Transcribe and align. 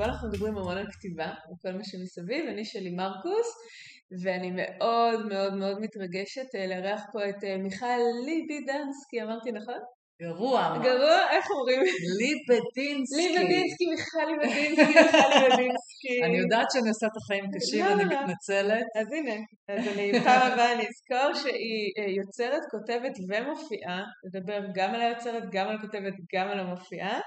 בו 0.00 0.04
אנחנו 0.04 0.28
מדברים 0.28 0.56
המון 0.58 0.76
על 0.76 0.86
כתיבה 0.92 1.26
וכל 1.26 1.72
מה 1.72 1.84
שמסביב. 1.84 2.44
אני 2.48 2.64
שלי 2.64 2.90
מרקוס, 2.90 3.48
ואני 4.24 4.50
מאוד 4.54 5.26
מאוד 5.28 5.54
מאוד 5.54 5.76
מתרגשת 5.80 6.48
לארח 6.68 7.02
פה 7.12 7.28
את 7.28 7.44
מיכל 7.58 8.00
ליבידנסקי, 8.26 9.22
אמרתי 9.22 9.50
נכון? 9.52 9.80
גרוע. 10.22 10.78
גרוע? 10.82 11.18
איך 11.30 11.46
אומרים? 11.50 11.80
ליבדינסקי. 12.20 13.28
ליבדינסקי, 13.28 13.86
מיכל 13.90 14.26
ליבדינסקי, 14.30 14.98
מיכל 15.04 15.28
ליבדינסקי. 15.34 16.16
אני 16.24 16.38
יודעת 16.38 16.66
שאני 16.72 16.88
עושה 16.88 17.06
את 17.06 17.16
החיים 17.16 17.44
קשים, 17.54 17.84
אני 17.86 18.04
מתנצלת. 18.04 18.86
אז 19.00 19.06
הנה, 19.12 19.36
אז 19.68 19.88
אני 19.92 20.12
פעם 20.24 20.52
הבאה 20.52 20.72
אני 20.72 20.84
אזכור 20.90 21.34
שהיא 21.34 22.16
יוצרת, 22.18 22.62
כותבת 22.70 23.14
ומופיעה, 23.28 24.02
לדבר 24.24 24.60
גם 24.74 24.94
על 24.94 25.00
היוצרת, 25.00 25.42
גם 25.52 25.68
על 25.68 25.76
הכותבת, 25.76 26.14
גם 26.34 26.48
על 26.48 26.58
המופיעה. 26.60 27.20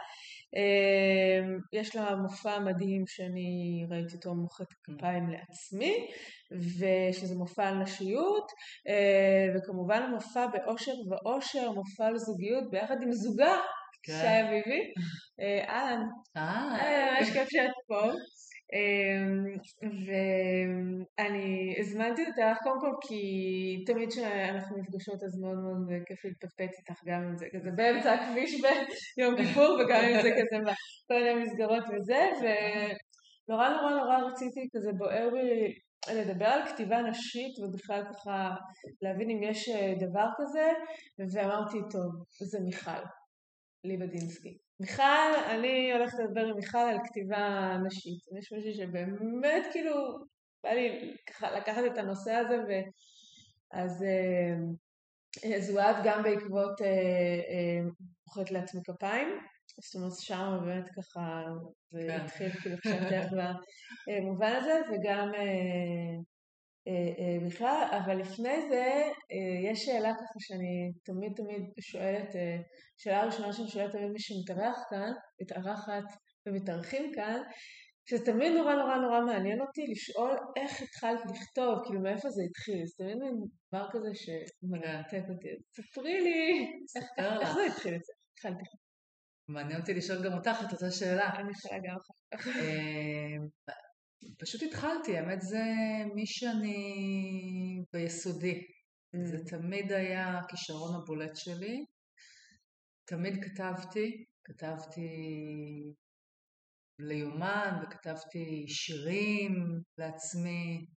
יש 1.73 1.95
לה 1.95 2.15
מופע 2.15 2.59
מדהים 2.59 3.03
שאני 3.07 3.85
ראיתי 3.89 4.15
אותו 4.15 4.33
מוחאת 4.33 4.67
כפיים 4.83 5.29
לעצמי, 5.29 6.07
ושזה 6.51 7.35
מופע 7.35 7.67
על 7.67 7.75
נשיות, 7.75 8.51
וכמובן 9.55 10.09
מופע 10.11 10.47
באושר 10.47 10.91
ואושר, 11.09 11.71
מופע 11.71 12.05
על 12.05 12.17
זוגיות 12.17 12.63
ביחד 12.71 12.95
עם 13.01 13.11
זוגה, 13.11 13.57
שי 14.05 14.41
אביבי. 14.41 14.93
אהלן. 15.69 16.01
אה. 16.37 17.17
ממש 17.19 17.29
כיף 17.29 17.49
שאת 17.49 17.71
פה. 17.87 18.01
ואני 20.05 21.75
הזמנתי 21.79 22.21
אותך 22.21 22.57
קודם 22.63 22.79
כל 22.81 23.07
כי 23.07 23.83
תמיד 23.85 24.09
כשאנחנו 24.09 24.77
נפגשות 24.77 25.23
אז 25.23 25.39
מאוד 25.41 25.57
מאוד 25.57 26.03
כיף 26.05 26.25
להתפטפט 26.25 26.73
איתך 26.79 27.03
גם 27.05 27.23
אם 27.23 27.37
זה 27.37 27.45
כזה 27.53 27.69
באמצע 27.75 28.13
הכביש 28.13 28.61
ביום 29.17 29.35
כיפור 29.37 29.79
וגם 29.79 30.01
אם 30.03 30.21
זה 30.21 30.29
כזה 30.31 30.57
בכל 30.63 31.23
מיני 31.23 31.43
מסגרות 31.43 31.83
וזה 31.83 32.29
ונורא 32.39 33.69
נורא 33.69 33.93
נורא 33.93 34.17
רציתי 34.17 34.69
כזה 34.75 34.91
בוער 34.97 35.29
בי 35.33 35.73
לדבר 36.13 36.45
על 36.45 36.65
כתיבה 36.65 37.01
נשית 37.01 37.59
ובכלל 37.59 38.03
ככה 38.13 38.55
להבין 39.01 39.29
אם 39.29 39.43
יש 39.43 39.69
דבר 39.99 40.27
כזה 40.37 40.71
ואמרתי 41.33 41.77
טוב 41.91 42.23
זה 42.39 42.59
מיכל 42.59 43.03
ליבדינסקי 43.83 44.57
מיכל, 44.83 45.39
אני 45.49 45.93
הולכת 45.93 46.17
לדבר 46.19 46.45
עם 46.45 46.55
מיכל 46.55 46.77
על 46.77 46.97
כתיבה 47.05 47.75
נשית. 47.85 48.19
יש 48.39 48.51
מישהו 48.51 48.73
שבאמת 48.73 49.65
כאילו 49.71 49.95
בא 50.63 50.69
לי 50.69 51.15
ככה 51.29 51.51
לקחת 51.51 51.81
את 51.93 51.97
הנושא 51.97 52.31
הזה 52.31 52.57
ואז 52.67 54.05
אז 55.57 55.69
הוא 55.69 55.79
עד 55.81 55.95
גם 56.03 56.23
בעקבות 56.23 56.81
מוחאת 58.27 58.51
לעצמי 58.51 58.81
כפיים. 58.83 59.27
זאת 59.81 59.95
אומרת 59.95 60.11
שם 60.19 60.57
באמת 60.65 60.89
ככה 60.89 61.43
זה 61.91 62.05
כן. 62.07 62.21
התחיל 62.21 62.49
כאילו 62.49 62.77
כשאתה 62.77 63.51
במובן 64.07 64.55
הזה 64.55 64.81
וגם 64.91 65.31
בכלל, 67.47 67.87
אבל 67.91 68.17
לפני 68.17 68.69
זה 68.69 69.03
יש 69.71 69.85
שאלה 69.85 70.13
ככה 70.13 70.39
שאני 70.39 70.91
תמיד 71.03 71.31
תמיד 71.35 71.61
שואלת, 71.79 72.35
שאלה 72.97 73.25
ראשונה 73.25 73.53
שאני 73.53 73.67
שואלת 73.67 73.91
תמיד 73.91 74.11
מי 74.11 74.19
שמתארח 74.19 74.77
כאן, 74.89 75.11
מתארחת 75.41 76.03
ומתארחים 76.45 77.11
כאן, 77.15 77.41
שזה 78.09 78.25
תמיד 78.25 78.53
נורא 78.53 78.75
נורא 78.75 78.95
נורא 78.97 79.21
מעניין 79.21 79.61
אותי 79.61 79.81
לשאול 79.91 80.37
איך 80.55 80.81
התחלת 80.81 81.19
לכתוב, 81.31 81.79
כאילו 81.85 82.01
מאיפה 82.01 82.29
זה 82.29 82.43
התחיל, 82.49 82.85
זה 82.85 82.93
תמיד 82.97 83.17
מין 83.17 83.35
דבר 83.73 83.87
כזה 83.91 84.09
שמרתק 84.13 85.23
אותי, 85.29 85.47
ספרי 85.75 86.21
לי, 86.21 86.71
איך 87.41 87.53
זה 87.53 87.65
התחיל 87.67 87.95
את 87.95 88.03
זה, 88.03 88.13
התחלתי. 88.33 88.63
מעניין 89.47 89.79
אותי 89.79 89.93
לשאול 89.93 90.25
גם 90.25 90.33
אותך 90.33 90.57
את 90.67 90.73
אותה 90.73 90.91
שאלה. 90.91 91.29
אני 91.39 91.51
יכולה 91.51 91.79
גם 91.83 91.97
אחר 92.35 92.51
כך. 92.51 92.57
פשוט 94.39 94.63
התחלתי, 94.63 95.17
האמת 95.17 95.41
זה 95.41 95.63
מי 96.15 96.25
שאני 96.25 96.77
ביסודי. 97.93 98.61
Mm. 99.15 99.25
זה 99.25 99.37
תמיד 99.49 99.91
היה 99.91 100.39
הכישרון 100.39 100.95
הבולט 100.95 101.35
שלי. 101.35 101.85
תמיד 103.05 103.33
כתבתי, 103.43 104.25
כתבתי 104.43 105.09
ליומן 106.99 107.79
וכתבתי 107.83 108.65
שירים 108.67 109.81
לעצמי. 109.97 110.87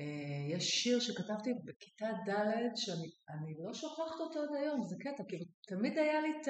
אה, 0.00 0.56
יש 0.56 0.64
שיר 0.64 1.00
שכתבתי 1.00 1.50
בכיתה 1.64 2.06
ד' 2.26 2.76
שאני 2.76 3.54
לא 3.66 3.74
שוכחת 3.74 4.20
אותו 4.20 4.42
עד 4.42 4.56
היום, 4.62 4.82
זה 4.82 4.96
קטע, 5.00 5.22
כאילו 5.28 5.44
תמיד 5.68 5.98
היה 5.98 6.20
לי 6.20 6.28
את 6.40 6.48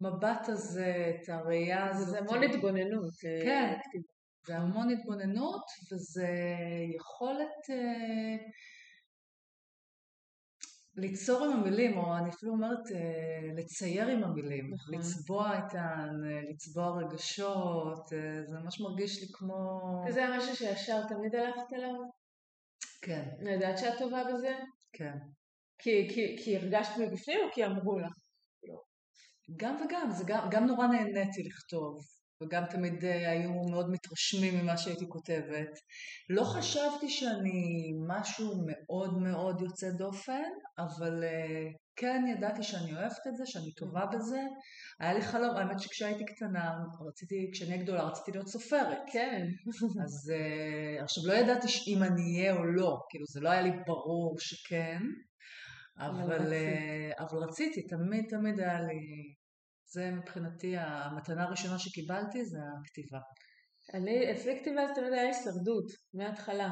המבט 0.00 0.48
הזה, 0.48 1.12
את 1.14 1.28
הראייה 1.28 1.90
הזאת. 1.90 2.08
זה 2.08 2.18
המון 2.18 2.42
התבוננות. 2.42 3.14
אה, 3.24 3.40
כן, 3.44 3.78
זה 4.46 4.56
המון 4.56 4.90
התבוננות 4.90 5.64
וזה 5.92 6.28
יכולת 6.96 7.70
אה, 7.70 8.46
ליצור 10.96 11.44
עם 11.44 11.52
המילים, 11.52 11.98
או 11.98 12.16
אני 12.16 12.30
אפילו 12.30 12.52
אומרת 12.52 12.92
אה, 12.94 13.52
לצייר 13.54 14.06
עם 14.06 14.24
המילים, 14.24 14.74
נכון. 14.74 14.94
לצבוע 14.94 15.58
את 15.58 15.74
ה... 15.74 16.06
לצבוע 16.50 17.02
רגשות, 17.02 18.12
אה, 18.12 18.42
זה 18.46 18.58
ממש 18.58 18.80
מרגיש 18.80 19.22
לי 19.22 19.28
כמו... 19.32 19.80
זה 20.10 20.24
משהו 20.36 20.56
שישר 20.56 21.06
תמיד 21.08 21.34
הלכת 21.34 21.72
אליו? 21.72 21.94
כן. 23.02 23.28
אני 23.40 23.52
יודעת 23.52 23.78
שאת 23.78 23.98
טובה 23.98 24.24
בזה? 24.24 24.58
כן. 24.92 25.16
כי, 25.78 26.08
כי, 26.14 26.36
כי 26.44 26.56
הרגשת 26.56 26.92
מבפנים 26.98 27.38
או 27.44 27.52
כי 27.52 27.66
אמרו 27.66 27.98
לך? 27.98 28.12
גם 29.56 29.76
וגם, 29.84 30.10
זה 30.10 30.24
גם, 30.26 30.48
גם 30.50 30.66
נורא 30.66 30.86
נהניתי 30.86 31.42
לכתוב. 31.42 31.98
וגם 32.44 32.64
תמיד 32.70 33.04
אה, 33.04 33.30
היו 33.30 33.52
מאוד 33.70 33.90
מתרשמים 33.90 34.58
ממה 34.58 34.76
שהייתי 34.76 35.04
כותבת. 35.08 35.78
לא 36.30 36.44
חשבתי 36.44 37.10
שאני 37.10 37.92
משהו 38.08 38.54
מאוד 38.66 39.18
מאוד 39.18 39.60
יוצא 39.60 39.90
דופן, 39.90 40.50
אבל 40.78 41.24
אה, 41.24 41.68
כן 41.96 42.24
ידעתי 42.28 42.62
שאני 42.62 42.94
אוהבת 42.94 43.26
את 43.28 43.36
זה, 43.36 43.46
שאני 43.46 43.72
טובה 43.72 44.06
בזה. 44.06 44.40
היה 45.00 45.14
לי 45.14 45.22
חלום, 45.22 45.56
האמת 45.56 45.80
שכשהייתי 45.80 46.24
קטנה, 46.24 46.72
רציתי, 47.08 47.50
כשאני 47.52 47.78
גדולה, 47.78 48.02
רציתי 48.02 48.32
להיות 48.32 48.48
סופרת. 48.48 48.98
כן. 49.12 49.46
אז 50.04 50.32
אה, 50.34 51.02
עכשיו 51.02 51.22
לא 51.26 51.32
ידעתי 51.32 51.66
אם 51.86 52.02
אני 52.02 52.38
אהיה 52.38 52.56
או 52.56 52.64
לא, 52.64 52.98
כאילו 53.10 53.24
זה 53.26 53.40
לא 53.40 53.48
היה 53.48 53.62
לי 53.62 53.70
ברור 53.86 54.36
שכן, 54.38 55.02
אבל, 55.98 56.52
אבל 57.18 57.38
רציתי, 57.38 57.82
תמיד 57.82 58.24
תמיד 58.28 58.60
היה 58.60 58.80
לי 58.80 59.34
זה 59.94 60.10
מבחינתי 60.10 60.74
המתנה 60.78 61.44
הראשונה 61.44 61.78
שקיבלתי 61.78 62.44
זה 62.44 62.58
הכתיבה. 62.80 63.18
אני, 63.94 64.32
אצלי 64.32 64.60
כתיבה 64.60 64.86
זה 64.86 64.94
תמיד 64.94 65.12
היה 65.12 65.22
הישרדות, 65.22 65.86
מההתחלה. 66.14 66.70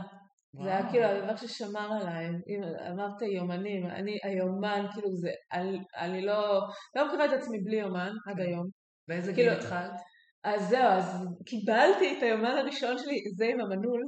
וואו. 0.55 0.65
זה 0.65 0.71
היה 0.71 0.91
כאילו 0.91 1.05
הדבר 1.05 1.37
ששמר 1.37 1.93
עליי, 2.00 2.27
אם 2.27 2.62
אמרת 2.91 3.22
יומנים, 3.22 3.87
אני 3.87 4.19
היומן, 4.25 4.87
כאילו 4.93 5.12
זה, 5.12 5.31
אני, 5.53 5.78
אני 5.97 6.22
לא, 6.22 6.60
לא 6.97 7.09
מכירה 7.09 7.25
את 7.25 7.33
עצמי 7.33 7.59
בלי 7.65 7.77
יומן 7.77 8.12
עד 8.27 8.37
כן. 8.37 8.43
היום. 8.43 8.66
באיזה 9.09 9.33
כאילו, 9.34 9.50
גיל 9.50 9.60
התחלת? 9.60 10.00
אז 10.44 10.69
זהו, 10.69 10.83
אז 10.83 11.27
קיבלתי 11.47 12.19
את 12.19 12.22
היומן 12.22 12.59
הראשון 12.59 12.99
שלי, 12.99 13.22
זה 13.37 13.44
עם 13.44 13.60
המנעול, 13.60 14.03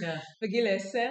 כן. 0.00 0.16
בגיל 0.42 0.66
עשר, 0.66 1.10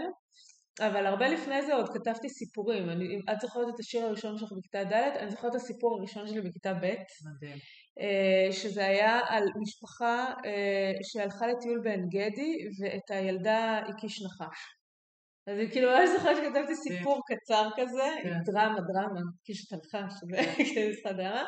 אבל 0.79 1.05
הרבה 1.05 1.27
לפני 1.27 1.61
זה 1.61 1.73
עוד 1.73 1.89
כתבתי 1.89 2.29
סיפורים. 2.29 2.89
אני, 2.89 3.19
את 3.33 3.39
זוכרת 3.41 3.67
את 3.75 3.79
השיר 3.79 4.05
הראשון 4.05 4.37
שלך 4.37 4.49
בכיתה 4.51 4.83
ד', 4.83 4.93
אני 4.93 5.31
זוכרת 5.31 5.51
את 5.51 5.55
הסיפור 5.55 5.99
הראשון 5.99 6.27
שלי 6.27 6.41
בכיתה 6.41 6.73
ב'. 6.73 6.77
מדהים. 6.83 7.57
אה, 7.99 8.51
שזה 8.51 8.85
היה 8.85 9.19
על 9.27 9.43
משפחה 9.61 10.33
אה, 10.45 10.91
שהלכה 11.03 11.47
לטיול 11.47 11.81
בעין 11.83 12.05
גדי 12.09 12.57
ואת 12.79 13.11
הילדה 13.11 13.77
הקיש 13.77 14.21
נחש. 14.21 14.59
אז 15.47 15.57
כאילו 15.71 15.97
אני 15.97 16.07
זוכרת 16.07 16.37
שכתבתי 16.37 16.75
סיפור 16.75 17.21
קצר 17.27 17.69
כזה, 17.77 18.03
עם 18.23 18.33
כן. 18.33 18.51
דרמה, 18.51 18.79
דרמה, 18.93 19.21
קיש 19.43 19.65
את 19.73 19.79
שזה 20.09 20.37
כאילו 20.73 21.13
דרמה. 21.17 21.43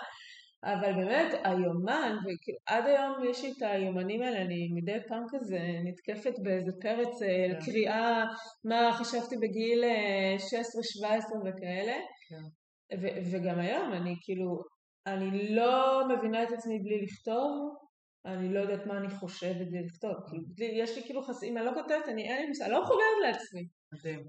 אבל 0.63 0.93
באמת 0.93 1.33
היומן, 1.43 2.17
ועד 2.25 2.85
היום 2.85 3.23
יש 3.29 3.43
לי 3.43 3.51
את 3.51 3.61
היומנים 3.61 4.21
האלה, 4.21 4.41
אני 4.41 4.69
מדי 4.73 4.97
פעם 5.07 5.23
כזה 5.29 5.59
נתקפת 5.83 6.39
באיזה 6.39 6.71
פרץ 6.81 7.21
אה, 7.21 7.47
כן. 7.51 7.65
קריאה 7.65 8.25
מה 8.65 8.91
חשבתי 8.93 9.37
בגיל 9.37 9.83
16-17 9.83 11.03
אה, 11.03 11.17
וכאלה. 11.45 11.97
כן. 12.29 12.43
וגם 13.31 13.59
היום 13.59 13.93
אני 13.93 14.15
כאילו, 14.21 14.63
אני 15.07 15.55
לא 15.55 16.03
מבינה 16.09 16.43
את 16.43 16.51
עצמי 16.51 16.79
בלי 16.79 17.01
לכתוב, 17.01 17.75
אני 18.25 18.53
לא 18.53 18.59
יודעת 18.59 18.85
מה 18.85 18.97
אני 18.97 19.09
חושבת 19.09 19.67
בלי 19.67 19.83
לכתוב. 19.85 20.13
כאילו, 20.29 20.43
יש 20.73 20.97
לי 20.97 21.03
כאילו 21.03 21.21
חסים, 21.21 21.57
אני 21.57 21.65
לא 21.65 21.71
כותבת, 21.73 22.07
אני 22.07 22.29
אין 22.29 22.41
לי 22.41 22.47
מושג, 22.47 22.63
אני 22.63 22.73
לא 22.73 22.81
מחוברת 22.81 23.17
לעצמי. 23.21 23.67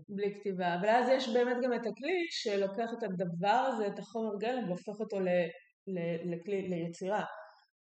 בלי 0.08 0.34
כתיבה. 0.34 0.74
אבל 0.74 0.88
אז 0.88 1.08
יש 1.08 1.28
באמת 1.28 1.56
גם 1.62 1.72
את 1.72 1.86
הכלי 1.86 2.26
שלוקח 2.30 2.90
את 2.98 3.02
הדבר 3.02 3.48
הזה, 3.48 3.86
את 3.86 3.98
החומר 3.98 4.38
גלם, 4.38 4.68
והופך 4.68 5.00
אותו 5.00 5.20
לכלי, 6.24 6.68
ליצירה. 6.68 7.24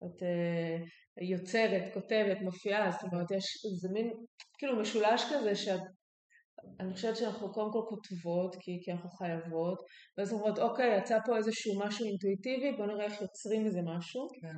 את 0.05 0.23
אה, 0.23 0.77
יוצרת, 1.21 1.93
כותבת, 1.93 2.37
מופיעה, 2.41 2.91
זאת 2.91 3.13
אומרת 3.13 3.31
יש 3.31 3.45
איזה 3.65 3.93
מין 3.93 4.11
כאילו 4.57 4.79
משולש 4.79 5.23
כזה 5.31 5.55
שאת 5.55 5.81
אני 6.79 6.93
חושבת 6.93 7.15
שאנחנו 7.15 7.51
קודם 7.51 7.71
כל 7.71 7.81
כותבות 7.89 8.55
כי, 8.59 8.79
כי 8.83 8.91
אנחנו 8.91 9.09
חייבות 9.09 9.79
ואז 10.17 10.33
אומרות 10.33 10.59
אוקיי 10.59 10.97
יצא 10.97 11.17
פה 11.25 11.37
איזשהו 11.37 11.79
משהו 11.79 12.05
אינטואיטיבי 12.05 12.71
בוא 12.77 12.85
נראה 12.85 13.05
איך 13.05 13.21
יוצרים 13.21 13.65
איזה 13.65 13.81
משהו 13.81 14.27
כן. 14.41 14.57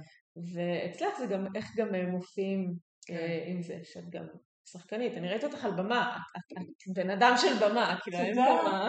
ואצלך 0.53 1.17
זה 1.19 1.25
גם 1.25 1.45
איך 1.55 1.65
גם 1.77 1.95
מופיעים 2.11 2.73
כן. 3.07 3.43
עם 3.47 3.61
זה, 3.61 3.79
שאת 3.83 4.09
גם 4.09 4.25
שחקנית, 4.71 5.13
אני 5.13 5.29
ראיתי 5.29 5.45
אותך 5.45 5.65
על 5.65 5.71
במה, 5.71 6.17
את, 6.35 6.93
בן 6.95 7.09
אדם 7.09 7.33
של 7.37 7.53
במה, 7.61 7.99
כאילו 8.03 8.17
אין 8.17 8.35
במה. 8.35 8.87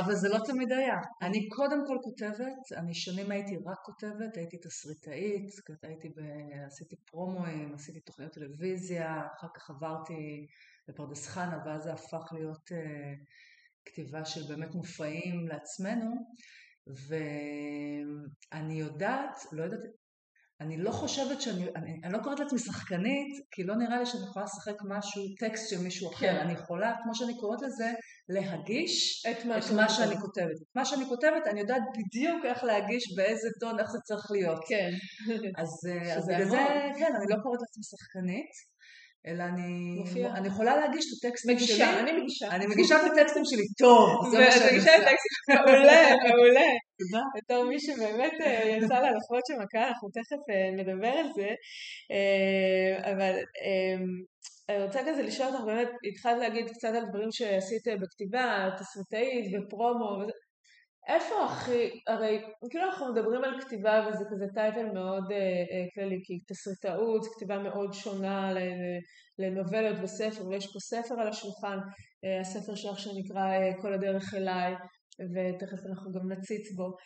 אבל 0.00 0.14
זה 0.14 0.28
לא 0.28 0.38
תמיד 0.44 0.72
היה. 0.72 0.96
אני 1.22 1.48
קודם 1.48 1.86
כל 1.86 1.96
כותבת, 2.02 2.72
אני 2.76 2.94
שנים 2.94 3.30
הייתי 3.30 3.56
רק 3.66 3.78
כותבת, 3.82 4.36
הייתי 4.36 4.56
תסריטאית, 4.58 5.50
הייתי 5.82 6.08
ב... 6.08 6.20
עשיתי 6.66 6.96
פרומואים, 7.10 7.74
עשיתי 7.74 8.00
תוכניות 8.00 8.32
טלוויזיה, 8.32 9.22
אחר 9.36 9.48
כך 9.54 9.70
עברתי 9.70 10.46
לפרדס 10.88 11.26
חנה, 11.26 11.58
ואז 11.66 11.82
זה 11.82 11.92
הפך 11.92 12.32
להיות 12.32 12.72
uh, 12.72 12.74
כתיבה 13.84 14.24
של 14.24 14.40
באמת 14.48 14.74
מופעים 14.74 15.48
לעצמנו, 15.48 16.10
ואני 18.52 18.74
יודעת, 18.74 19.36
לא 19.52 19.62
יודעת 19.62 19.80
אני 20.60 20.76
לא 20.76 20.90
חושבת 20.90 21.40
שאני, 21.40 21.64
אני, 21.76 22.00
אני 22.04 22.12
לא 22.12 22.18
קוראת 22.22 22.40
לעצמי 22.40 22.58
שחקנית, 22.58 23.32
כי 23.50 23.62
לא 23.64 23.74
נראה 23.76 23.98
לי 23.98 24.06
שאני 24.06 24.22
יכולה 24.30 24.44
לשחק 24.44 24.78
משהו, 24.88 25.22
טקסט 25.38 25.70
של 25.70 25.78
מישהו 25.78 26.10
אחר. 26.12 26.32
כן. 26.32 26.36
אני 26.36 26.52
יכולה, 26.52 26.94
כמו 27.02 27.14
שאני 27.14 27.36
קוראת 27.40 27.62
לזה, 27.62 27.90
להגיש 28.28 29.26
את 29.30 29.44
מה, 29.44 29.58
את 29.58 29.70
מה 29.76 29.88
שאני 29.88 30.16
כותבת. 30.16 30.58
את 30.62 30.76
מה 30.76 30.84
שאני 30.84 31.04
כותבת, 31.04 31.46
אני 31.46 31.60
יודעת 31.60 31.82
בדיוק 31.98 32.44
איך 32.44 32.64
להגיש, 32.64 33.04
באיזה 33.16 33.48
טון, 33.60 33.80
איך 33.80 33.90
זה 33.90 33.98
צריך 34.04 34.30
להיות. 34.30 34.60
כן. 34.68 34.90
אז, 35.62 35.68
אה, 35.90 36.16
אז 36.16 36.26
בגלל 36.28 36.48
זה, 36.48 36.66
כן, 36.98 37.12
אני 37.16 37.26
לא 37.28 37.36
קוראת 37.42 37.60
לעצמי 37.60 37.84
שחקנית. 37.90 38.52
אלא 39.26 39.42
אני, 39.42 40.02
אני 40.36 40.48
יכולה 40.48 40.76
להגיש 40.76 41.04
את 41.06 41.24
הטקסטים 41.24 41.56
מגישה, 41.56 41.74
שלי. 41.74 41.86
מגישה, 41.86 42.00
אני 42.00 42.20
מגישה. 42.20 42.50
אני 42.50 42.66
מגישה 42.66 42.96
את 42.96 43.12
הטקסטים 43.12 43.42
שלי 43.44 43.64
טוב, 43.78 44.30
זה 44.30 44.38
מה 44.38 44.52
שאני 44.52 44.78
עושה. 44.78 44.92
מעולה, 45.48 46.02
מעולה. 46.28 46.87
בתור 47.36 47.64
מי 47.64 47.80
שבאמת 47.80 48.32
אה, 48.40 48.62
יצא 48.68 48.94
לה 48.94 49.10
לחוות 49.10 49.46
שם 49.46 49.60
הקהל, 49.62 49.88
אנחנו 49.88 50.08
תכף 50.08 50.50
אה, 50.50 50.70
נדבר 50.70 51.18
על 51.18 51.32
זה. 51.34 51.48
אה, 52.10 53.12
אבל 53.12 53.34
אני 54.68 54.82
רוצה 54.84 55.00
כזה 55.06 55.22
לשאול 55.22 55.48
אותך, 55.48 55.64
באמת, 55.64 55.88
התחלת 56.08 56.38
להגיד 56.38 56.70
קצת 56.70 56.88
על 56.88 57.06
דברים 57.08 57.32
שעשית 57.32 57.82
בכתיבה, 58.00 58.68
תסריטאית 58.78 59.54
ופרומו. 59.54 60.26
איפה 61.08 61.44
הכי, 61.44 62.00
הרי 62.06 62.42
כאילו 62.70 62.84
אנחנו 62.84 63.12
מדברים 63.12 63.44
על 63.44 63.60
כתיבה 63.60 64.06
וזה 64.08 64.24
כזה 64.30 64.44
טייטל 64.54 64.92
מאוד 64.94 65.24
כללי, 65.94 66.20
כי 66.24 66.38
תסריטאות 66.48 67.26
כתיבה 67.34 67.58
מאוד 67.58 67.92
שונה 67.92 68.52
לנובלות 69.38 69.96
וספר, 70.02 70.46
ויש 70.48 70.66
פה 70.72 70.78
ספר 70.80 71.20
על 71.20 71.28
השולחן, 71.28 71.78
הספר 72.40 72.74
שלך 72.74 72.98
שנקרא 72.98 73.46
כל 73.80 73.94
הדרך 73.94 74.34
אליי, 74.34 74.74
ותכף 75.34 75.86
אנחנו 75.90 76.12
גם 76.12 76.32
נציץ 76.32 76.72
בו, 76.76 76.96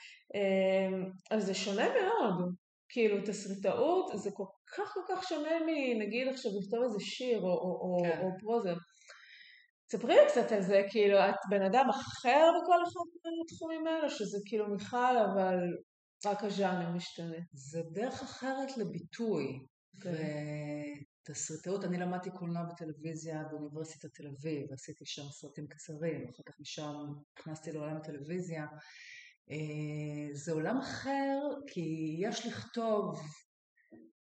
אז 1.31 1.47
זה 1.47 1.55
שונה 1.55 1.89
מאוד, 1.89 2.55
כאילו 2.89 3.17
תסריטאות 3.27 4.11
זה 4.15 4.31
כל 4.35 4.45
כך 4.77 4.95
כל 4.95 5.01
כך 5.09 5.29
שונה 5.29 5.51
מנגיד 5.67 6.29
עכשיו 6.29 6.53
לכתוב 6.61 6.83
איזה 6.83 7.01
שיר 7.01 7.41
או, 7.41 7.47
או, 7.47 7.97
כן. 8.03 8.21
או, 8.21 8.27
או 8.27 8.31
פרוזה. 8.41 8.73
ספרי 9.93 10.15
לי 10.15 10.21
קצת 10.29 10.53
על 10.53 10.63
זה, 10.63 10.83
כאילו, 10.91 11.19
את 11.19 11.35
בן 11.51 11.63
אדם 11.63 11.87
אחר 11.91 12.51
בכל 12.63 12.83
אחד 12.83 13.01
מהתחומים 13.39 13.87
האלה, 13.87 14.09
שזה 14.09 14.39
כאילו 14.47 14.69
מיכל, 14.69 15.17
אבל 15.33 15.57
רק 16.27 16.45
הז'אנר 16.45 16.91
משתנה. 16.91 17.39
זה 17.53 17.81
דרך 17.93 18.23
אחרת 18.23 18.77
לביטוי. 18.77 19.45
Okay. 19.97 21.12
ותסריטאות, 21.23 21.85
אני 21.85 21.99
למדתי 21.99 22.31
קולנוע 22.31 22.63
וטלוויזיה 22.71 23.43
באוניברסיטת 23.51 24.15
תל 24.15 24.27
אביב, 24.27 24.73
עשיתי 24.73 25.07
שם 25.07 25.23
סרטים 25.23 25.67
קצרים, 25.67 26.29
אחר 26.29 26.43
כך 26.47 26.61
משם 26.61 26.95
נכנסתי 27.39 27.73
לעולם 27.73 27.97
הטלוויזיה. 27.97 28.67
אה, 29.51 30.29
זה 30.33 30.53
עולם 30.53 30.79
אחר, 30.79 31.39
כי 31.67 32.17
יש 32.19 32.47
לכתוב 32.47 33.21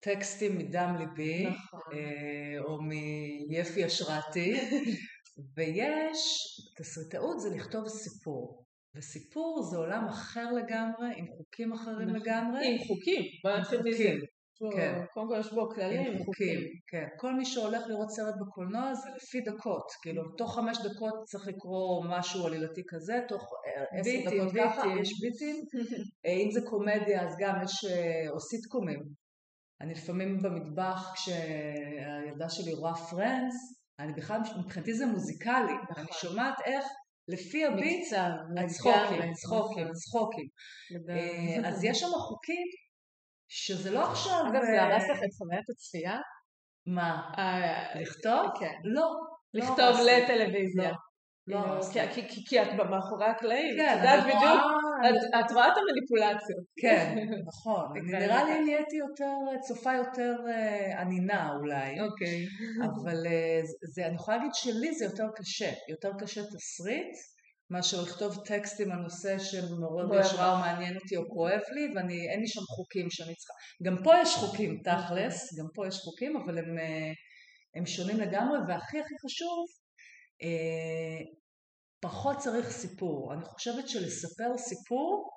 טקסטים 0.00 0.58
מדם 0.58 0.96
ליבי, 0.98 1.46
נכון. 1.46 1.80
אה, 1.92 2.60
או 2.60 2.78
מיפי 2.82 3.84
השראתי, 3.84 4.54
ויש, 5.56 6.46
תסריטאות 6.76 7.40
זה 7.40 7.50
לכתוב 7.50 7.88
סיפור. 7.88 8.64
וסיפור 8.94 9.62
זה 9.70 9.76
עולם 9.76 10.04
אחר 10.08 10.52
לגמרי, 10.52 11.08
עם 11.16 11.26
חוקים 11.36 11.72
אחרים 11.72 12.08
נכון. 12.08 12.20
לגמרי. 12.20 12.72
עם 12.72 12.78
חוקים, 12.78 13.22
נתחיל 13.60 13.80
מזה. 13.82 14.14
כן. 14.76 15.04
קודם 15.12 15.28
כל 15.28 15.36
יש 15.40 15.52
בו 15.52 15.70
כללים 15.70 16.12
עם 16.12 16.24
חוקים. 16.24 16.60
כן. 16.86 17.06
כל 17.16 17.34
מי 17.34 17.44
שהולך 17.44 17.82
לראות 17.88 18.10
סרט 18.10 18.34
בקולנוע 18.40 18.94
זה 18.94 19.08
לפי 19.16 19.40
דקות. 19.40 19.92
כאילו, 20.02 20.22
תוך 20.36 20.54
חמש 20.54 20.78
דקות 20.78 21.14
צריך 21.24 21.48
לקרוא 21.48 22.04
משהו 22.08 22.46
עלילתי 22.46 22.82
כזה, 22.88 23.20
תוך 23.28 23.42
אה, 23.66 24.00
עשר 24.00 24.30
דקות 24.30 24.52
ככה, 24.56 24.82
יש 25.00 25.20
ביטים. 25.20 25.56
אה, 26.26 26.30
אם 26.30 26.50
זה 26.50 26.60
קומדיה 26.70 27.26
אז 27.26 27.36
גם 27.40 27.54
יש, 27.64 27.84
אה, 27.84 28.30
או 28.30 28.40
סיטקומים. 28.40 29.02
אני 29.80 29.92
לפעמים 29.92 30.38
במטבח 30.42 31.12
כשהילדה 31.14 32.48
שלי 32.48 32.72
רואה 32.72 32.94
פרנדס, 32.94 33.54
אני 33.98 34.12
בכלל, 34.12 34.40
מבחינתי 34.58 34.94
זה 34.94 35.06
מוזיקלי, 35.06 35.74
נכון. 35.90 36.04
אני 36.04 36.12
שומעת 36.12 36.54
איך 36.64 36.84
לפי 37.28 37.64
הביט, 37.64 38.04
צחוקים, 38.66 39.32
צחוקים, 39.32 39.92
צחוקים. 39.92 40.48
אז 41.64 41.84
יש 41.84 42.00
שם 42.00 42.06
חוקים 42.06 42.66
שזה 43.48 43.90
לא 43.90 44.10
עכשיו... 44.10 44.44
אגב, 44.52 44.62
זה 44.62 44.82
הרס 44.82 45.04
לך 45.10 45.18
את 45.24 45.34
חוויית 45.38 45.70
הצפייה? 45.70 46.16
מה? 46.86 47.30
אה, 47.38 48.00
לכתוב? 48.00 48.50
כן. 48.60 48.74
לא. 48.84 49.00
לא 49.54 49.64
לכתוב 49.64 49.96
לטלוויזיה. 50.06 50.92
לא, 51.48 51.58
כאילו, 51.92 52.28
כי 52.48 52.62
את 52.62 52.68
מאחורי 52.90 53.26
הקלעים, 53.26 53.74
את 53.74 53.86
כן, 53.86 53.94
יודעת 53.96 54.24
בדיוק, 54.24 54.62
את 55.40 55.52
רואה 55.52 55.68
את 55.68 55.72
המניפולציות. 55.76 56.64
כן, 56.80 57.16
נכון. 57.48 57.86
נראה 58.02 58.44
לי 58.44 58.64
נהייתי 58.64 58.96
יותר, 58.96 59.60
צופה 59.60 59.92
יותר 59.94 60.36
אה, 60.48 61.00
ענינה 61.00 61.50
אולי. 61.56 62.00
אוקיי. 62.00 62.46
אבל 62.84 63.26
אה, 63.26 64.06
אני 64.06 64.14
יכולה 64.14 64.36
להגיד 64.36 64.54
שלי 64.54 64.94
זה 64.94 65.04
יותר 65.04 65.28
קשה. 65.36 65.70
יותר 65.88 66.10
קשה 66.18 66.40
תסריט. 66.42 67.14
מאשר 67.70 68.02
לכתוב 68.02 68.44
טקסטים 68.44 68.92
על 68.92 68.98
נושא 68.98 69.38
שמעורר 69.38 70.06
בי 70.08 70.18
השראה 70.18 70.52
או 70.52 70.58
מעניין 70.58 70.96
אותי 70.96 71.16
או 71.16 71.28
כואב 71.28 71.60
לי, 71.74 71.92
ואין 71.94 72.40
לי 72.40 72.48
שם 72.48 72.60
חוקים 72.60 73.10
שאני 73.10 73.34
צריכה. 73.34 73.54
גם 73.82 73.96
פה 74.04 74.12
יש 74.22 74.34
חוקים 74.34 74.82
תכלס, 74.84 75.58
גם 75.58 75.66
פה 75.74 75.86
יש 75.86 75.98
חוקים, 75.98 76.36
אבל 76.36 76.58
הם, 76.58 76.78
אה, 76.78 77.12
הם 77.74 77.86
שונים 77.86 78.16
לגמרי, 78.16 78.58
והכי 78.68 79.00
הכי 79.00 79.14
חשוב, 79.24 79.66
פחות 82.00 82.38
צריך 82.38 82.70
סיפור. 82.70 83.34
אני 83.34 83.44
חושבת 83.44 83.88
שלספר 83.88 84.58
סיפור 84.58 85.30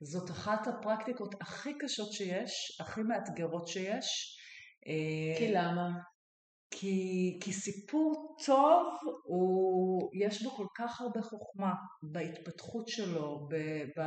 זאת 0.00 0.30
אחת 0.30 0.66
הפרקטיקות 0.66 1.34
הכי 1.40 1.70
קשות 1.78 2.12
שיש, 2.12 2.80
הכי 2.80 3.00
מאתגרות 3.02 3.68
שיש. 3.68 4.36
כי 5.38 5.52
למה? 5.52 5.88
כי, 6.70 7.38
כי 7.42 7.52
סיפור 7.52 8.36
טוב, 8.46 8.86
הוא, 9.24 10.10
יש 10.14 10.42
בו 10.42 10.50
כל 10.50 10.66
כך 10.76 11.00
הרבה 11.00 11.22
חוכמה 11.22 11.72
בהתפתחות 12.02 12.88
שלו, 12.88 13.48
ב, 13.50 13.54
ב, 14.00 14.02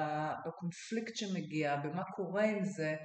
בקונפליקט 0.46 1.16
שמגיע, 1.16 1.76
במה 1.76 2.04
קורה 2.04 2.44
עם 2.44 2.64
זה. 2.64 2.96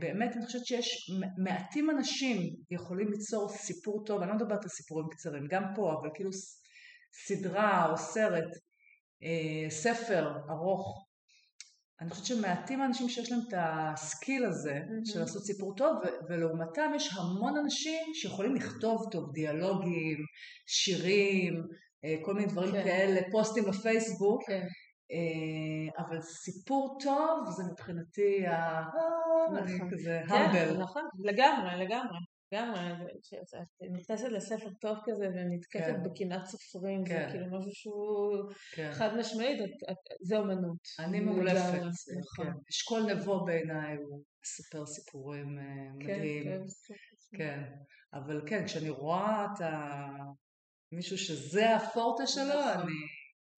באמת 0.00 0.36
אני 0.36 0.46
חושבת 0.46 0.66
שיש 0.66 1.10
מעטים 1.44 1.90
אנשים 1.90 2.36
יכולים 2.70 3.08
ליצור 3.10 3.48
סיפור 3.48 4.04
טוב, 4.06 4.20
אני 4.20 4.30
לא 4.30 4.36
מדברת 4.36 4.62
על 4.62 4.68
סיפורים 4.68 5.06
קצרים, 5.10 5.46
גם 5.50 5.62
פה, 5.76 5.92
אבל 5.92 6.10
כאילו 6.14 6.30
סדרה 7.26 7.90
או 7.90 7.96
סרט, 7.96 8.50
אה, 9.22 9.70
ספר 9.70 10.32
ארוך. 10.50 11.09
אני 12.00 12.10
חושבת 12.10 12.26
שמעטים 12.26 12.82
האנשים 12.82 13.08
שיש 13.08 13.32
להם 13.32 13.40
את 13.48 13.54
הסקיל 13.56 14.44
הזה 14.44 14.74
mm-hmm. 14.74 15.12
של 15.12 15.20
לעשות 15.20 15.42
סיפור 15.42 15.74
טוב, 15.76 15.96
ולעומתם 16.28 16.90
יש 16.96 17.10
המון 17.18 17.56
אנשים 17.56 18.14
שיכולים 18.14 18.54
לכתוב 18.54 19.08
טוב 19.10 19.32
דיאלוגים, 19.32 20.18
שירים, 20.66 21.54
אה, 22.04 22.16
כל 22.24 22.34
מיני 22.34 22.46
דברים 22.46 22.72
כן. 22.72 22.84
כאלה, 22.84 23.20
פוסטים 23.30 23.64
בפייסבוק, 23.64 24.42
כן. 24.46 24.66
אה, 25.12 26.04
אבל 26.04 26.20
סיפור 26.20 26.98
טוב 27.02 27.50
זה 27.56 27.62
מבחינתי 27.72 28.46
ה... 28.46 28.82
נכון. 29.52 29.90
כזה 29.90 30.20
המבל. 30.20 30.52
כן, 30.52 30.80
נכון, 30.80 31.02
לגמרי, 31.18 31.84
לגמרי. 31.84 32.18
לגמרי, 32.52 32.80
את 32.92 33.92
נכנסת 33.92 34.28
לספר 34.28 34.70
טוב 34.80 34.98
כזה 35.04 35.26
ונתקפת 35.34 35.84
כן. 35.84 36.02
בקנאת 36.02 36.46
סופרים, 36.46 37.04
כן. 37.04 37.26
זה 37.26 37.32
כאילו 37.32 37.58
משהו 37.58 37.72
שהוא 37.72 38.50
כן. 38.72 38.90
חד 38.92 39.16
משמעית, 39.16 39.58
זה 40.22 40.36
אומנות. 40.36 40.78
אני 40.98 41.20
מאולפת, 41.20 41.72
כן. 41.72 42.42
כן. 42.42 42.52
אשכול 42.70 43.12
נבו 43.12 43.44
בעיניי 43.44 43.96
הוא 43.96 44.22
מספר 44.44 44.86
סיפורים 44.86 45.58
אה, 45.58 46.06
כן, 46.06 46.16
מדהים. 46.16 46.44
כן, 46.44 46.62
כן, 46.86 47.38
כן, 47.38 47.62
אבל 48.14 48.42
כן, 48.46 48.66
כשאני 48.66 48.90
רואה 48.90 49.46
את 49.54 49.60
ה... 49.60 50.06
מישהו 50.92 51.18
שזה 51.18 51.76
הפורטה 51.76 52.26
שלו, 52.26 52.44
נכון. 52.44 52.82
אני 52.82 52.92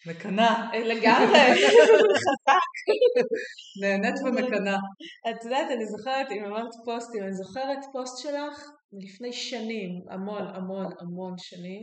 מקנאה. 0.07 0.71
לגמרי, 0.85 1.39
חזק. 2.15 2.73
נהנית 3.83 4.21
ומקנאה. 4.25 4.77
את 5.31 5.45
יודעת, 5.45 5.71
אני 5.71 5.87
זוכרת, 5.87 6.27
אם 6.31 6.45
אמרת 6.45 6.71
פוסטים, 6.85 7.23
אני 7.23 7.35
זוכרת 7.35 7.79
פוסט 7.93 8.23
שלך 8.23 8.71
לפני 8.93 9.33
שנים, 9.33 10.03
המון 10.11 10.43
המון 10.43 10.87
המון 11.01 11.35
שנים, 11.39 11.83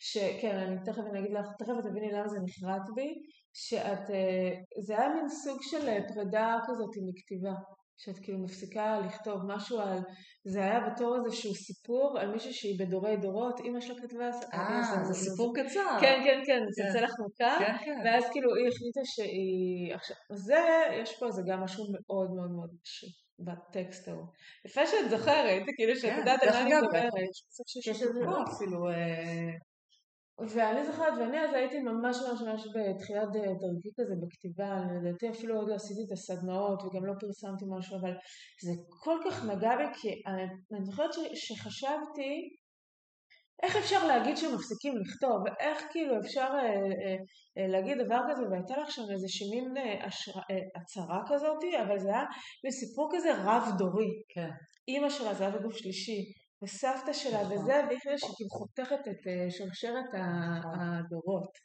שכן, 0.00 0.56
אני 0.56 0.76
תכף 0.84 1.02
אני 1.10 1.18
אגיד 1.18 1.32
לך, 1.32 1.46
תכף 1.58 1.72
תביני 1.82 2.12
למה 2.12 2.28
זה 2.28 2.38
נחרט 2.40 2.88
בי, 2.94 3.14
שאת, 3.52 4.10
אה, 4.10 4.50
זה 4.86 4.98
היה 4.98 5.14
מין 5.14 5.28
סוג 5.28 5.58
של 5.62 5.88
אה, 5.88 5.98
פרידה 6.14 6.56
כזאת 6.66 6.90
עם 6.96 7.04
כתיבה. 7.16 7.52
שאת 7.96 8.18
כאילו 8.18 8.38
מפסיקה 8.38 9.00
לכתוב 9.06 9.40
משהו 9.46 9.80
על, 9.80 9.98
זה 10.44 10.60
היה 10.60 10.80
בתור 10.80 11.16
איזשהו 11.16 11.54
סיפור 11.54 12.18
על 12.20 12.32
מישהי 12.32 12.52
שהיא 12.52 12.78
בדורי 12.78 13.16
דורות, 13.16 13.60
אימא 13.60 13.80
שלה 13.80 13.94
כתבה, 14.02 14.30
אה, 14.54 15.04
זה 15.04 15.14
סיפור 15.14 15.54
קצר. 15.54 15.96
כן, 16.00 16.20
כן, 16.24 16.40
כן, 16.46 16.60
זה 16.70 16.82
יוצא 16.82 17.00
לך 17.00 17.12
מוכר, 17.18 17.56
כן, 17.58 17.76
כן. 17.84 18.00
ואז 18.04 18.24
כאילו 18.32 18.54
היא 18.54 18.68
החליטה 18.68 19.00
שהיא, 19.04 19.94
עכשיו, 19.94 20.16
זה, 20.32 20.64
יש 21.02 21.18
פה, 21.18 21.30
זה 21.30 21.42
גם 21.46 21.60
משהו 21.60 21.84
מאוד 21.90 22.30
מאוד 22.34 22.50
מאוד 22.50 22.70
נשי. 22.82 23.06
בטקסט 23.38 24.08
ההוא. 24.08 24.26
יפה 24.66 24.86
שאת 24.86 25.10
זוכרת, 25.10 25.62
כאילו 25.76 25.96
שאת 25.96 26.10
כן, 26.10 26.18
יודעת 26.18 26.42
על 26.42 26.48
מה 26.50 26.60
אני 26.60 26.74
מדברת. 26.74 27.12
יש 27.86 27.88
לזה 27.88 28.06
לזה 28.06 28.20
ואני 30.38 30.86
זוכרת, 30.86 31.12
ואני 31.20 31.40
אז 31.40 31.54
הייתי 31.54 31.78
ממש 31.78 32.16
ממש 32.16 32.42
ממש 32.42 32.66
בתחילת 32.66 33.28
דרכי 33.32 33.90
כזה 34.00 34.14
בכתיבה, 34.22 34.80
לדעתי 35.02 35.30
אפילו 35.30 35.56
עוד 35.56 35.68
לא 35.68 35.74
עשיתי 35.74 36.00
את 36.06 36.12
הסדנאות 36.12 36.82
וגם 36.82 37.04
לא 37.06 37.12
פרסמתי 37.20 37.64
משהו, 37.78 37.96
אבל 38.00 38.12
זה 38.62 38.72
כל 39.04 39.18
כך 39.24 39.44
נגע 39.44 39.76
בי, 39.76 39.84
כי 40.00 40.08
אני, 40.26 40.42
אני 40.72 40.84
זוכרת 40.84 41.12
ש, 41.12 41.18
שחשבתי 41.34 42.56
איך 43.62 43.76
אפשר 43.76 44.06
להגיד 44.06 44.36
שמפסיקים 44.36 44.94
לכתוב, 44.96 45.38
איך 45.60 45.86
כאילו 45.90 46.18
אפשר 46.20 46.48
אה, 46.52 46.58
אה, 46.58 47.16
אה, 47.58 47.66
להגיד 47.68 47.98
דבר 48.06 48.20
כזה, 48.30 48.42
והייתה 48.50 48.76
לך 48.76 48.90
שם 48.90 49.02
איזושהי 49.12 49.50
מין 49.50 49.76
אה, 49.76 50.04
אה, 50.50 50.80
הצהרה 50.80 51.22
כזאת, 51.28 51.64
אבל 51.86 51.98
זה 51.98 52.08
היה 52.08 52.24
סיפור 52.70 53.10
כזה 53.12 53.30
רב 53.44 53.68
דורי. 53.78 54.08
כן. 54.34 54.50
אימא 54.88 55.10
שלה 55.10 55.34
זה 55.34 55.46
היה 55.46 55.58
בגוף 55.58 55.76
שלישי, 55.76 56.32
וסבתא 56.64 57.12
שלה 57.12 57.42
נכון. 57.42 57.52
וזה, 57.52 57.72
והיא 57.86 57.98
החליטה 57.98 58.18
שהיא 58.18 58.34
כאילו 58.36 58.50
חותכת 58.50 59.08
את 59.10 59.26
אה, 59.26 59.46
שרשרת 59.50 60.14
נכון. 60.14 60.80
הדורות. 60.80 61.58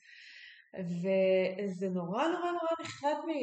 וזה 0.77 1.89
נורא 1.89 2.27
נורא 2.27 2.51
נורא 2.51 2.73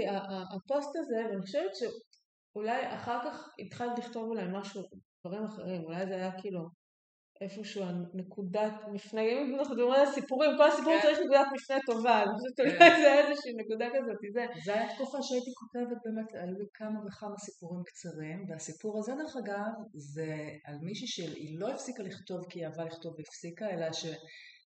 ה- 0.09 0.19
ה- 0.19 0.45
הפוסט 0.57 0.91
הזה, 0.97 1.17
ואני 1.29 1.43
חושבת 1.43 1.71
שאולי 1.75 2.95
אחר 2.95 3.19
כך 3.25 3.49
התחלת 3.59 3.99
לכתוב 3.99 4.29
אולי 4.29 4.45
משהו, 4.53 4.83
דברים 5.27 5.45
אחרים, 5.45 5.85
אולי 5.85 6.07
זה 6.07 6.15
היה 6.15 6.41
כאילו 6.41 6.61
איפשהו 7.41 7.83
הנקודת 7.85 8.73
מפנה, 8.93 9.21
אם 9.21 9.55
אנחנו 9.59 9.75
מדברים 9.75 9.93
על 9.93 10.07
סיפורים, 10.07 10.51
כל 10.57 10.69
הסיפור 10.69 10.93
כן. 10.93 11.03
צריך 11.03 11.19
נקודת 11.19 11.47
מפנה 11.55 11.77
טובה, 11.87 12.23
אני 12.23 12.33
חושבת 12.33 12.57
כן. 12.57 12.85
אולי 12.85 13.03
זה 13.03 13.15
איזושהי 13.15 13.53
נקודה 13.57 13.87
כזאת, 13.95 14.17
זה. 14.33 14.47
זה 14.65 14.75
היה 14.75 14.95
תקופה 14.95 15.19
שהייתי 15.23 15.51
כותבת 15.55 15.99
באמת, 16.05 16.35
היו 16.35 16.59
לי 16.59 16.67
כמה 16.75 17.01
וכמה 17.07 17.39
סיפורים 17.39 17.83
קצרים, 17.85 18.47
והסיפור 18.49 18.99
הזה 18.99 19.13
דרך 19.15 19.37
אגב, 19.45 19.73
זה 19.95 20.35
על 20.65 20.77
מישהי 20.83 21.07
שהיא 21.07 21.59
לא 21.59 21.71
הפסיקה 21.71 22.03
לכתוב 22.03 22.41
כי 22.51 22.59
היא 22.59 22.67
אהבה 22.67 22.85
לכתוב 22.85 23.15
והפסיקה, 23.19 23.71
אלא 23.71 23.87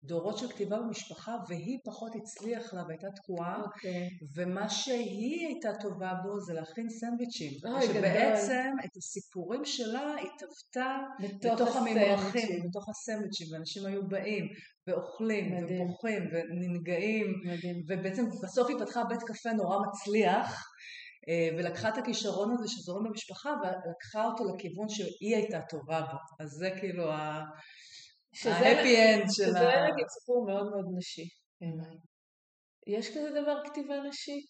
שדורות 0.05 0.39
של 0.39 0.49
כתיבה 0.49 0.79
במשפחה, 0.79 1.37
והיא 1.49 1.79
פחות 1.85 2.13
הצליח 2.17 2.75
לה 2.75 2.83
והייתה 2.89 3.07
תקועה, 3.17 3.63
אוקיי. 3.63 4.09
ומה 4.37 4.69
שהיא 4.69 5.47
הייתה 5.47 5.69
טובה 5.81 6.13
בו 6.23 6.41
זה 6.41 6.53
להכין 6.55 6.89
סנדוויצ'ים. 6.91 7.53
גדול. 7.59 7.83
שבעצם 7.83 8.71
את 8.85 8.97
הסיפורים 8.97 9.65
שלה 9.65 10.15
היא 10.15 10.31
טבתה 10.39 10.97
בתוך 11.21 11.77
הממרחים, 11.77 12.69
בתוך 12.69 12.89
הסנדוויצ'ים, 12.89 13.47
ואנשים 13.53 13.87
היו 13.87 14.09
באים 14.09 14.45
ואוכלים 14.87 15.45
מדהים. 15.57 15.81
ובוכים 15.81 16.23
וננגעים, 16.33 17.27
מדהים. 17.45 17.83
ובעצם 17.89 18.25
בסוף 18.43 18.69
היא 18.69 18.77
פתחה 18.79 19.05
בית 19.05 19.21
קפה 19.27 19.53
נורא 19.53 19.77
מצליח, 19.89 20.65
אה, 21.29 21.49
ולקחה 21.59 21.89
את 21.89 21.99
הכישרון 21.99 22.53
הזה 22.53 22.69
שזורם 22.69 23.05
במשפחה, 23.05 23.51
ולקחה 23.51 24.25
אותו 24.25 24.45
לכיוון 24.45 24.89
שהיא 24.89 25.37
הייתה 25.37 25.61
טובה 25.69 26.01
בו. 26.01 26.45
אז 26.45 26.49
זה 26.51 26.71
כאילו 26.81 27.13
ה- 27.13 27.45
ה-happy 28.47 28.95
end 28.97 29.27
של 29.27 29.45
שזה 29.45 29.59
ה... 29.59 29.91
נגיד 29.93 30.07
סיפור 30.09 30.47
מאוד 30.47 30.71
מאוד 30.71 30.87
נשי. 30.99 31.29
יש 32.87 33.11
כזה 33.11 33.31
דבר 33.31 33.57
כתיבה 33.65 33.95
נשית? 34.09 34.47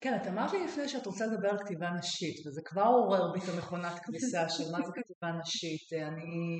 כן, 0.00 0.16
את 0.16 0.26
אמרת 0.26 0.52
לי 0.52 0.64
לפני 0.64 0.88
שאת 0.88 1.06
רוצה 1.06 1.26
לדבר 1.26 1.48
על 1.48 1.58
כתיבה 1.64 1.90
נשית, 1.90 2.46
וזה 2.46 2.60
כבר 2.64 2.82
עורר 2.82 3.32
בי 3.32 3.38
את 3.38 3.48
המכונת 3.48 3.98
כביסה 4.02 4.48
של 4.48 4.64
מה 4.72 4.78
זה 4.86 4.92
כתיבה 4.94 5.32
נשית. 5.40 5.92
אני... 5.92 6.58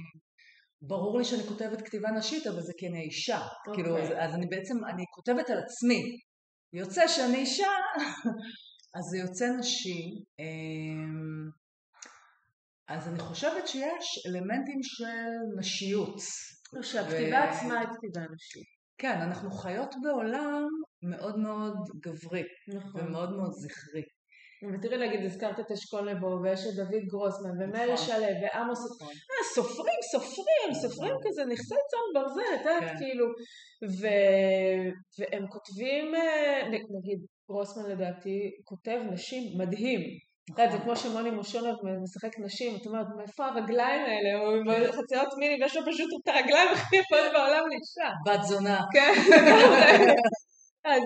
ברור 0.83 1.19
לי 1.19 1.25
שאני 1.25 1.43
כותבת 1.43 1.83
כתיבה 1.83 2.11
נשית, 2.11 2.47
אבל 2.47 2.61
זה 2.61 2.73
כי 2.79 2.87
אני 2.87 3.01
אישה. 3.01 3.41
אוקיי. 3.67 3.85
כאילו, 3.85 3.99
אז, 3.99 4.09
אז 4.19 4.35
אני 4.35 4.47
בעצם, 4.47 4.85
אני 4.85 5.05
כותבת 5.11 5.51
על 5.51 5.59
עצמי. 5.59 6.03
יוצא 6.73 7.09
שאני 7.09 7.37
אישה, 7.37 7.71
אז 8.97 9.05
זה 9.11 9.19
יוצא 9.19 9.47
נשי. 9.59 10.25
אז 12.89 13.09
אני 13.09 13.19
חושבת 13.19 13.69
שיש 13.69 14.27
אלמנטים 14.27 14.83
של 14.83 15.59
נשיות. 15.59 16.21
שהכתיבה 16.83 17.43
עצמה 17.43 17.81
היא 17.81 17.89
כתיבה 17.89 18.21
נשית. 18.35 18.67
כן, 18.99 19.21
אנחנו 19.21 19.51
חיות 19.51 19.95
בעולם 20.03 20.69
מאוד 21.03 21.39
מאוד 21.39 21.75
גברי 22.03 22.43
נכון. 22.69 23.01
ומאוד 23.01 23.31
מאוד 23.31 23.51
זכרי. 23.53 24.03
ותראי 24.75 25.09
נגיד 25.09 25.25
הזכרת 25.25 25.61
את 25.61 25.71
אשכול 25.71 26.13
נבו 26.13 26.43
ויש 26.43 26.61
את 26.67 26.75
דוד 26.77 27.05
גרוסמן 27.07 27.51
ומאיר 27.51 27.93
נכון. 27.93 28.07
שלו 28.07 28.27
ועמוס 28.43 28.79
נכון. 28.85 29.13
אה, 29.13 29.45
סופרים, 29.55 30.01
סופרים, 30.13 30.75
סופרים 30.83 31.15
כזה 31.25 31.45
נכסי 31.45 31.75
צאן 31.91 32.07
ברזל, 32.15 32.41
את 32.55 32.61
יודעת, 32.61 32.83
כן. 32.83 32.99
כאילו, 32.99 33.27
ו... 34.01 34.07
והם 35.19 35.47
כותבים, 35.49 36.15
אה, 36.15 36.69
נגיד, 36.69 37.19
גרוסמן 37.51 37.91
לדעתי 37.91 38.51
כותב 38.65 39.01
נשים 39.13 39.59
מדהים. 39.59 40.01
את 40.45 40.59
יודעת, 40.59 40.73
זה 40.73 40.79
כמו 40.79 40.97
שמוני 40.97 41.31
מושונוב 41.31 41.77
משחק 42.03 42.39
נשים, 42.39 42.77
את 42.77 42.87
אומרת, 42.87 43.07
מאיפה 43.17 43.47
הרגליים 43.47 44.03
האלה, 44.07 44.31
הוא. 44.39 44.93
חציות 44.93 45.29
מיני 45.39 45.63
ויש 45.63 45.77
לו 45.77 45.83
פשוט 45.93 46.11
את 46.23 46.29
הרגליים 46.29 46.69
הכי 46.73 46.97
יפות 46.97 47.33
בעולם 47.33 47.63
לאישה. 47.71 48.11
בת 48.27 48.43
זונה. 48.43 48.81
כן, 48.93 49.13
אז, 50.93 51.03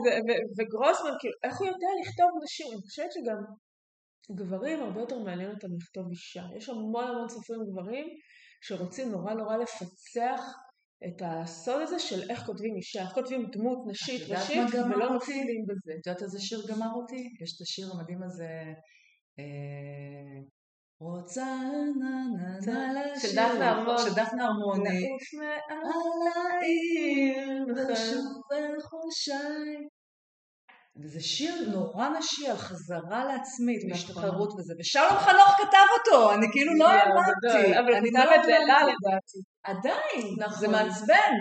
וגרוסמן, 0.59 1.11
כאילו, 1.21 1.35
איך 1.45 1.59
הוא 1.59 1.67
יודע 1.67 1.89
לכתוב 2.01 2.29
נשים? 2.45 2.67
אני 2.73 2.81
חושבת 2.81 3.13
שגם 3.13 3.39
גברים 4.31 4.83
הרבה 4.83 5.01
יותר 5.01 5.19
מעניין 5.19 5.51
אותם 5.51 5.69
לכתוב 5.77 6.05
אישה. 6.11 6.43
יש 6.57 6.69
המון 6.69 7.05
המון 7.05 7.29
סופרים 7.29 7.61
גברים 7.73 8.07
שרוצים 8.61 9.11
נורא 9.11 9.35
נורא 9.35 9.57
לפצח 9.57 10.41
את 11.07 11.23
הסוד 11.25 11.83
הזה 11.83 11.99
של 11.99 12.31
איך 12.31 12.47
כותבים 12.47 12.77
אישה, 12.77 13.03
איך 13.03 13.13
כותבים 13.13 13.47
דמות 13.53 13.79
נשית 13.87 14.23
ראשית, 14.29 14.75
ולא? 14.75 15.09
נופלים 15.11 15.65
בזה. 15.69 15.93
את 16.01 16.07
יודעת 16.07 16.23
איזה 16.23 16.41
שיר 16.41 16.59
גמר 16.69 16.93
אותי? 16.95 17.29
יש 17.43 17.57
את 17.57 17.61
השיר 17.61 17.87
המדהים 17.93 18.23
הזה, 18.23 18.49
רוצה 21.01 21.45
נה 22.01 22.25
נה 22.67 22.73
נה 22.73 22.93
לשיר, 22.93 23.31
של 23.31 23.37
דפנה 23.37 23.71
ארמון. 23.73 23.99
של 23.99 24.11
דפנה 24.11 24.45
ארמוני, 24.47 25.01
לעוף 25.01 25.35
מעל 25.39 25.79
על 25.79 26.63
העיר, 26.63 27.65
נכון. 27.69 27.93
ושוב 27.93 28.25
אל. 28.53 29.87
וזה 31.03 31.21
שיר 31.21 31.71
נורא 31.71 32.09
נשי 32.09 32.49
על 32.49 32.57
חזרה 32.57 33.25
לעצמית, 33.25 33.79
נכון. 33.79 33.91
והשתחררות 33.91 34.53
וזה, 34.59 34.75
ושלום 34.81 35.11
חנוך 35.11 35.51
כתב 35.57 35.87
אותו, 35.99 36.33
אני 36.35 36.47
כאילו 36.53 36.75
לא 36.79 36.89
האמנתי. 36.89 37.79
אבל 37.79 37.89
הוא 37.89 37.97
אני 37.99 38.11
כתב 38.11 38.19
לא 38.31 38.35
את 38.35 38.45
זה 38.45 38.51
לה 38.51 38.75
האמנתי. 38.75 38.93
לדעתי. 39.07 39.39
עדיין, 39.65 40.35
נכון. 40.39 40.59
זה 40.59 40.69
מעצבן. 40.69 41.33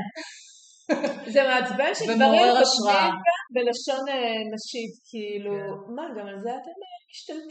זה 1.34 1.44
מעצבן 1.44 1.92
שגברים 1.94 2.54
השראה. 2.62 3.10
בלשון 3.54 4.10
אה, 4.10 4.40
נשית, 4.54 4.94
כאילו, 5.10 5.52
כן. 5.52 5.94
מה, 5.96 6.04
גם 6.18 6.28
על 6.28 6.40
זה 6.44 6.50
אתם 6.50 6.76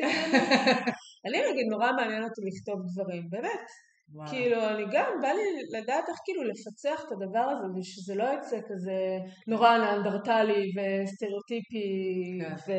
עלינו? 0.00 0.44
אני 1.26 1.38
נגיד, 1.50 1.66
נורא 1.70 1.92
מעניין 1.92 2.22
אותי 2.22 2.40
לכתוב 2.44 2.80
דברים, 2.92 3.30
באמת. 3.30 3.66
וואלה. 4.12 4.30
כאילו, 4.30 4.68
אני 4.68 4.84
גם, 4.92 5.12
בא 5.22 5.28
לי 5.28 5.42
לדעת 5.78 6.08
איך 6.08 6.18
כאילו 6.24 6.44
לפצח 6.44 7.04
את 7.06 7.12
הדבר 7.12 7.38
הזה, 7.38 7.66
ושזה 7.78 8.14
לא 8.14 8.24
יצא 8.24 8.58
כזה 8.68 9.18
נורא 9.46 9.78
נאנדרטלי 9.78 10.72
וסטריאוטיפי 10.76 12.38
כן. 12.40 12.54
ו, 12.66 12.72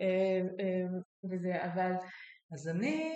אה, 0.00 0.40
אה, 0.60 0.86
וזה, 1.30 1.64
אבל 1.64 1.92
אז 2.52 2.68
אני, 2.68 3.10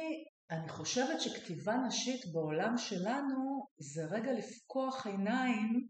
אני 0.50 0.68
חושבת 0.68 1.20
שכתיבה 1.20 1.76
נשית 1.86 2.32
בעולם 2.32 2.78
שלנו 2.78 3.66
זה 3.78 4.04
רגע 4.04 4.32
לפקוח 4.32 5.06
עיניים 5.06 5.88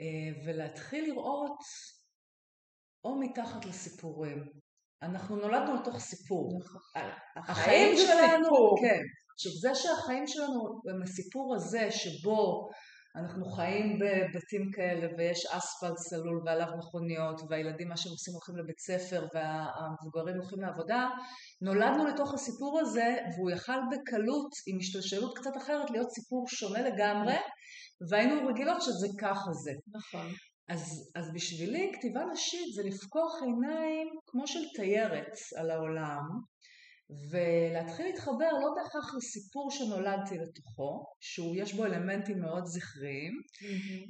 אה, 0.00 0.44
ולהתחיל 0.46 1.04
לראות 1.04 1.58
או 3.04 3.20
מתחת 3.20 3.64
לסיפורים. 3.64 4.65
אנחנו 5.02 5.36
נולדנו 5.36 5.74
לתוך 5.74 5.98
סיפור. 5.98 6.60
החיים 7.36 7.96
זה 7.96 8.02
שלנו. 8.02 8.74
כן. 8.80 9.00
עכשיו 9.34 9.52
זה 9.52 9.74
שהחיים 9.74 10.26
שלנו 10.26 10.80
הם 10.90 11.02
הסיפור 11.02 11.54
הזה 11.54 11.90
שבו 11.90 12.68
אנחנו 13.16 13.44
חיים 13.44 13.98
בבתים 13.98 14.70
כאלה 14.74 15.06
ויש 15.18 15.46
אספלט 15.46 15.96
סלול 15.96 16.42
ועליו 16.46 16.66
מכוניות 16.78 17.40
והילדים 17.50 17.88
מה 17.88 17.96
שהם 17.96 18.12
עושים 18.12 18.34
הולכים 18.34 18.56
לבית 18.56 18.78
ספר 18.78 19.26
והמבוגרים 19.34 20.36
הולכים 20.36 20.60
לעבודה, 20.60 21.08
נולדנו 21.62 22.06
לתוך 22.06 22.34
הסיפור 22.34 22.80
הזה 22.80 23.16
והוא 23.36 23.50
יכל 23.50 23.80
בקלות 23.92 24.50
עם 24.66 24.78
השתלשלות 24.80 25.38
קצת 25.38 25.56
אחרת 25.56 25.90
להיות 25.90 26.10
סיפור 26.10 26.44
שונה 26.48 26.80
לגמרי 26.80 27.36
והיינו 28.10 28.48
רגילות 28.48 28.82
שזה 28.82 29.08
ככה 29.20 29.52
זה. 29.52 29.72
נכון. 29.98 30.26
אז, 30.68 31.12
אז 31.14 31.32
בשבילי 31.34 31.92
כתיבה 31.94 32.24
נשית 32.32 32.74
זה 32.74 32.82
לפקוח 32.82 33.42
עיניים 33.42 34.08
כמו 34.26 34.46
של 34.46 34.68
תיירת 34.74 35.32
על 35.56 35.70
העולם 35.70 36.22
ולהתחיל 37.30 38.06
להתחבר 38.06 38.52
לא 38.52 38.68
בהכרח 38.76 39.14
לסיפור 39.14 39.70
שנולדתי 39.70 40.38
לתוכו, 40.38 41.04
שהוא 41.20 41.56
יש 41.56 41.74
בו 41.74 41.84
אלמנטים 41.84 42.40
מאוד 42.40 42.64
זכריים, 42.64 43.32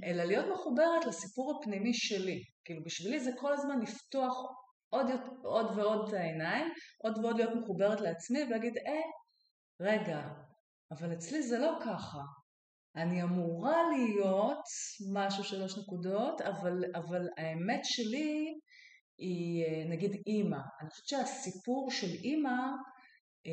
אלא 0.04 0.24
להיות 0.24 0.46
מחוברת 0.54 1.04
לסיפור 1.06 1.58
הפנימי 1.58 1.94
שלי. 1.94 2.42
כאילו 2.64 2.84
בשבילי 2.84 3.20
זה 3.20 3.30
כל 3.38 3.52
הזמן 3.52 3.80
לפתוח 3.80 4.34
עוד, 4.90 5.06
עוד 5.42 5.78
ועוד 5.78 6.08
את 6.08 6.14
העיניים, 6.14 6.66
עוד 6.98 7.18
ועוד 7.18 7.36
להיות 7.36 7.52
מחוברת 7.62 8.00
לעצמי 8.00 8.42
ולהגיד, 8.42 8.78
אה, 8.78 9.02
רגע, 9.80 10.28
אבל 10.90 11.12
אצלי 11.12 11.42
זה 11.42 11.58
לא 11.58 11.78
ככה. 11.84 12.18
אני 12.96 13.22
אמורה 13.22 13.76
להיות 13.96 14.64
משהו 15.12 15.44
שלוש 15.44 15.78
נקודות, 15.78 16.40
אבל, 16.40 16.84
אבל 16.94 17.28
האמת 17.36 17.80
שלי 17.84 18.58
היא 19.18 19.64
אה, 19.64 19.84
נגיד 19.88 20.22
אימא. 20.26 20.58
אני 20.80 20.90
חושבת 20.90 21.06
שהסיפור 21.06 21.90
של 21.90 22.06
אימא 22.24 22.58
אה, 23.46 23.52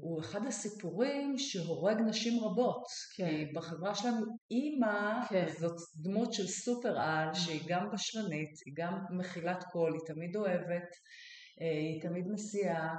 הוא 0.00 0.20
אחד 0.20 0.46
הסיפורים 0.46 1.38
שהורג 1.38 1.96
נשים 2.00 2.44
רבות. 2.44 2.84
כן. 3.16 3.28
כי 3.28 3.52
בחברה 3.52 3.94
שלנו 3.94 4.26
אימא 4.50 5.26
כן. 5.28 5.46
זאת 5.58 5.76
דמות 5.96 6.32
של 6.32 6.46
סופר 6.46 7.00
על 7.00 7.30
mm. 7.30 7.34
שהיא 7.34 7.60
גם 7.68 7.90
בשלנית, 7.92 8.54
היא 8.66 8.74
גם 8.76 8.98
מכילת 9.18 9.64
קול, 9.64 9.92
היא 9.92 10.14
תמיד 10.14 10.36
אוהבת, 10.36 10.88
אה, 11.60 11.66
היא 11.66 12.02
תמיד 12.02 12.24
מסיעה. 12.28 12.94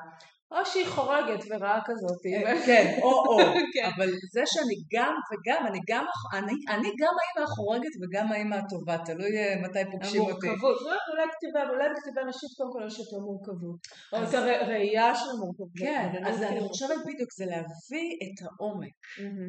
או 0.54 0.66
שהיא 0.66 0.88
חורגת 0.88 1.44
ורעה 1.50 1.80
כזאת. 1.86 2.26
אה, 2.26 2.66
כן, 2.66 3.00
או 3.02 3.10
או. 3.10 3.38
כן. 3.74 3.90
אבל 3.96 4.10
זה 4.32 4.42
שאני 4.46 4.76
גם 4.94 5.14
וגם, 5.32 5.68
אני 5.68 5.80
גם, 5.88 6.06
אני, 6.34 6.54
אני 6.70 6.90
גם 7.02 7.14
האימא 7.20 7.50
החורגת 7.50 7.94
וגם 8.02 8.32
האימא 8.32 8.56
הטובה, 8.56 8.98
תלוי 9.06 9.38
אה, 9.38 9.56
מתי 9.64 9.92
פוגשים 9.92 10.22
אותי. 10.22 10.48
המורכבות, 10.48 10.82
לא, 10.82 10.96
אולי 11.12 11.28
כתיבה, 11.32 11.70
אולי 11.70 11.90
בכתיבה 11.90 12.22
נשית 12.30 12.50
קודם 12.58 12.72
כל 12.74 12.84
יש 12.88 13.00
יותר 13.00 13.18
מורכבות. 13.18 13.80
או 14.14 14.24
את 14.24 14.34
הראייה 14.34 15.16
של 15.16 15.30
המורכבות. 15.36 15.70
כן, 15.78 16.26
אז 16.26 16.44
אני 16.44 16.60
חושבת 16.60 16.98
בדיוק, 17.06 17.30
זה 17.38 17.46
להביא 17.46 18.10
את 18.24 18.38
העומק, 18.46 18.94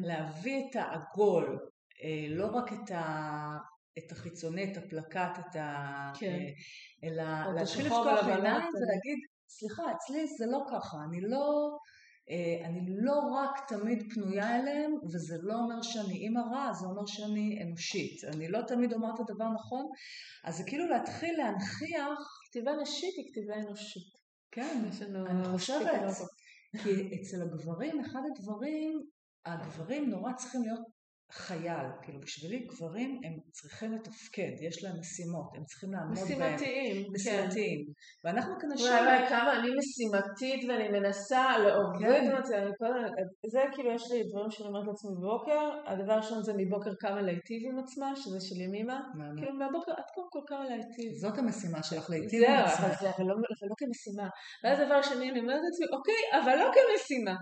להביא 0.01 0.63
את 0.69 0.75
העגול, 0.75 1.59
אה, 2.03 2.27
לא 2.29 2.45
רק 2.45 2.73
את 2.73 2.91
ה... 2.91 3.03
את 3.97 4.11
החיצוני, 4.11 4.71
את 4.71 4.77
הפלקט, 4.77 5.39
את 5.39 5.55
ה... 5.55 6.11
כן. 6.19 6.39
אלא 7.03 7.23
להתחיל 7.55 7.85
לפתוח 7.85 8.27
עיניים 8.27 8.69
ולהגיד, 8.75 9.19
סליחה, 9.49 9.83
אצלי 9.91 10.27
זה 10.27 10.45
לא 10.45 10.59
ככה, 10.71 10.97
אני 11.09 11.21
לא, 11.21 11.77
אה, 12.29 12.67
אני 12.67 12.79
לא 12.87 13.19
רק 13.33 13.67
תמיד 13.67 14.13
פנויה 14.13 14.59
אליהם, 14.59 14.91
וזה 15.13 15.35
לא 15.41 15.55
אומר 15.55 15.81
שאני 15.81 16.13
אימא 16.13 16.41
רע, 16.51 16.73
זה 16.73 16.85
אומר 16.87 17.05
שאני 17.05 17.63
אנושית. 17.63 18.23
אני 18.23 18.47
לא 18.47 18.61
תמיד 18.67 18.93
אומרת 18.93 19.15
את 19.15 19.29
הדבר 19.29 19.49
נכון, 19.49 19.85
אז 20.43 20.57
זה 20.57 20.63
כאילו 20.67 20.87
להתחיל 20.87 21.37
להנכיח... 21.37 22.19
כתיבה 22.55 22.71
נשית 22.81 23.15
היא 23.17 23.25
כתיבה 23.31 23.55
אנושית. 23.55 24.13
כן, 24.51 24.85
אני 25.27 25.57
חושבת, 25.57 25.89
כי 26.83 26.89
אצל 27.15 27.41
הגברים, 27.41 27.99
אחד 27.99 28.19
הדברים, 28.31 29.01
הגברים 29.45 30.09
נורא 30.09 30.33
צריכים 30.33 30.61
להיות 30.61 30.79
חייל, 31.31 31.87
כאילו 32.01 32.19
בשבילי 32.19 32.59
גברים 32.59 33.21
הם 33.25 33.33
צריכים 33.51 33.91
לתפקד, 33.93 34.53
יש 34.67 34.83
להם 34.83 34.99
משימות, 34.99 35.49
הם 35.55 35.63
צריכים 35.63 35.89
לעמוד 35.93 36.17
בהם. 36.17 36.25
משימתיים, 36.25 37.03
כן. 37.03 37.11
משימתיים. 37.13 37.79
ואנחנו 38.23 38.53
כנשים... 38.61 38.87
וואי 38.87 39.01
וואי 39.01 39.29
כמה 39.29 39.59
אני 39.59 39.69
משימתית 39.79 40.69
ואני 40.69 40.87
מנסה 40.99 41.57
להוריד 41.57 42.29
כן. 42.29 42.37
את 42.39 42.45
זה, 42.45 42.57
זה 43.53 43.61
כאילו 43.73 43.91
יש 43.91 44.03
לי 44.11 44.23
דברים 44.29 44.51
שאני 44.51 44.67
אומרת 44.69 44.85
לעצמי 44.87 45.11
בבוקר, 45.17 45.61
הדבר 45.85 46.13
הראשון 46.13 46.43
זה 46.43 46.53
מבוקר 46.57 46.93
כמה 46.99 47.21
להיטיב 47.21 47.61
עם 47.69 47.79
עצמה, 47.79 48.15
שזה 48.15 48.39
של 48.47 48.61
ימימה, 48.61 48.99
כאילו 49.37 49.53
מהבוקר 49.53 49.91
את 49.91 50.09
קודם 50.15 50.27
כל 50.29 50.43
כמה 50.47 50.63
להיטיב. 50.69 51.11
זאת 51.23 51.37
המשימה 51.37 51.83
שלך, 51.83 52.09
להיטיב 52.09 52.43
עם 52.43 52.65
עצמך. 52.65 52.99
זהו, 53.01 53.11
אבל 53.17 53.25
לא, 53.29 53.35
לא 53.69 53.75
כמשימה. 53.81 54.27
ואז 54.63 54.79
הדבר 54.79 54.95
השני 54.95 55.31
אני 55.31 55.39
אומרת 55.39 55.61
לעצמי, 55.65 55.87
אוקיי, 55.97 56.21
אבל 56.39 56.55
לא 56.61 56.67
כמשימה. 56.75 57.35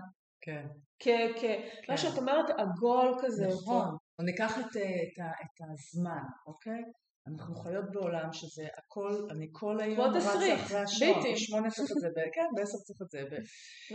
כן. 0.44 0.66
כ... 0.98 1.08
כ... 1.40 1.44
מה 1.88 1.96
שאת 1.96 2.18
אומרת, 2.18 2.50
עגול 2.50 3.18
כזה. 3.22 3.46
נכון. 3.46 3.96
או 4.18 4.24
ניקח 4.24 4.58
את, 4.58 4.76
אה, 4.76 4.82
את, 4.82 5.18
את 5.42 5.58
הזמן, 5.72 6.22
אוקיי? 6.46 6.82
אנחנו 7.28 7.54
חיות 7.54 7.84
בעולם 7.92 8.32
שזה 8.32 8.66
הכל, 8.78 9.26
אני 9.30 9.46
כל 9.52 9.80
היום 9.80 10.00
רצה 10.00 10.54
אחרי 10.54 10.78
השעון, 10.78 11.22
בשמונה 11.34 11.70
צריך 11.70 11.90
את 11.90 12.00
זה, 12.00 12.08
כן, 12.34 12.48
בעשר 12.56 12.78
צריך 12.78 12.98
את 13.02 13.10
זה. 13.10 13.20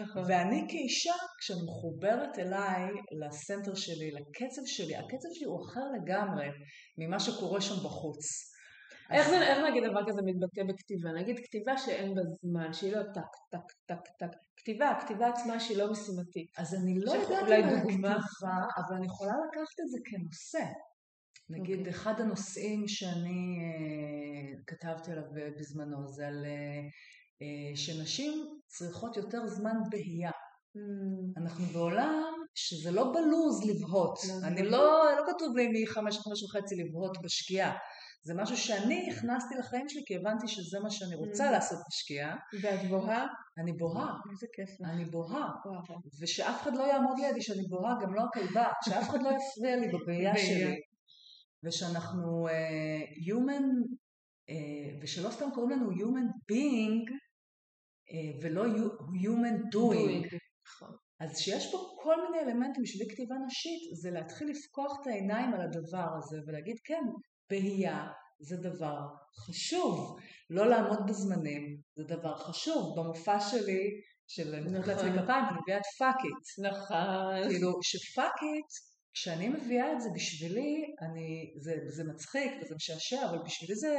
נכון. 0.01 0.23
ואני 0.27 0.65
כאישה, 0.69 1.13
כשאני 1.39 1.59
מחוברת 1.69 2.39
אליי, 2.39 2.83
לסנטר 3.21 3.75
שלי, 3.75 4.11
לקצב 4.11 4.61
שלי, 4.65 4.95
הקצב 4.95 5.29
שלי 5.33 5.45
הוא 5.45 5.61
אחר 5.65 5.85
לגמרי 5.95 6.47
ממה 6.97 7.19
שקורה 7.19 7.61
שם 7.61 7.75
בחוץ. 7.85 8.25
איך, 9.11 9.29
זה, 9.29 9.47
איך 9.47 9.57
נגיד 9.69 9.83
דבר 9.91 10.01
כזה 10.07 10.21
מתבטא 10.21 10.63
בכתיבה? 10.63 11.11
נגיד 11.11 11.39
כתיבה 11.39 11.77
שאין 11.77 12.15
בה 12.15 12.21
זמן, 12.41 12.73
שהיא 12.73 12.93
לא 12.93 13.03
טק, 13.03 13.33
טק, 13.51 13.71
טק, 13.85 14.07
טק. 14.19 14.37
כתיבה, 14.57 14.89
הכתיבה 14.89 15.27
עצמה 15.27 15.59
שהיא 15.59 15.77
לא 15.77 15.91
משימתית. 15.91 16.47
אז 16.57 16.75
אני 16.75 16.99
לא 16.99 17.11
יודעת 17.11 17.41
אולי 17.41 17.61
דוגמה, 17.61 18.17
אבל 18.77 18.95
אני 18.95 19.05
יכולה 19.05 19.31
לקחת 19.31 19.79
את 19.83 19.89
זה 19.89 19.97
כנושא. 20.05 20.65
נגיד, 21.49 21.75
okay. 21.75 21.79
אוקיי. 21.79 21.93
אחד 21.93 22.21
הנושאים 22.21 22.87
שאני 22.87 23.57
uh, 23.59 24.63
כתבתי 24.67 25.11
עליו 25.11 25.23
בזמנו 25.59 26.07
זה 26.07 26.27
על 26.27 26.45
uh, 26.45 27.77
שנשים 27.77 28.59
צריכות 28.67 29.17
יותר 29.17 29.47
זמן 29.47 29.75
בהייה. 29.89 30.31
Mm. 30.31 31.41
אנחנו 31.41 31.65
בעולם 31.65 32.33
שזה 32.55 32.91
לא 32.91 33.13
בלוז 33.13 33.69
לבהות. 33.69 34.19
לא 34.27 34.47
אני 34.47 34.63
לא, 34.63 35.03
לא 35.17 35.33
כתוב 35.33 35.57
לי 35.57 35.83
מחמש 35.83 36.17
לחמש 36.17 36.43
וחצי 36.43 36.75
לבהות 36.75 37.17
בשקיעה. 37.23 37.77
זה 38.23 38.33
משהו 38.33 38.57
שאני 38.57 39.09
הכנסתי 39.11 39.55
לחיים 39.59 39.89
שלי 39.89 40.01
כי 40.05 40.15
הבנתי 40.15 40.47
שזה 40.47 40.79
מה 40.79 40.89
שאני 40.89 41.15
רוצה 41.15 41.49
mm. 41.49 41.51
לעשות 41.51 41.79
בשקיעה. 41.89 42.35
ואת 42.61 42.89
בוהה? 42.89 43.25
אני 43.57 43.73
בוהה. 43.73 44.13
איזה 44.31 44.47
כיף. 44.53 44.69
אני 44.85 45.05
בוהה. 45.05 45.49
ושאף 46.21 46.61
אחד 46.61 46.75
לא 46.75 46.83
יעמוד 46.83 47.19
לידי 47.19 47.41
שאני 47.41 47.63
בוהה, 47.69 47.95
גם 48.01 48.13
לא 48.13 48.21
הכלבה, 48.23 48.67
שאף 48.85 49.09
אחד 49.09 49.21
לא 49.21 49.29
יפריע 49.29 49.75
לי 49.75 49.87
בבעיה 49.87 50.37
שלי. 50.37 50.75
ושאנחנו 51.63 52.47
uh, 52.47 52.51
human, 53.29 53.65
uh, 54.49 55.03
ושלא 55.03 55.31
סתם 55.31 55.51
קוראים 55.53 55.71
לנו 55.71 55.91
human 55.91 56.27
being, 56.51 57.09
uh, 57.09 58.43
ולא 58.43 58.65
human 59.23 59.75
doing. 59.75 60.37
נכון. 60.67 60.95
אז 61.19 61.37
שיש 61.37 61.71
פה 61.71 61.77
כל 62.03 62.15
מיני 62.21 62.39
אלמנטים 62.43 62.83
בשביל 62.83 63.07
כתיבה 63.09 63.35
נשית, 63.45 63.81
זה 64.01 64.11
להתחיל 64.11 64.49
לפקוח 64.49 64.97
את 65.01 65.07
העיניים 65.07 65.53
על 65.53 65.61
הדבר 65.61 66.07
הזה 66.17 66.37
ולהגיד 66.47 66.75
כן, 66.83 67.03
בהייה 67.49 68.07
זה 68.39 68.57
דבר 68.57 69.07
חשוב. 69.35 70.19
לא 70.49 70.69
לעמוד 70.69 70.99
בזמנים 71.07 71.77
זה 71.95 72.03
דבר 72.03 72.35
חשוב. 72.35 72.99
במופע 72.99 73.39
שלי, 73.39 74.01
של 74.27 74.59
נכון. 74.59 74.89
לעצמי 74.89 75.11
כפיים, 75.11 75.45
אני 75.45 75.57
מביאה 75.61 75.77
את 75.77 75.85
fuck 75.97 76.15
it. 76.25 76.71
נכון. 76.71 77.49
כאילו, 77.49 77.79
ש 77.81 77.99
fuck 77.99 78.33
it, 78.41 78.71
כשאני 79.13 79.49
מביאה 79.49 79.93
את 79.93 80.01
זה 80.01 80.09
בשבילי, 80.15 80.85
אני, 81.01 81.53
זה, 81.57 81.75
זה 81.85 82.03
מצחיק 82.03 82.51
וזה 82.61 82.75
משעשע, 82.75 83.25
אבל 83.29 83.37
בשבילי 83.45 83.75
זה 83.75 83.97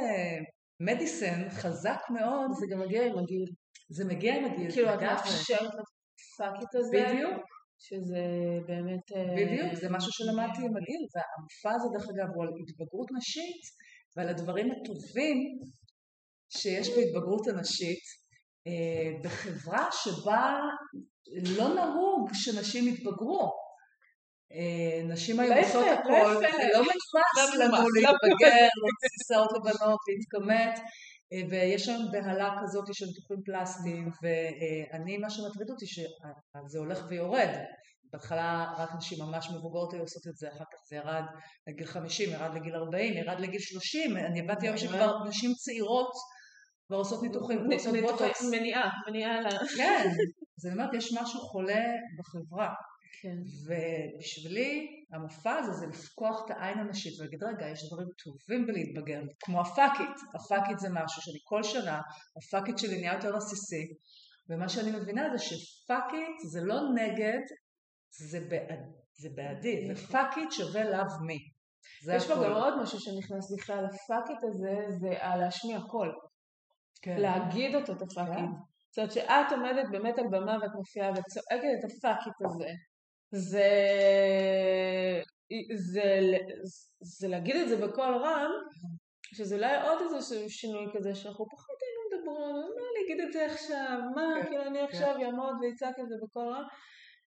medicine 0.79 1.49
חזק 1.49 1.99
מאוד. 2.09 2.51
זה 2.59 2.65
גם 2.71 2.79
מגיע 2.79 3.05
עם 3.05 3.17
הגיל. 3.17 3.45
זה 3.89 4.05
מגיע 4.05 4.35
עם 4.35 4.45
הגיל. 4.45 4.71
כאילו, 4.71 4.93
את 4.93 5.01
מאפשרת 5.01 5.75
את 5.75 5.79
ה 5.79 5.95
fuck 5.95 6.61
it 6.61 6.75
הזה. 6.75 7.05
בדיוק. 7.13 7.50
שזה 7.85 8.23
באמת... 8.67 9.05
אה, 9.15 9.35
בדיוק, 9.37 9.73
זה 9.73 9.89
משהו 9.89 10.11
שלמדתי 10.11 10.61
עם 10.67 10.77
הגיל, 10.77 11.03
והמופע 11.13 11.71
הזה 11.75 11.87
דרך 11.93 12.05
אגב 12.09 12.27
הוא 12.35 12.43
על 12.43 12.49
התבגרות 12.61 13.09
נשית 13.17 13.61
ועל 14.15 14.29
הדברים 14.29 14.67
הטובים 14.71 15.37
שיש 16.57 16.89
בהתבגרות 16.89 17.47
הנשית 17.47 18.03
אה, 18.67 19.09
בחברה 19.23 19.89
שבה 19.91 20.59
לא 21.57 21.73
נהוג 21.75 22.29
שנשים 22.33 22.87
יתבגרו. 22.87 23.51
אה, 24.53 25.03
נשים 25.13 25.39
היו 25.39 25.53
עושות 25.53 25.85
הכל, 25.99 26.33
לא 26.73 26.81
נתפס 26.81 27.55
לנו 27.59 27.87
להתבגר, 27.95 28.67
שערות 29.27 29.51
לבנות, 29.57 29.99
להתכמת, 30.07 30.79
ויש 31.49 31.85
שם 31.85 31.99
בהלה 32.11 32.55
כזאת 32.61 32.85
של 32.93 33.05
ניתוחים 33.05 33.41
פלסטיים, 33.45 34.09
ואני, 34.21 35.17
מה 35.17 35.29
שמטריד 35.29 35.69
אותי 35.69 35.85
שזה 35.87 36.79
הולך 36.79 37.05
ויורד. 37.09 37.49
בהתחלה 38.13 38.73
רק 38.77 38.89
נשים 38.97 39.17
ממש 39.21 39.49
מבוגרות 39.49 39.93
היו 39.93 40.01
עושות 40.01 40.27
את 40.27 40.37
זה, 40.37 40.47
אחר 40.49 40.63
כך 40.63 40.79
זה 40.89 40.95
ירד 40.95 41.23
לגיל 41.67 41.85
50, 41.85 42.29
ירד 42.29 42.53
לגיל 42.55 42.75
40, 42.75 43.13
ירד 43.17 43.39
לגיל 43.39 43.59
30, 43.59 44.17
אני 44.17 44.39
הבנתי 44.39 44.67
היום 44.67 44.77
שכבר 44.77 45.27
נשים 45.27 45.53
צעירות 45.53 46.11
כבר 46.87 46.97
עושות 46.97 47.23
ניתוחים, 47.23 47.71
עושות 47.73 47.95
בוטוקס. 48.01 48.41
מניעה, 48.51 48.89
מניעה 49.07 49.41
ל... 49.41 49.49
כן, 49.77 50.09
זאת 50.57 50.71
אומרת, 50.71 50.93
יש 50.93 51.13
משהו 51.21 51.39
חולה 51.39 51.83
בחברה. 52.19 52.73
כן. 53.21 53.37
ובשבילי 53.65 54.87
המופע 55.13 55.51
הזה 55.51 55.71
זה 55.71 55.87
לפקוח 55.87 56.41
את 56.45 56.51
העין 56.51 56.79
הנשית 56.79 57.19
ולהגיד 57.19 57.43
רגע 57.43 57.69
יש 57.69 57.79
דברים 57.87 58.07
טובים 58.23 58.67
בלהתבגר 58.67 59.21
כמו 59.39 59.61
הפאקית, 59.61 60.17
הפאקית 60.35 60.79
זה 60.79 60.87
משהו 60.89 61.21
שאני 61.21 61.39
כל 61.43 61.63
שנה, 61.63 62.01
הפאקית 62.37 62.77
שלי 62.77 63.01
נהיה 63.01 63.13
יותר 63.13 63.35
עסיסי 63.35 63.87
ומה 64.49 64.69
שאני 64.69 64.91
מבינה 64.91 65.37
זה 65.37 65.45
שפאקית 65.45 66.39
זה 66.51 66.61
לא 66.61 66.79
נגד, 66.95 67.41
זה, 68.29 68.39
בעד, 68.49 68.79
זה 69.17 69.29
בעדי, 69.35 69.93
זה 69.93 70.07
פאקית 70.07 70.51
שווה 70.51 70.83
לאו 70.83 71.19
מי. 71.25 71.37
יש 72.15 72.27
פה 72.27 72.33
גם 72.33 72.51
עוד 72.51 72.81
משהו 72.81 72.99
שנכנס 72.99 73.53
בכלל, 73.57 73.85
הפאקית 73.85 74.43
הזה 74.43 74.85
זה 74.99 75.09
להשמיע 75.39 75.79
קול. 75.81 76.11
כן. 77.01 77.17
להגיד 77.17 77.75
אותו 77.75 77.91
את 77.93 78.01
הפאקית. 78.01 78.35
כן. 78.35 78.71
זאת 78.89 78.97
אומרת 78.97 79.11
שאת 79.11 79.51
עומדת 79.51 79.89
באמת 79.91 80.19
על 80.19 80.25
במה 80.31 80.57
ואת 80.61 80.71
מופיעה 80.75 81.09
וצועקת 81.11 81.71
את 81.79 81.83
הפאקית 81.85 82.33
הזה. 82.45 82.69
זה, 83.31 83.69
זה, 85.75 86.37
זה 87.01 87.27
להגיד 87.27 87.55
את 87.55 87.69
זה 87.69 87.87
בקול 87.87 88.15
רם, 88.15 88.51
שזה 89.33 89.55
אולי 89.55 89.81
עוד 89.81 89.99
איזה 90.01 90.49
שינוי 90.49 90.85
כזה 90.93 91.15
שאנחנו 91.15 91.45
פחות 91.45 91.75
היינו 91.81 92.01
מה 92.75 92.83
אני 92.91 93.05
אגיד 93.05 93.25
את 93.27 93.33
זה 93.33 93.45
עכשיו, 93.45 93.99
מה, 94.15 94.21
כן, 94.41 94.47
כאילו 94.47 94.63
אני 94.63 94.79
כן. 94.79 94.85
עכשיו 94.85 95.15
אעמוד 95.21 95.55
ואצעק 95.61 95.99
את 95.99 96.09
זה 96.09 96.15
בקול 96.23 96.47
רם. 96.47 96.63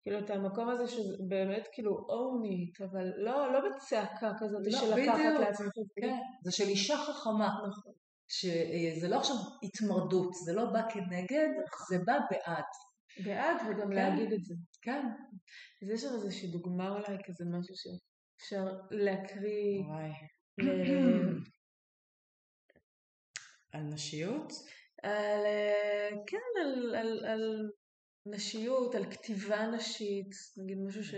כאילו 0.04 0.20
את 0.20 0.30
המקום 0.30 0.70
הזה 0.70 0.88
שבאמת 0.88 1.68
כאילו 1.72 2.06
אונית, 2.10 2.82
אבל 2.82 3.12
לא, 3.18 3.54
לא 3.54 3.60
בצעקה 3.70 4.32
כזאת 4.39 4.62
לא, 4.66 4.80
של 4.80 4.96
לקחת 4.96 5.39
לעצמך. 5.39 5.74
כן, 6.02 6.18
זה 6.44 6.52
של 6.52 6.63
אישה 6.63 6.98
חכמה. 6.98 7.48
נכון. 7.48 7.94
שזה 8.28 9.08
לא 9.08 9.16
עכשיו 9.16 9.36
התמרדות, 9.63 10.34
זה 10.34 10.54
לא 10.54 10.66
בא 10.66 10.82
כנגד, 10.89 11.50
זה 11.89 11.98
בא 12.06 12.13
בעד. 12.32 12.63
בעד 13.26 13.58
וגם 13.70 13.89
כן, 13.89 13.96
להגיד 13.96 14.34
את 14.34 14.44
זה. 14.44 14.54
כן. 14.84 15.06
אז 15.84 15.89
יש 15.89 16.02
שם 16.02 16.13
איזושהי 16.13 16.48
דוגמה 16.48 16.89
אולי, 16.89 17.17
כזה 17.26 17.46
משהו 17.46 17.76
שאפשר 17.76 18.65
להקריא. 18.91 19.84
על 23.72 23.82
נשיות? 23.82 24.54
על, 25.04 25.46
אה, 25.46 26.10
כן, 26.28 26.62
על, 26.62 26.96
על, 26.96 27.26
על 27.26 27.72
נשיות, 28.26 28.96
על 28.96 29.12
כתיבה 29.12 29.67
נשית, 29.67 30.32
נגיד 30.58 30.78
משהו 30.88 31.04
ש... 31.04 31.13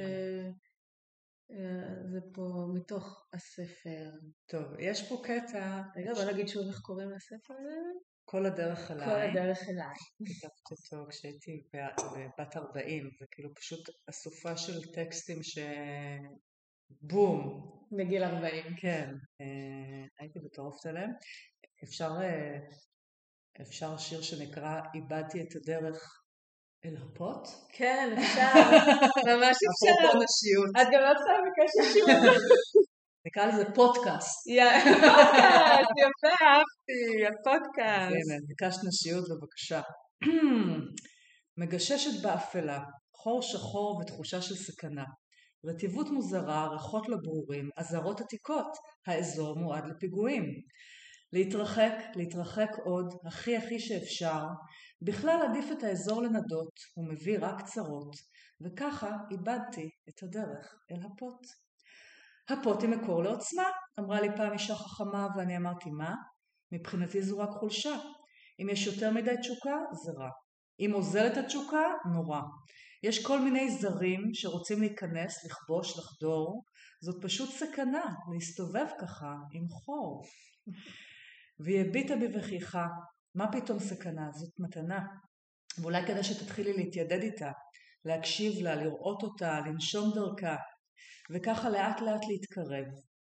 אה, 1.51 2.08
זה 2.12 2.19
פה 2.34 2.67
מתוך 2.73 3.28
הספר. 3.34 4.12
טוב, 4.45 4.63
יש 4.80 5.10
פה 5.10 5.21
קטע... 5.23 5.82
רגע, 5.95 6.13
בוא 6.13 6.32
נגיד 6.32 6.47
שוב 6.47 6.67
איך 6.67 6.80
קוראים 6.80 7.12
לספר 7.12 7.54
הזה. 7.54 8.14
כל 8.25 8.45
הדרך 8.45 8.91
אליי. 8.91 9.05
כל 9.05 9.39
הדרך 9.39 9.59
אליי. 9.69 9.95
כתבתי 10.25 10.95
אותו 10.95 11.09
כשהייתי 11.09 11.63
בת 12.39 12.57
40, 12.57 13.09
זה 13.19 13.25
כאילו 13.31 13.49
פשוט 13.55 13.89
אסופה 14.09 14.57
של 14.57 14.91
טקסטים 14.93 15.43
ש... 15.43 15.57
בום. 17.01 17.71
בגיל 17.91 18.23
40. 18.23 18.63
כן, 18.77 19.09
אה, 19.41 20.07
הייתי 20.19 20.39
מטורפת 20.39 20.85
עליהם. 20.85 21.11
אפשר, 21.83 22.11
אה, 22.21 22.57
אפשר 23.61 23.97
שיר 23.97 24.21
שנקרא 24.21 24.79
איבדתי 24.95 25.41
את 25.41 25.55
הדרך 25.55 26.21
אל 26.85 26.97
הפוט? 26.97 27.47
כן, 27.69 28.15
אפשר, 28.17 28.51
ממש 29.29 29.57
אפשר. 29.67 29.93
אפרופו 29.99 30.23
נשיות. 30.23 30.69
את 30.81 30.88
גם 30.93 31.01
לא 31.01 31.13
צריכה 31.17 31.33
לבקש 31.41 31.93
שיר. 31.93 32.05
נקרא 33.25 33.45
לזה 33.45 33.65
פודקאסט. 33.75 34.47
פודקאסט, 34.49 35.91
יפה, 36.05 36.61
הפודקאסט. 37.30 38.15
הנה, 38.15 38.39
ביקשת 38.48 38.80
נשיות 38.88 39.26
בבקשה. 39.30 39.82
מגששת 41.60 42.24
באפלה, 42.24 42.80
חור 43.15 43.41
שחור 43.41 44.00
ותחושה 44.02 44.41
של 44.41 44.56
סכנה. 44.56 45.04
רטיבות 45.65 46.10
מוזרה, 46.10 46.67
ריחות 46.67 47.10
לא 47.10 47.17
ברורים, 47.24 47.69
אזהרות 47.78 48.21
עתיקות, 48.21 48.78
האזור 49.08 49.56
מועד 49.60 49.84
לפיגועים. 49.86 50.43
להתרחק, 51.34 51.93
להתרחק 52.15 52.69
עוד, 52.86 53.13
הכי 53.28 53.58
הכי 53.58 53.80
שאפשר, 53.80 54.43
בכלל 55.02 55.39
עדיף 55.50 55.65
את 55.71 55.84
האזור 55.84 56.21
לנדות, 56.24 56.74
הוא 56.93 57.08
מביא 57.10 57.38
רק 57.41 57.62
צרות, 57.62 58.15
וככה 58.62 59.12
איבדתי 59.32 59.89
את 60.10 60.24
הדרך 60.24 60.76
אל 60.91 61.00
הפוט. 61.06 61.41
הפוט 62.50 62.82
היא 62.82 62.89
מקור 62.89 63.24
לעוצמה, 63.24 63.63
אמרה 64.00 64.21
לי 64.21 64.28
פעם 64.38 64.54
אישה 64.54 64.76
חכמה 64.76 65.28
ואני 65.36 65.58
אמרתי 65.58 65.89
מה? 65.89 66.13
מבחינתי 66.71 67.21
זו 67.21 67.38
רק 67.38 67.49
חולשה. 67.49 67.95
אם 68.62 68.69
יש 68.69 68.88
יותר 68.88 69.12
מדי 69.12 69.36
תשוקה, 69.41 69.75
זה 70.04 70.12
רע. 70.12 70.30
אם 70.80 70.93
אוזלת 70.93 71.38
התשוקה, 71.38 71.86
נורא. 72.13 72.41
יש 73.04 73.25
כל 73.25 73.41
מיני 73.41 73.71
זרים 73.71 74.21
שרוצים 74.34 74.80
להיכנס, 74.80 75.45
לכבוש, 75.45 75.99
לחדור. 75.99 76.63
זאת 77.01 77.15
פשוט 77.23 77.49
סכנה, 77.49 78.06
להסתובב 78.34 78.86
ככה 79.01 79.36
עם 79.51 79.67
חור. 79.67 80.23
והיא 81.60 81.82
הביטה 81.82 82.15
בי 82.15 82.28
מה 83.36 83.51
פתאום 83.51 83.80
סכנה? 83.80 84.32
זאת 84.32 84.54
מתנה. 84.60 84.99
ואולי 85.82 86.08
כדאי 86.08 86.23
שתתחילי 86.23 86.73
להתיידד 86.73 87.21
איתה, 87.21 87.51
להקשיב 88.06 88.54
לה, 88.63 88.75
לראות 88.75 89.23
אותה, 89.23 89.60
לנשום 89.60 90.12
דרכה, 90.15 90.56
וככה 91.32 91.69
לאט 91.69 92.01
לאט 92.01 92.21
להתקרב, 92.28 92.86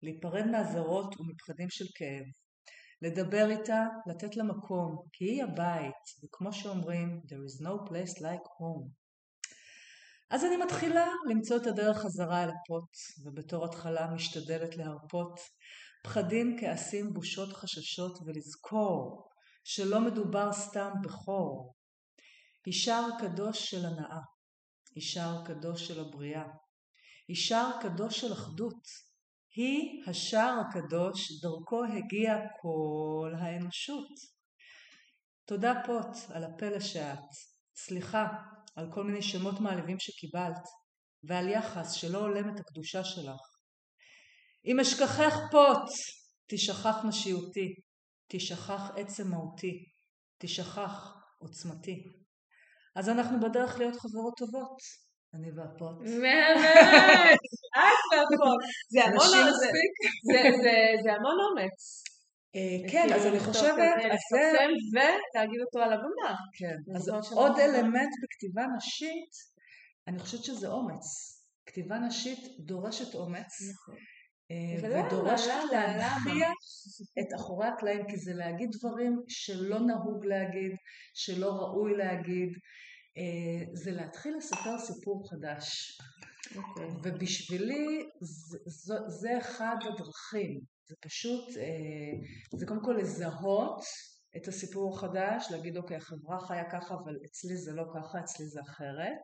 להיפרד 0.03 0.45
מהזרות 0.45 1.19
ומפחדים 1.19 1.69
של 1.69 1.85
כאב. 1.95 2.25
לדבר 3.01 3.49
איתה, 3.49 3.85
לתת 4.07 4.35
לה 4.35 4.43
מקום, 4.43 5.03
כי 5.13 5.25
היא 5.25 5.43
הבית, 5.43 6.23
וכמו 6.23 6.53
שאומרים, 6.53 7.21
there 7.25 7.49
is 7.49 7.63
no 7.63 7.89
place 7.89 8.19
like 8.19 8.47
home. 8.59 8.89
אז 10.29 10.45
אני 10.45 10.57
מתחילה 10.57 11.07
למצוא 11.29 11.57
את 11.57 11.67
הדרך 11.67 11.97
חזרה 11.97 12.43
אל 12.43 12.49
הפוט, 12.49 12.89
ובתור 13.25 13.65
התחלה 13.65 14.13
משתדלת 14.13 14.77
להרפות 14.77 15.39
פחדים, 16.03 16.57
כעסים, 16.59 17.13
בושות, 17.13 17.53
חששות, 17.53 18.19
ולזכור 18.25 19.29
שלא 19.63 19.99
מדובר 20.01 20.53
סתם 20.53 20.91
בחור. 21.03 21.73
היא 22.65 22.73
שער 22.73 23.09
קדוש 23.19 23.69
של 23.69 23.85
הנאה, 23.85 24.19
היא 24.95 25.03
שער 25.03 25.45
קדוש 25.45 25.87
של 25.87 25.99
הבריאה, 25.99 26.43
היא 27.27 27.35
שער 27.35 27.71
קדוש 27.81 28.19
של 28.19 28.33
אחדות. 28.33 29.06
היא 29.57 30.03
השער 30.07 30.59
הקדוש, 30.59 31.41
דרכו 31.41 31.83
הגיע 31.83 32.35
כל 32.61 33.33
האנושות. 33.39 34.09
תודה 35.45 35.73
פוט 35.85 36.31
על 36.33 36.43
הפלא 36.43 36.79
שאת. 36.79 37.29
סליחה 37.75 38.27
על 38.75 38.91
כל 38.93 39.03
מיני 39.03 39.21
שמות 39.21 39.59
מעליבים 39.59 39.99
שקיבלת, 39.99 40.63
ועל 41.23 41.49
יחס 41.49 41.91
שלא 41.91 42.17
הולם 42.17 42.49
את 42.49 42.59
הקדושה 42.59 43.03
שלך. 43.03 43.41
אם 44.65 44.79
אשכחך 44.79 45.33
פוט, 45.51 45.89
תשכח 46.49 47.05
נשיותי, 47.07 47.73
תשכח 48.27 48.81
עצם 48.95 49.27
מהותי, 49.31 49.85
תשכח 50.37 51.13
עוצמתי. 51.39 52.03
אז 52.95 53.09
אנחנו 53.09 53.39
בדרך 53.39 53.77
להיות 53.77 53.95
חברות 53.95 54.33
טובות, 54.37 54.77
אני 55.33 55.51
והפוט. 55.51 55.97
באמת, 56.01 56.57
את 57.77 57.99
והפוט. 58.15 58.63
זה 61.03 61.13
המון 61.13 61.37
אומץ. 61.49 62.03
אה, 62.55 62.91
כן, 62.91 63.13
אז 63.15 63.25
אני 63.25 63.39
חושבת, 63.39 63.95
לפרסם 63.97 64.69
ולהגיד 64.93 65.61
אותו 65.65 65.79
על 65.79 65.93
הבמה. 65.93 66.35
כן, 66.59 66.95
אז 66.95 67.31
עוד 67.31 67.59
אלמנט 67.59 68.11
בכתיבה 68.23 68.63
נשית, 68.77 69.31
אני 70.07 70.19
חושבת 70.19 70.43
שזה 70.43 70.67
אומץ. 70.67 71.03
כתיבה 71.65 71.99
נשית 71.99 72.39
דורשת 72.59 73.15
אומץ. 73.15 73.61
נכון. 73.71 73.95
אה, 74.51 75.05
ודורשת 75.05 75.63
להנכיח 75.71 76.53
את 77.19 77.39
אחורי 77.39 77.67
הקלעים, 77.67 78.07
כי 78.09 78.17
זה 78.17 78.33
להגיד 78.33 78.69
דברים 78.79 79.21
שלא 79.27 79.79
נהוג 79.79 80.25
להגיד, 80.25 80.71
שלא 81.13 81.49
ראוי 81.49 81.97
להגיד, 81.97 82.49
אה, 82.49 82.86
זה 83.73 83.91
להתחיל 83.91 84.37
לספר 84.37 84.77
סיפור 84.77 85.29
חדש. 85.29 85.97
Okay. 86.51 86.57
אוקיי. 86.57 86.87
ובשבילי 87.03 88.09
זה, 88.65 88.95
זה, 89.07 89.37
אחד 89.37 89.75
הדרכים, 89.81 90.59
זה 90.87 90.95
פשוט, 91.01 91.57
אה, 91.57 92.27
זה 92.59 92.65
קודם 92.65 92.83
כל 92.83 92.95
לזהות 92.99 93.81
את 94.37 94.47
הסיפור 94.47 94.95
החדש, 94.95 95.47
להגיד 95.51 95.77
אוקיי 95.77 95.97
החברה 95.97 96.39
חיה 96.39 96.69
ככה 96.71 96.95
אבל 96.95 97.15
אצלי 97.25 97.57
זה 97.57 97.71
לא 97.71 97.83
ככה, 97.95 98.19
אצלי 98.19 98.45
זה 98.45 98.59
אחרת. 98.69 99.21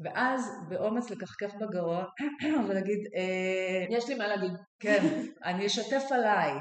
ואז 0.00 0.50
באומץ 0.68 1.10
לקחקח 1.10 1.54
בגרון 1.54 2.04
ולהגיד, 2.68 3.00
אה, 3.16 3.96
יש 3.96 4.08
לי 4.08 4.14
מה 4.14 4.26
להגיד. 4.26 4.52
כן, 4.80 5.22
אני 5.44 5.66
אשתף 5.66 6.02
עליי. 6.10 6.52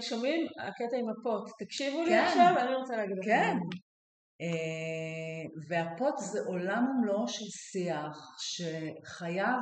שומעים? 0.00 0.46
הקטע 0.58 0.96
עם 0.96 1.08
הפוט. 1.08 1.50
תקשיבו 1.58 2.02
לי 2.02 2.10
כן. 2.10 2.24
עכשיו, 2.24 2.54
אני 2.58 2.74
רוצה 2.74 2.96
להגיד 2.96 3.16
לכם. 3.18 3.28
כן. 3.30 3.56
אה, 4.40 5.50
והפוט 5.68 6.18
זה 6.18 6.40
עולם 6.46 6.86
ומלואו 6.90 7.28
של 7.28 7.44
שיח 7.44 8.18
שחייב 8.38 9.60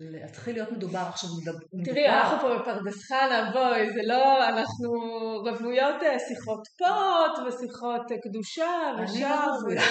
להתחיל 0.00 0.54
להיות 0.54 0.72
מדובר 0.72 1.04
עכשיו 1.08 1.30
מדבר. 1.42 1.84
תראי, 1.84 2.08
אנחנו 2.08 2.48
פה 2.48 2.58
בפרדס 2.58 3.04
חנה, 3.08 3.50
בואי, 3.52 3.92
זה 3.92 4.00
לא, 4.04 4.48
אנחנו 4.48 4.90
רוויות 5.44 6.02
אה, 6.02 6.18
שיחות 6.18 6.60
פוט 6.78 7.46
ושיחות 7.46 8.12
אה, 8.12 8.16
קדושה 8.22 8.70
ושאר. 8.94 9.12
אני 9.12 9.20
לא 9.20 9.56
רוויה. 9.56 9.82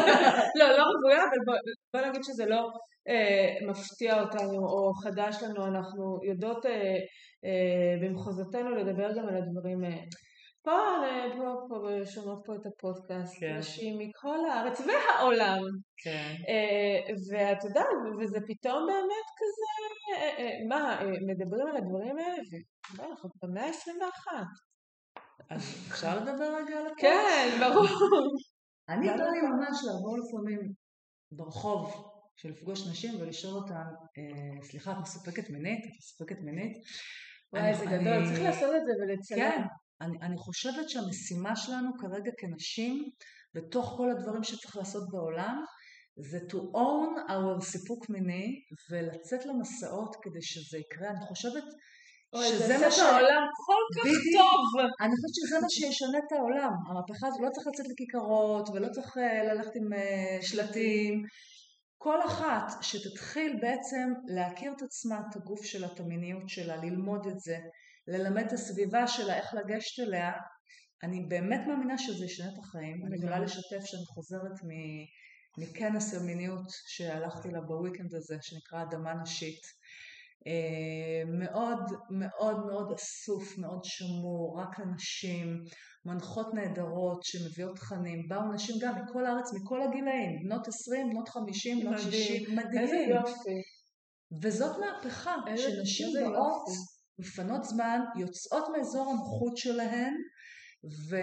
לא, 0.58 0.68
לא 0.68 0.84
רוויה, 0.92 1.22
אבל 1.24 1.38
בוא, 1.46 1.54
בוא 1.94 2.08
נגיד 2.08 2.24
שזה 2.24 2.46
לא 2.46 2.70
אה, 3.08 3.66
מפתיע 3.68 4.20
אותנו 4.20 4.66
או 4.66 4.92
חדש 4.94 5.42
לנו, 5.42 5.66
אנחנו 5.66 6.18
יודעות 6.28 6.66
אה, 6.66 6.96
אה, 7.44 7.96
במחוזותינו 8.02 8.70
לדבר 8.70 9.08
גם 9.18 9.28
על 9.28 9.36
הדברים 9.36 9.84
פה, 10.64 10.78
פה, 11.36 11.66
פה, 11.68 12.06
שומעות 12.06 12.42
פה 12.46 12.54
את 12.54 12.66
הפודקאסט, 12.66 13.40
כן. 13.40 13.56
נשים 13.58 13.98
מכל 13.98 14.50
הארץ 14.50 14.80
והעולם. 14.80 15.62
כן. 15.96 16.34
אה, 16.48 17.14
ואת 17.30 17.64
יודעת, 17.64 17.86
וזה 18.20 18.38
פתאום 18.46 18.86
באמת 18.86 19.26
כזה, 19.38 19.72
אה, 20.16 20.38
אה, 20.38 20.58
מה, 20.68 21.00
מדברים 21.26 21.66
על 21.66 21.76
הדברים 21.76 22.16
האלה, 22.18 22.42
ואנחנו 22.96 23.30
במאה 23.42 23.66
ה-21. 23.66 24.32
אז 25.50 25.60
אפשר 25.90 26.16
לדבר 26.16 26.44
רגע 26.44 26.76
על 26.78 26.86
הפודקאסט? 26.86 27.00
כן, 27.00 27.58
ברור. 27.60 27.86
אני 28.88 29.06
בא 29.08 29.24
לי 29.24 29.40
ממש 29.40 29.78
לעבור 29.86 30.18
לפעמים 30.18 30.72
ברחוב 31.32 32.10
של 32.36 32.48
לפגוש 32.50 32.88
נשים 32.88 33.20
ולשאול 33.20 33.54
אותן, 33.54 33.84
סליחה, 34.62 34.92
את 34.92 34.96
מסופקת 35.02 35.50
מינית? 35.50 35.84
את 35.84 35.92
מסופקת 35.98 36.40
מינית? 36.40 36.76
וואי, 37.52 37.74
זה 37.74 37.84
גדול, 37.84 38.26
צריך 38.26 38.42
לעשות 38.42 38.74
את 38.74 38.82
זה 38.86 38.92
ולצלם. 39.02 39.38
כן, 39.38 39.62
אני, 40.04 40.18
אני 40.22 40.36
חושבת 40.36 40.90
שהמשימה 40.90 41.56
שלנו 41.56 41.90
כרגע 42.00 42.30
כנשים, 42.38 43.10
בתוך 43.54 43.94
כל 43.96 44.10
הדברים 44.10 44.44
שצריך 44.44 44.76
לעשות 44.76 45.02
בעולם, 45.12 45.56
זה 46.30 46.38
to 46.50 46.56
own 46.56 47.30
our 47.30 47.64
סיפוק 47.64 48.10
מיני 48.10 48.46
ולצאת 48.90 49.46
למסעות 49.46 50.16
כדי 50.22 50.42
שזה 50.42 50.78
יקרה. 50.78 51.10
אני 51.10 51.20
חושבת 51.28 51.64
שזה 52.42 52.78
מה 52.78 52.90
ש... 52.90 52.98
העולם 52.98 53.42
כל 53.66 54.00
כך 54.00 54.10
טוב. 54.38 54.86
אני 55.00 55.12
חושבת 55.14 55.34
שזה 55.34 55.60
מה 55.60 55.70
שישנה 55.70 56.18
את 56.18 56.32
העולם. 56.32 56.72
המהפכה 56.88 57.26
הזאת 57.26 57.40
לא 57.40 57.48
צריך 57.54 57.66
לצאת 57.66 57.86
לכיכרות 57.92 58.68
ולא 58.68 58.88
צריך 58.88 59.18
אה, 59.18 59.44
ללכת 59.44 59.76
עם 59.76 59.92
אה, 59.92 60.38
שלטים. 60.42 61.22
כל 61.98 62.22
אחת 62.26 62.82
שתתחיל 62.82 63.52
בעצם 63.62 64.06
להכיר 64.36 64.72
את 64.76 64.82
עצמה, 64.82 65.20
את 65.20 65.36
הגוף 65.36 65.64
שלה, 65.64 65.86
את 65.86 66.00
המיניות 66.00 66.48
שלה, 66.48 66.76
ללמוד 66.76 67.26
את 67.26 67.38
זה, 67.38 67.56
ללמד 68.08 68.44
את 68.46 68.52
הסביבה 68.52 69.06
שלה, 69.06 69.36
איך 69.36 69.54
לגשת 69.54 70.02
אליה, 70.02 70.32
אני 71.02 71.26
באמת 71.28 71.60
מאמינה 71.66 71.98
שזה 71.98 72.24
ישנה 72.24 72.46
את 72.46 72.58
החיים. 72.58 73.06
אני 73.06 73.16
יכולה 73.16 73.38
לשתף 73.38 73.84
שאני 73.84 74.04
חוזרת 74.06 74.52
מכנס 75.58 76.14
המיניות 76.14 76.66
שהלכתי 76.86 77.48
לה 77.50 77.60
בוויקנד 77.60 78.14
הזה, 78.14 78.36
שנקרא 78.40 78.82
אדמה 78.82 79.14
נשית. 79.14 79.60
אה, 80.46 81.24
מאוד 81.26 81.78
מאוד 82.10 82.66
מאוד 82.66 82.92
אסוף, 82.92 83.58
מאוד 83.58 83.84
שמור, 83.84 84.60
רק 84.60 84.78
לנשים, 84.78 85.64
מנחות 86.04 86.54
נהדרות 86.54 87.22
שמביאות 87.22 87.76
תכנים, 87.76 88.28
באו 88.28 88.52
נשים 88.52 88.76
גם 88.80 88.94
מכל 89.02 89.26
הארץ, 89.26 89.52
מכל 89.54 89.82
הגילאים, 89.82 90.42
בנות 90.44 90.68
20, 90.68 91.10
בנות 91.10 91.28
50, 91.28 91.80
בנות 91.80 92.00
60, 92.00 92.56
מדהים. 92.56 92.82
איזה 92.82 92.96
יופי. 92.96 93.62
וזאת 94.42 94.76
מהפכה, 94.78 95.34
שנשים 95.56 96.08
באות, 96.20 96.64
מפנות 97.18 97.64
זמן, 97.64 98.00
יוצאות 98.16 98.64
מאזור 98.76 99.10
הנוחות 99.10 99.56
שלהן, 99.56 100.14
ו, 101.10 101.16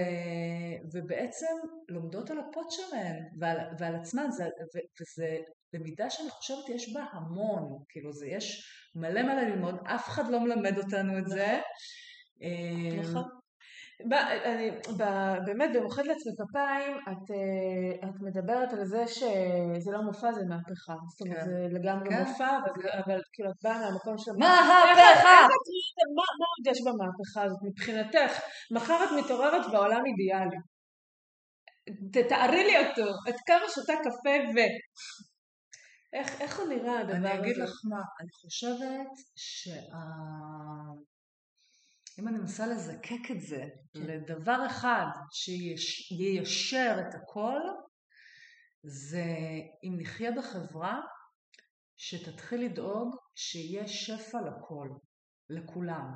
ובעצם 0.94 1.56
לומדות 1.90 2.30
על 2.32 2.40
הפוט 2.40 2.72
שלהן 2.72 3.24
ועל, 3.40 3.58
ועל 3.80 3.96
עצמן, 3.96 4.32
זה, 4.32 4.44
ו, 4.46 4.80
וזה 5.02 5.38
למידה 5.74 6.10
שאני 6.10 6.30
חושבת 6.30 6.70
יש 6.70 6.94
בה 6.94 7.04
המון, 7.12 7.84
כאילו 7.90 8.14
זה 8.14 8.28
יש 8.28 8.72
מלא 8.96 9.24
מלא 9.24 9.42
ללמוד, 9.42 9.76
אף 9.86 10.08
אחד 10.08 10.28
לא 10.30 10.40
מלמד 10.40 10.78
אותנו 10.78 11.18
את 11.18 11.28
זה. 11.28 11.60
נכון. 13.00 13.41
אמ, 14.06 14.14
אני, 14.46 14.72
באמת 15.46 15.70
במוחד 15.76 16.06
לעצמי 16.06 16.32
כפיים 16.40 16.98
את, 16.98 17.32
אה, 17.32 18.10
את 18.10 18.16
מדברת 18.22 18.74
על 18.74 18.86
זה 18.86 19.08
שזה 19.08 19.92
לא 19.92 20.02
מופע 20.02 20.32
זה 20.32 20.42
מהפכה, 20.50 20.96
זאת 21.10 21.22
אומרת 21.22 21.38
כן. 21.38 21.46
זה 21.46 21.68
לגמרי 21.72 22.10
כן. 22.10 22.24
מופע 22.24 22.50
אבל, 22.58 22.90
אבל 23.06 23.20
כאילו 23.34 23.50
את 23.52 23.56
באה 23.64 23.80
מהמקום 23.80 24.18
של 24.18 24.32
מהפכה! 24.32 25.48
מה 26.16 26.24
עוד 26.52 26.76
יש 26.76 26.80
במהפכה 26.82 27.44
הזאת 27.44 27.60
מבחינתך? 27.64 28.42
מחר 28.72 29.04
את 29.04 29.10
מתעוררת 29.24 29.72
בעולם 29.72 30.02
אידיאלי 30.06 30.58
תתארי 32.14 32.64
לי 32.64 32.88
אותו, 32.88 33.12
את 33.30 33.36
כמה 33.46 33.70
שותה 33.76 33.94
קפה 34.04 34.38
ו... 34.56 34.58
איך, 36.14 36.42
איך 36.42 36.60
הוא 36.60 36.68
נראה 36.68 37.00
הדבר 37.00 37.18
הזה? 37.18 37.32
אני 37.32 37.40
אגיד 37.40 37.58
לך 37.58 37.72
מה, 37.90 38.02
אני 38.22 38.30
חושבת 38.42 39.08
שה... 39.36 39.72
אם 42.20 42.28
אני 42.28 42.38
מנסה 42.38 42.68
לזקק 42.68 43.32
את 43.32 43.42
זה 43.42 43.66
כן. 43.94 44.00
לדבר 44.00 44.66
אחד 44.66 45.06
שיישר 45.32 46.96
את 47.00 47.16
הכל, 47.16 47.62
זה 48.84 49.26
אם 49.84 49.96
נחיה 49.98 50.32
בחברה 50.32 51.00
שתתחיל 51.98 52.62
לדאוג 52.66 53.16
שיהיה 53.36 53.88
שפע 53.88 54.38
לכל, 54.42 54.90
לכולם. 55.50 56.12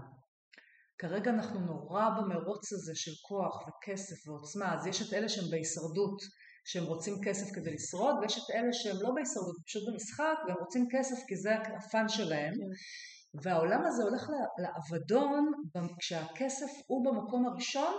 כרגע 0.98 1.32
אנחנו 1.32 1.60
נורא 1.60 2.10
במרוץ 2.10 2.74
הזה 2.74 2.92
של 2.96 3.12
כוח 3.22 3.68
וכסף 3.68 4.28
ועוצמה, 4.28 4.74
אז 4.74 4.88
יש 4.88 5.02
את 5.02 5.14
אלה 5.14 5.30
שהם 5.30 5.50
בהישרדות, 5.52 6.22
שהם 6.66 6.84
רוצים 6.84 7.14
כסף 7.24 7.56
כדי 7.56 7.74
לשרוד, 7.74 8.16
ויש 8.22 8.38
את 8.38 8.56
אלה 8.56 8.74
שהם 8.74 8.96
לא 9.02 9.12
בהישרדות, 9.16 9.56
פשוט 9.66 9.84
במשחק, 9.90 10.38
והם 10.48 10.58
רוצים 10.60 10.88
כסף 10.92 11.16
כי 11.28 11.36
זה 11.36 11.56
הפאן 11.56 12.10
שלהם. 12.10 12.54
כן. 12.54 13.15
והעולם 13.44 13.86
הזה 13.86 14.04
הולך 14.04 14.30
לאבדון 14.58 15.52
כשהכסף 16.00 16.72
הוא 16.88 17.06
במקום 17.06 17.46
הראשון 17.46 17.94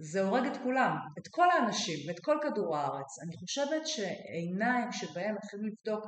זה 0.00 0.22
הורג 0.22 0.46
את 0.46 0.56
כולם, 0.62 0.96
את 1.18 1.28
כל 1.30 1.50
האנשים 1.50 2.08
ואת 2.08 2.20
כל 2.20 2.36
כדור 2.42 2.76
הארץ. 2.76 3.22
אני 3.22 3.36
חושבת 3.36 3.86
שעיניים 3.86 4.92
שבהם 4.92 5.34
מתחילים 5.34 5.66
לבדוק, 5.66 6.04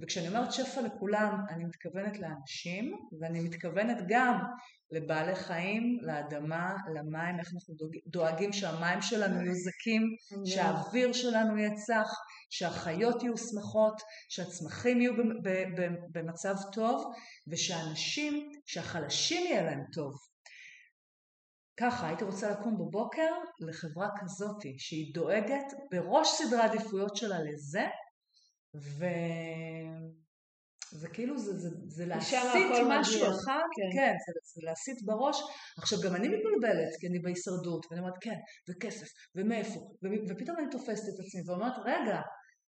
וכשאני 0.00 0.28
אומרת 0.28 0.52
שפע 0.52 0.82
לכולם, 0.82 1.44
אני 1.50 1.64
מתכוונת 1.64 2.18
לאנשים, 2.18 2.96
ואני 3.20 3.40
מתכוונת 3.40 3.96
גם 4.08 4.38
לבעלי 4.90 5.34
חיים, 5.34 5.98
לאדמה, 6.02 6.76
למים, 6.94 7.38
איך 7.38 7.52
אנחנו 7.54 7.74
דואגים 8.06 8.52
שהמים 8.52 9.02
שלנו 9.02 9.42
יהיו 9.42 9.54
זקים, 9.54 10.02
שהאוויר 10.44 11.12
שלנו 11.12 11.58
יהיה 11.58 11.74
צח, 11.74 12.14
שהחיות 12.50 13.22
יהיו 13.22 13.38
שמחות, 13.38 14.02
שהצמחים 14.28 15.00
יהיו 15.00 15.12
במצב 16.12 16.54
טוב, 16.72 17.12
ושהאנשים, 17.48 18.52
שהחלשים 18.66 19.46
יהיה 19.46 19.62
להם 19.62 19.84
טוב. 19.92 20.12
ככה, 21.80 22.08
הייתי 22.08 22.24
רוצה 22.24 22.50
לקום 22.50 22.74
בבוקר 22.78 23.32
לחברה 23.60 24.08
כזאת 24.20 24.62
שהיא 24.78 25.14
דואגת 25.14 25.72
בראש 25.90 26.28
סדרי 26.28 26.60
העדיפויות 26.60 27.16
שלה 27.16 27.38
לזה, 27.42 27.86
ו... 28.76 29.04
זה 30.92 31.08
כאילו, 31.08 31.38
זה, 31.38 31.58
זה, 31.58 31.68
זה 31.86 32.06
להסיט 32.06 32.36
משהו 32.88 33.20
אחד, 33.20 33.62
כן, 33.76 33.98
כן 33.98 34.12
זה, 34.26 34.32
זה 34.54 34.60
להסיט 34.64 35.02
בראש. 35.04 35.36
עכשיו 35.78 35.98
גם 36.04 36.14
אני 36.16 36.28
מתבלבלת, 36.28 36.92
כי 37.00 37.06
אני 37.06 37.18
בהישרדות, 37.18 37.86
ואני 37.90 38.00
אומרת 38.00 38.18
כן, 38.20 38.36
וכסף, 38.70 39.06
ומאיפה, 39.34 39.80
ו, 39.80 40.06
ופתאום 40.28 40.56
אני 40.58 40.66
תופסת 40.70 41.08
את 41.08 41.20
עצמי 41.20 41.42
ואומרת, 41.46 41.72
רגע, 41.84 42.20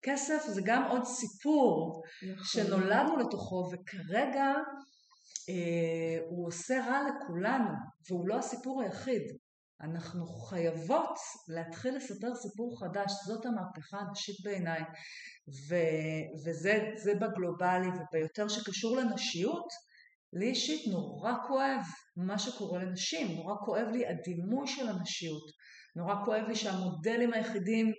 כסף 0.03 0.43
זה 0.47 0.61
גם 0.65 0.85
עוד 0.91 1.05
סיפור 1.05 2.03
נכון. 2.33 2.45
שנולדנו 2.45 3.17
לתוכו, 3.17 3.71
וכרגע 3.73 4.55
אה, 5.49 6.19
הוא 6.29 6.47
עושה 6.47 6.85
רע 6.87 7.01
לכולנו, 7.03 7.71
והוא 8.09 8.29
לא 8.29 8.39
הסיפור 8.39 8.83
היחיד. 8.83 9.23
אנחנו 9.83 10.27
חייבות 10.27 11.19
להתחיל 11.49 11.97
לספר 11.97 12.35
סיפור 12.35 12.81
חדש, 12.81 13.13
זאת 13.27 13.47
המהפכה 13.47 13.99
הנשית 13.99 14.37
בעיניי, 14.45 14.81
ו- 15.69 16.45
וזה 16.45 16.93
בגלובלי 17.21 17.89
וביותר 17.89 18.49
שקשור 18.49 18.97
לנשיות, 18.97 19.67
לי 20.33 20.47
אישית 20.47 20.87
נורא 20.93 21.33
כואב 21.47 21.81
מה 22.17 22.39
שקורה 22.39 22.85
לנשים, 22.85 23.37
נורא 23.37 23.55
כואב 23.65 23.87
לי 23.93 24.07
הדימוי 24.07 24.67
של 24.67 24.89
הנשיות, 24.89 25.43
נורא 25.97 26.15
כואב 26.25 26.43
לי 26.49 26.55
שהמודלים 26.55 27.33
היחידים 27.33 27.93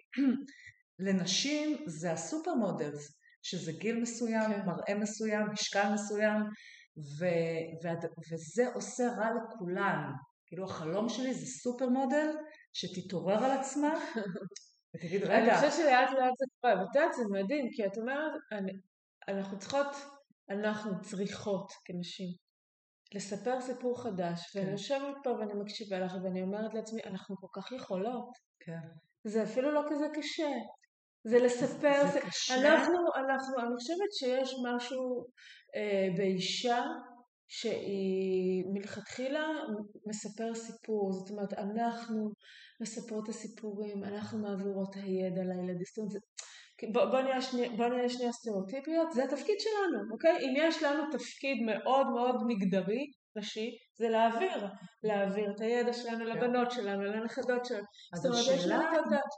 לנשים 1.02 1.84
זה 1.88 2.12
ה 2.12 2.54
supermodels, 2.54 3.20
שזה 3.42 3.72
גיל 3.72 4.02
מסוים, 4.02 4.52
כן. 4.54 4.66
מראה 4.66 5.00
מסוים, 5.00 5.48
משקל 5.52 5.94
מסוים, 5.94 6.42
ו- 7.20 7.86
ו- 7.88 8.34
וזה 8.34 8.74
עושה 8.74 9.04
רע 9.18 9.30
לכולן. 9.32 10.12
כאילו 10.48 10.66
החלום 10.66 11.10
שלי 11.10 11.34
זה 11.34 11.46
סופר 11.46 11.90
מודל 11.90 12.28
שתתעורר 12.74 13.44
על 13.44 13.52
עצמה 13.52 13.94
ותגיד 14.96 15.24
רגע. 15.24 15.38
אני 15.38 15.56
חושבת 15.56 15.74
שלאט 15.74 16.10
לאט 16.10 16.34
זה 16.38 16.46
קורה, 16.62 16.74
ואת 16.80 16.96
יודעת 16.96 17.14
זה 17.14 17.24
מדהים 17.30 17.66
כי 17.76 17.86
את 17.86 17.98
אומרת 17.98 18.32
אנחנו 19.28 19.60
צריכות, 19.60 19.96
אנחנו 20.50 21.02
צריכות 21.02 21.72
כנשים 21.86 22.28
לספר 23.16 23.62
סיפור 23.62 24.04
חדש 24.04 24.56
ואני 24.56 24.66
כן. 24.66 24.72
יושבת 24.72 25.16
פה 25.24 25.30
ואני 25.30 25.54
מקשיבה 25.54 26.00
לך 26.00 26.14
ואני 26.24 26.42
אומרת 26.42 26.74
לעצמי 26.74 27.02
אנחנו 27.06 27.36
כל 27.38 27.62
כך 27.62 27.72
יכולות. 27.72 28.30
כן. 28.60 28.82
זה 29.24 29.44
אפילו 29.44 29.72
לא 29.72 29.82
כזה 29.90 30.06
קשה. 30.14 30.52
זה 31.24 31.40
לספר, 31.40 32.08
זה, 32.14 32.20
קשה. 32.22 32.56
אנחנו, 32.56 32.98
אנחנו, 33.16 33.60
אני 33.60 33.76
חושבת 33.76 34.12
שיש 34.20 34.56
משהו 34.68 35.26
אה, 35.76 36.08
באישה 36.18 36.84
שהיא 37.48 38.64
מלכתחילה 38.74 39.46
מספר 40.08 40.56
סיפור, 40.56 41.12
זאת 41.14 41.30
אומרת 41.32 41.54
אנחנו 41.54 42.32
מספרות 42.82 43.24
את 43.24 43.30
הסיפורים, 43.30 44.04
אנחנו 44.04 44.40
מעבירות 44.40 44.96
הידע 44.96 45.42
לילדים, 45.42 45.86
זאת 45.86 45.98
אומרת 45.98 46.22
בוא, 46.94 47.06
בוא, 47.06 47.22
נהיה 47.22 47.42
שני, 47.42 47.70
שנייה 48.10 48.32
סטריאוטיפיות, 48.32 49.12
זה 49.12 49.24
התפקיד 49.24 49.56
שלנו, 49.60 50.12
אוקיי? 50.12 50.32
אם 50.32 50.54
יש 50.58 50.84
לנו 50.84 51.04
תפקיד 51.12 51.58
מאוד 51.66 52.08
מאוד 52.08 52.36
מגדרי, 52.48 53.06
נשי, 53.36 53.70
זה 53.98 54.10
להעביר, 54.10 54.68
להעביר 55.04 55.52
את 55.56 55.62
הידע 55.62 55.94
שלנו 55.94 56.26
כן. 56.26 56.26
לבנות 56.26 56.72
שלנו, 56.72 57.04
לנכדות 57.04 57.66
שלנו. 57.66 57.86
אז 58.14 58.26
השאלה 58.26 58.78
מהדהדת 58.78 59.32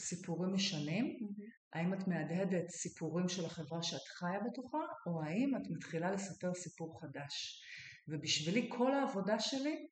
סיפורים 0.00 0.54
משנים, 0.54 1.18
mm-hmm. 1.20 1.42
האם 1.72 1.94
את 1.94 2.08
מהדהדת 2.08 2.68
סיפורים 2.68 3.28
של 3.28 3.44
החברה 3.44 3.82
שאת 3.82 4.08
חיה 4.18 4.40
בתוכה, 4.50 4.84
או 5.06 5.22
האם 5.22 5.56
את 5.56 5.70
מתחילה 5.70 6.10
לספר 6.10 6.54
סיפור 6.54 7.00
חדש. 7.00 7.62
ובשבילי 8.08 8.66
כל 8.72 8.94
העבודה 8.94 9.38
שלי 9.38 9.86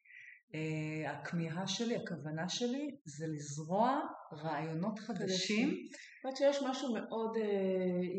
אה, 0.54 1.10
הכמיהה 1.10 1.66
שלי, 1.66 1.96
הכוונה 1.96 2.48
שלי, 2.48 2.96
זה 3.04 3.26
לזרוע 3.26 4.00
רעיונות 4.32 4.98
חדשים. 4.98 5.68
אני 5.68 6.32
חושבת 6.32 6.36
שיש 6.36 6.62
משהו 6.68 6.94
מאוד 6.94 7.36
אה, 7.36 7.42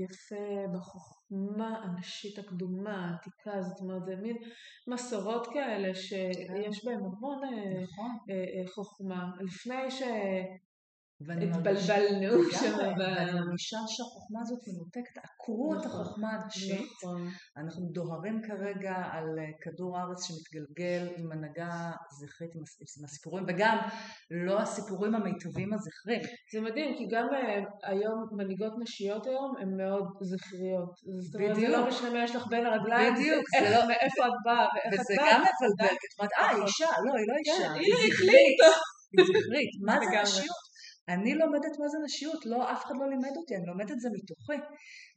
יפה 0.04 0.67
בחוכמה 0.73 1.78
הנשית 1.84 2.39
הקדומה, 2.39 3.06
העתיקה, 3.06 3.62
זאת 3.62 3.80
אומרת, 3.80 4.06
זה 4.06 4.15
מין 4.15 4.38
מסורות 4.88 5.47
כאלה 5.54 5.95
שיש 5.95 6.80
כן. 6.80 6.86
בהן 6.86 6.99
המון 6.99 7.41
נכון. 7.84 8.17
חוכמה. 8.75 9.32
לפני 9.39 9.91
ש... 9.91 10.02
התבלבלנו 11.22 12.44
שם. 12.52 12.78
ואני 13.00 13.32
מרגישה 13.40 13.78
שהחוכמה 13.88 14.40
הזאת 14.42 14.60
מנותקת, 14.68 15.18
עקרו 15.18 15.74
את 15.74 15.86
נכון, 15.86 16.02
החוכמה 16.02 16.30
הנשית. 16.30 16.90
נכון. 17.04 17.28
אנחנו 17.58 17.86
דוהרים 17.92 18.42
כרגע 18.48 18.96
על 19.12 19.28
אה, 19.40 19.52
כדור 19.62 19.98
הארץ 19.98 20.20
שמתגלגל 20.28 21.08
עם 21.18 21.32
הנהגה 21.32 21.92
זכרית, 22.20 22.52
עם 22.56 23.06
הסיפורים, 23.06 23.44
וגם 23.48 23.78
לא 24.32 24.60
הסיפורים 24.62 25.16
המיטביים 25.16 25.74
הזכרים. 25.74 26.22
זה 26.54 26.62
מדהים, 26.62 26.98
כי 26.98 27.06
גם 27.12 27.28
אה, 27.34 27.90
היום 27.92 28.28
מנהיגות 28.32 28.74
נשיות 28.82 29.28
היום 29.28 29.54
הן 29.62 29.78
מאוד 29.78 30.08
זכריות. 30.22 30.94
זאת 31.26 31.36
אומרת, 31.36 31.56
זה 31.56 31.68
לא 31.68 31.88
משנה 31.88 32.10
מה 32.10 32.24
יש 32.24 32.36
לך 32.36 32.48
בין 32.50 32.66
הרגליים, 32.66 33.14
בדיוק, 33.14 33.44
לא... 33.62 33.88
מאיפה 33.88 34.24
את 34.28 34.40
באה 34.46 34.68
ואיך 34.74 34.86
את 34.86 35.00
באה. 35.00 35.02
וזה 35.02 35.14
גם 35.20 35.42
מבלבל, 35.42 35.96
את 35.96 36.20
אומרת, 36.20 36.32
אה, 36.38 36.50
היא 36.50 36.64
אישה, 36.64 36.92
לא, 37.06 37.14
היא 37.20 37.28
לא 37.28 37.36
אישה, 37.40 37.68
כן, 37.68 37.80
היא 37.80 37.94
זכרית. 37.96 38.60
היא 39.14 39.26
זכרית, 39.26 39.70
מה 39.86 40.00
זה 40.00 40.22
נשיות? 40.22 40.69
אני 41.10 41.36
לומדת 41.36 41.80
מה 41.80 41.88
זה 41.88 41.98
נשיות, 42.06 42.45
לא, 42.45 42.72
אף 42.72 42.86
אחד 42.86 42.95
לא 43.00 43.10
לימד 43.10 43.38
אותי, 43.38 43.56
אני 43.56 43.65
לומדת 43.65 43.91
את 43.91 44.00
זה 44.00 44.10
מתוכי. 44.13 44.60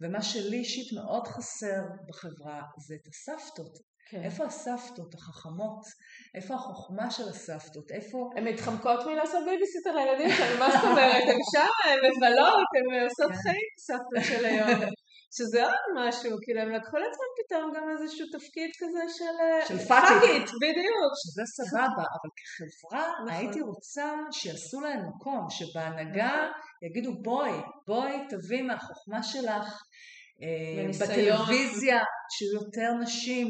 ומה 0.00 0.22
שלי 0.22 0.56
אישית 0.56 0.92
מאוד 0.92 1.26
חסר 1.26 1.82
בחברה 2.08 2.60
זה 2.86 2.94
את 2.94 3.08
הסבתות. 3.08 3.78
כן. 4.10 4.22
איפה 4.22 4.44
הסבתות 4.44 5.14
החכמות? 5.14 5.84
איפה 6.34 6.54
החוכמה 6.54 7.10
של 7.10 7.28
הסבתות? 7.28 7.90
איפה... 7.90 8.30
הן 8.36 8.48
מתחמקות 8.48 9.06
מלעשות 9.06 9.44
בייביסיטר 9.44 9.94
לילדים 9.96 10.30
שלנו, 10.36 10.58
מה 10.58 10.70
זאת 10.70 10.84
אומרת? 10.84 11.22
הן 11.22 11.40
שם, 11.52 11.90
הן 11.90 11.98
מבלות, 12.10 12.68
הן 12.76 13.02
עושות 13.04 13.32
כן. 13.32 13.42
חיים, 13.42 13.68
סבתות 13.86 14.24
של 14.24 14.44
היום. 14.44 14.80
שזה 15.36 15.64
עוד 15.64 15.84
משהו, 15.96 16.38
כאילו 16.42 16.60
הם 16.60 16.70
לקחו 16.70 16.96
לעצמם 16.96 17.30
פתאום 17.38 17.72
גם 17.76 17.90
איזשהו 17.90 18.26
תפקיד 18.32 18.70
כזה 18.78 19.00
של... 19.18 19.34
אה, 19.40 19.66
של 19.68 19.78
פאקיט. 19.88 20.50
בדיוק. 20.62 21.12
שזה 21.22 21.42
סבבה, 21.46 22.04
אבל 22.16 22.30
כחברה 22.36 23.12
נכון. 23.12 23.28
הייתי 23.28 23.60
רוצה 23.60 24.14
שיעשו 24.30 24.80
להם 24.80 25.08
מקום, 25.08 25.46
שבהנהגה 25.50 26.26
נכון. 26.26 26.88
יגידו 26.90 27.12
בואי, 27.22 27.52
בואי 27.86 28.16
תביאי 28.30 28.62
מהחוכמה 28.62 29.22
שלך, 29.22 29.82
אה, 30.42 30.90
בטלוויזיה, 31.00 32.00
שיהיו 32.30 32.52
יותר 32.52 32.92
נשים 33.02 33.48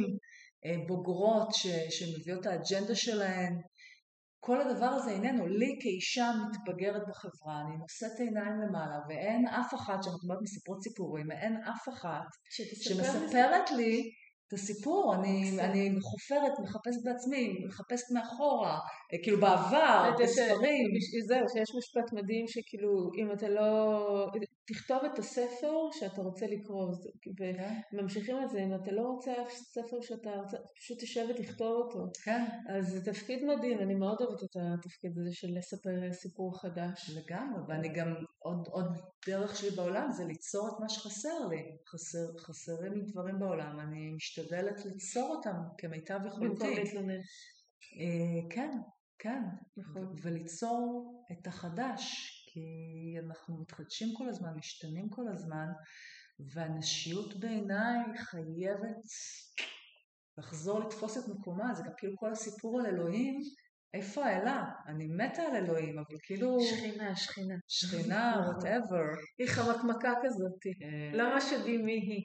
אה, 0.67 0.75
בוגרות 0.87 1.49
שמביאות 1.91 2.41
את 2.41 2.47
האג'נדה 2.47 2.95
שלהן, 2.95 3.61
כל 4.45 4.61
הדבר 4.61 4.87
הזה 4.87 5.11
איננו, 5.11 5.47
לי 5.47 5.79
כאישה 5.81 6.33
מתבגרת 6.51 7.03
בחברה, 7.09 7.61
אני 7.61 7.77
נושאת 7.77 8.21
עיניים 8.21 8.61
למעלה 8.61 8.99
ואין 9.09 9.47
אף 9.47 9.75
אחת, 9.75 10.03
שאנחנו 10.03 10.19
מדברת 10.25 10.43
מסיפורות 10.43 10.83
סיפורים, 10.83 11.31
אין 11.31 11.57
אף 11.57 11.89
אחת 11.89 12.27
שמספרת 12.51 13.71
לי 13.71 14.11
את 14.49 14.53
הסיפור, 14.53 15.15
אני, 15.15 15.61
אני 15.61 15.91
מחופרת, 15.91 16.53
מחפשת 16.63 17.03
בעצמי, 17.05 17.65
מחפשת 17.67 18.11
מאחורה, 18.15 18.79
אה, 19.13 19.19
כאילו 19.23 19.41
בעבר, 19.41 20.11
בספרים. 20.21 20.87
זהו, 21.29 21.47
שיש 21.53 21.71
משפט 21.79 22.13
מדהים 22.13 22.45
שכאילו 22.49 23.11
אם 23.19 23.33
אתה 23.33 23.49
לא... 23.49 24.27
תכתוב 24.67 24.99
את 25.13 25.19
הספר 25.19 25.91
שאתה 25.93 26.23
רוצה 26.23 26.47
לקרוא, 26.47 26.95
כן. 27.37 27.81
וממשיכים 27.93 28.43
את 28.43 28.51
זה, 28.51 28.59
אם 28.59 28.75
אתה 28.75 28.93
לא 28.93 29.03
רוצה 29.03 29.33
אף 29.43 29.53
ספר 29.53 30.01
שאתה 30.01 30.31
רוצה, 30.31 30.57
פשוט 30.77 30.99
תשב 31.01 31.27
ותכתוב 31.31 31.77
אותו. 31.77 32.13
כן. 32.25 32.45
אז 32.69 32.89
זה 32.89 33.13
תפקיד 33.13 33.45
מדהים, 33.45 33.79
אני 33.79 33.95
מאוד 33.95 34.21
אוהבת 34.21 34.43
את 34.43 34.57
התפקיד 34.57 35.19
הזה 35.19 35.33
של 35.33 35.59
לספר 35.59 36.13
סיפור 36.13 36.61
חדש. 36.61 37.11
לגמרי, 37.11 37.63
ואני 37.69 37.89
גם, 37.89 38.15
עוד, 38.39 38.69
עוד 38.71 38.99
דרך 39.27 39.57
שלי 39.57 39.71
בעולם 39.71 40.13
זה 40.13 40.25
ליצור 40.25 40.69
את 40.69 40.81
מה 40.81 40.89
שחסר 40.89 41.47
לי. 41.51 41.77
חסר, 41.89 42.39
חסרים 42.39 42.93
לי 42.93 43.03
דברים 43.03 43.39
בעולם, 43.39 43.81
אני 43.81 44.11
משתדלת 44.11 44.85
ליצור 44.85 45.37
אותם 45.37 45.57
כמיטב 45.79 46.21
יכולתי. 46.27 46.49
במקום 46.49 46.69
להתלונן. 46.69 47.21
אה, 48.01 48.51
כן, 48.51 48.71
כן. 49.19 49.43
נכון. 49.77 50.15
וליצור 50.23 51.13
את 51.33 51.47
החדש, 51.47 52.03
כי 52.53 53.17
אנחנו 53.27 53.61
מתחדשים 53.61 54.09
כל 54.17 54.29
הזמן, 54.29 54.55
משתנים 54.57 55.09
כל 55.11 55.29
הזמן, 55.29 55.67
והנשיות 56.55 57.41
בעיניי 57.41 57.99
חייבת 58.17 59.05
לחזור 60.39 60.81
לתפוס 60.81 61.19
את 61.19 61.29
מקומה, 61.29 61.75
זה 61.75 61.83
גם 61.87 61.93
כאילו 61.97 62.17
כל 62.17 62.31
הסיפור 62.31 62.81
על 62.81 62.87
אלוהים, 62.87 63.41
איפה 63.95 64.25
האלה? 64.25 64.65
אני 64.87 65.07
מתה 65.07 65.43
על 65.43 65.57
אלוהים, 65.57 65.99
אבל 65.99 66.19
כאילו... 66.23 66.61
שכינה, 66.61 67.17
שכינה. 67.17 67.55
שכינה, 67.69 68.35
וואטאבר. 68.47 69.05
היא 69.39 69.49
חמקמקה 69.49 70.13
כזאת. 70.23 70.53
כן. 70.61 71.17
לא 71.17 71.35
ממש 71.35 71.53
יודעים 71.53 71.85
מי 71.85 71.93
היא. 71.93 72.25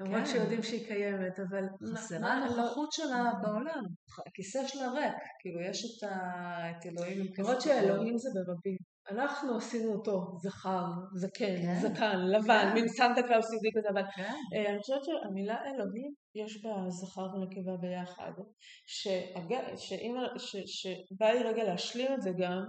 למרות 0.00 0.20
כן. 0.20 0.26
שיודעים 0.26 0.62
שהיא 0.62 0.86
קיימת, 0.86 1.40
אבל... 1.40 1.64
חסרה 1.94 2.32
הנוכחות 2.32 2.92
שלה 2.92 3.32
בעולם. 3.42 3.82
הכיסא 4.26 4.66
שלה 4.66 4.90
ריק. 4.90 5.14
כאילו, 5.40 5.60
יש 5.60 5.84
את 5.84 6.86
אלוהים 6.86 7.20
עם 7.20 7.28
כסף. 7.28 7.38
למרות 7.38 7.60
שאלוהים 7.60 8.18
זה 8.18 8.28
ברבים. 8.34 8.78
אנחנו 9.10 9.56
עשינו 9.56 9.92
אותו 9.92 10.38
זכר, 10.42 10.84
זקן, 11.14 11.62
כן. 11.62 11.74
זקן, 11.80 12.18
לבן, 12.18 12.64
כן. 12.68 12.74
מין 12.74 12.88
סנטה 12.88 13.22
קלאוס 13.22 13.52
יהודי 13.52 13.68
כזה, 13.76 13.88
אבל 13.88 14.02
כן. 14.16 14.34
אה, 14.54 14.70
אני 14.70 14.78
חושבת 14.80 15.04
שהמילה 15.04 15.56
אלוהים 15.64 16.12
יש 16.34 16.64
בה 16.64 16.84
זכר 16.88 17.26
ונקבה 17.34 17.76
ביחד, 17.76 18.32
שבא 20.76 21.26
לי 21.26 21.42
רגע 21.42 21.64
להשלים 21.64 22.14
את 22.14 22.22
זה 22.22 22.30
גם, 22.38 22.62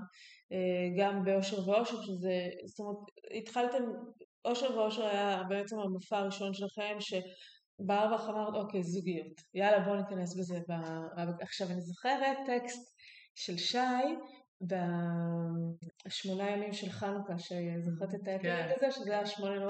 אה, 0.51 0.87
גם 0.97 1.23
באושר 1.23 1.69
ואושר, 1.69 2.01
שזה, 2.01 2.49
זאת 2.65 2.79
אומרת, 2.79 2.97
התחלתם, 3.37 3.83
אושר 4.45 4.77
ואושר 4.77 5.05
היה 5.05 5.43
בעצם 5.49 5.79
המופע 5.79 6.17
הראשון 6.17 6.53
שלכם, 6.53 6.97
שבה 6.99 7.93
הרווחה 7.93 8.31
אמרת, 8.31 8.55
אוקיי, 8.55 8.83
זוגיות, 8.83 9.41
יאללה 9.53 9.79
בואו 9.79 9.95
ניכנס 9.95 10.37
בזה. 10.37 10.59
עכשיו 11.41 11.67
אני 11.67 11.81
זוכרת 11.81 12.37
טקסט 12.45 12.99
של 13.35 13.57
שי, 13.57 13.77
בשמונה 14.61 16.49
ימים 16.49 16.73
של 16.73 16.89
חנוכה, 16.89 17.39
שזוכרת 17.39 18.15
את 18.15 18.27
ההפנינג 18.27 18.57
כן. 18.57 18.73
הזה, 18.75 18.91
שזה 18.91 19.11
היה 19.11 19.25
שמונה 19.25 19.55
ימים, 19.55 19.69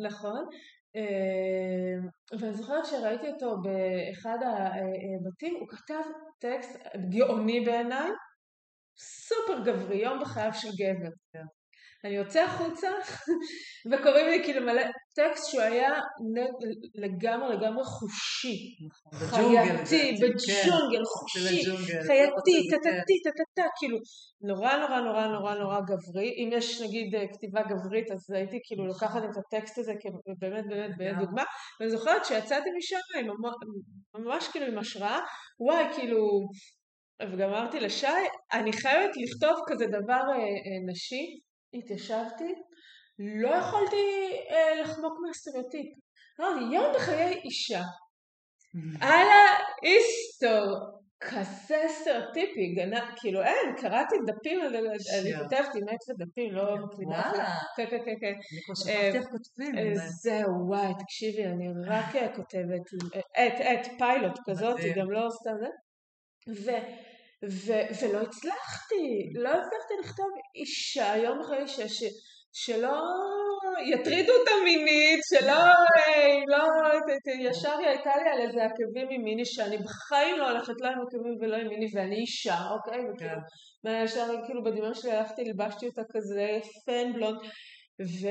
נכון. 0.00 0.48
אה, 0.96 2.08
ואני 2.40 2.54
זוכרת 2.54 2.86
שראיתי 2.86 3.30
אותו 3.30 3.56
באחד 3.62 4.38
הבתים, 4.42 5.54
הוא 5.60 5.68
כתב 5.68 6.02
טקסט 6.38 6.78
גאוני 7.08 7.60
בעיניי, 7.60 8.10
סופר 8.98 9.64
גברי, 9.64 9.96
יום 9.96 10.20
בחייו 10.20 10.50
של 10.54 10.68
גבר. 10.68 11.40
אני 12.04 12.14
יוצא 12.14 12.42
החוצה 12.42 12.88
וקוראים 13.92 14.26
לי 14.26 14.44
כאילו 14.44 14.66
מלא 14.66 14.82
טקסט 15.14 15.50
שהוא 15.50 15.62
היה 15.62 15.90
לגמרי 16.94 17.56
לגמרי 17.56 17.84
חושי, 17.84 18.56
חייתי, 19.14 20.12
בג'ונגל, 20.12 20.98
כן. 20.98 21.04
חושי, 21.04 21.64
חייתי, 22.06 22.68
טטטי, 22.70 23.22
טטטה, 23.24 23.68
כאילו 23.78 23.98
נורא 24.42 24.76
נורא 24.76 25.00
נורא 25.00 25.26
נורא 25.26 25.54
נורא 25.54 25.80
גברי, 25.80 26.28
אם 26.36 26.50
יש 26.52 26.80
נגיד 26.80 27.14
אה, 27.14 27.24
כתיבה 27.32 27.62
גברית 27.62 28.10
אז 28.10 28.30
הייתי 28.34 28.58
כאילו 28.64 28.86
לוקחת 28.86 29.22
את 29.24 29.36
הטקסט 29.36 29.78
הזה 29.78 29.92
באמת 30.40 30.64
באמת 30.68 30.90
באמת 30.98 31.18
דוגמה, 31.18 31.44
ואני 31.80 31.90
זוכרת 31.90 32.24
שיצאתי 32.24 32.68
משם 32.78 32.96
ממש 34.14 34.48
כאילו 34.48 34.66
עם 34.66 34.78
השראה, 34.78 35.20
וואי 35.60 35.84
כאילו 35.94 36.48
וגם 37.22 37.48
אמרתי 37.48 37.80
לשי, 37.80 38.06
אני 38.52 38.72
חייבת 38.72 39.10
לכתוב 39.16 39.58
כזה 39.66 39.86
דבר 39.86 40.22
אה, 40.32 40.38
אה, 40.38 40.92
נשי, 40.92 41.40
התיישבתי, 41.74 42.54
לא 43.18 43.48
יכולתי 43.48 44.36
אה, 44.50 44.80
לחמוק 44.80 45.18
מהסטריאוטיפ. 45.26 45.86
אמרתי, 46.40 46.74
יום 46.74 46.92
בחיי 46.94 47.40
אישה. 47.44 47.82
אללה 49.02 49.46
איסטו, 49.82 50.74
כזה 51.20 51.82
סטריאוטיפי, 51.88 52.74
גנה, 52.74 53.14
כאילו 53.16 53.42
אין, 53.42 53.76
קראתי 53.76 54.16
דפים, 54.26 54.60
אני 54.62 55.36
כותבתי 55.38 55.78
מת 55.80 55.98
ודפים, 56.08 56.54
לא 56.54 56.76
מקליטה. 56.76 57.10
וואלה. 57.10 57.50
כן, 57.76 57.86
כן, 57.90 57.98
כן. 58.04 58.14
כן. 58.20 58.26
אני 58.26 58.62
כבר 58.64 58.74
שכחתי 58.74 59.18
איך 59.18 59.26
כותבים. 59.30 59.78
אה, 59.78 59.92
זהו, 59.96 60.68
וואי, 60.68 60.92
תקשיבי, 60.98 61.44
אני 61.44 61.68
רק 61.86 62.16
אה, 62.16 62.36
כותבת, 62.36 62.82
את, 63.16 63.60
את, 63.60 63.98
פיילוט 63.98 64.38
כזאת, 64.46 64.76
גם 64.96 65.10
לא 65.10 65.28
סתם 65.30 65.54
זה. 66.46 66.78
ו- 67.50 68.04
ולא 68.04 68.18
הצלחתי, 68.20 69.32
לא 69.34 69.48
הצלחתי 69.48 69.94
לכתוב 70.00 70.26
אישה 70.54 71.16
יום 71.16 71.40
אחרי 71.40 71.62
אישה 71.62 71.88
ש- 71.88 72.34
שלא 72.52 72.96
יטרידו 73.86 74.32
אותה 74.32 74.50
מינית, 74.64 75.20
שלא 75.30 75.52
אה, 75.52 76.36
לא, 76.46 76.64
ישר 77.40 77.78
היא 77.78 77.88
הייתה 77.88 78.10
לי 78.16 78.30
על 78.30 78.40
איזה 78.40 78.64
עקבים 78.64 79.08
עם 79.10 79.22
מיני 79.22 79.44
שאני 79.44 79.78
בחיים 79.78 80.38
לא 80.38 80.50
הולכת 80.50 80.80
לה 80.80 80.88
עם 80.88 80.98
עקבים 81.00 81.36
ולא 81.40 81.56
עם 81.56 81.68
מיני 81.68 81.86
ואני 81.94 82.16
אישה, 82.16 82.56
אוקיי? 82.70 83.00
וכאילו, 83.10 83.40
וישר 83.84 84.26
כאילו 84.46 84.64
בדמיון 84.64 84.94
שלי 84.94 85.12
הלכתי, 85.12 85.44
לבשתי 85.44 85.86
אותה 85.86 86.02
כזה 86.12 86.58
פן 86.86 87.12
בלונד 87.12 87.38
ו... 88.00 88.28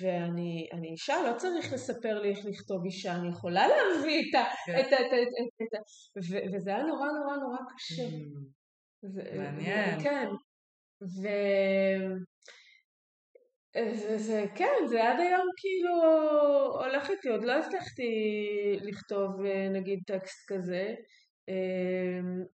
ואני 0.00 0.88
אישה, 0.92 1.14
לא 1.30 1.36
צריך 1.36 1.72
לספר 1.72 2.20
לי 2.22 2.30
איך 2.30 2.38
לכתוב 2.44 2.84
אישה, 2.84 3.14
אני 3.14 3.28
יכולה 3.28 3.66
להביא 3.68 4.30
את 4.30 4.34
ה... 4.34 4.44
כן. 4.66 4.80
את 4.80 4.92
ה... 4.92 4.96
את 5.06 5.12
ה... 5.12 5.16
את 5.62 5.74
ה... 5.74 5.78
וזה 6.56 6.70
היה 6.70 6.82
נורא 6.82 7.06
נורא 7.06 7.36
נורא 7.36 7.58
קשה. 7.76 8.02
Mm. 8.02 9.36
מעניין. 9.36 10.00
כן. 10.02 10.28
ו... 11.02 11.28
זה, 13.94 14.18
זה, 14.18 14.44
כן, 14.54 14.86
זה 14.86 15.08
עד 15.08 15.20
היום 15.20 15.48
כאילו 15.56 15.94
הולך 16.84 17.10
איתי, 17.10 17.28
עוד 17.28 17.44
לא 17.44 17.52
הצלחתי 17.52 18.12
לכתוב 18.82 19.44
אה, 19.44 19.68
נגיד 19.68 20.00
טקסט 20.06 20.52
כזה, 20.52 20.94
אמ, 21.48 22.44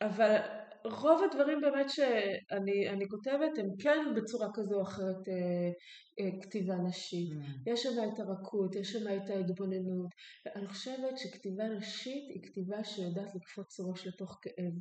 אבל 0.00 0.36
רוב 0.84 1.22
הדברים 1.22 1.60
באמת 1.60 1.90
שאני 1.90 3.08
כותבת 3.10 3.58
הם 3.58 3.66
כן 3.78 4.14
בצורה 4.16 4.48
כזו 4.54 4.74
או 4.74 4.82
אחרת 4.82 5.28
אה, 5.28 5.70
אה, 6.20 6.40
כתיבה 6.42 6.74
נשית. 6.76 7.30
Mm. 7.30 7.70
יש 7.70 7.82
שם 7.82 8.12
את 8.14 8.20
הרכות, 8.20 8.76
יש 8.76 8.92
שם 8.92 9.16
את 9.16 9.30
ההתבוננות. 9.30 10.10
אני 10.56 10.68
חושבת 10.68 11.18
שכתיבה 11.18 11.68
נשית 11.68 12.24
היא 12.28 12.42
כתיבה 12.42 12.84
שיודעת 12.84 13.34
לקפוץ 13.34 13.80
ראש 13.80 14.06
לתוך 14.06 14.38
כאב. 14.42 14.72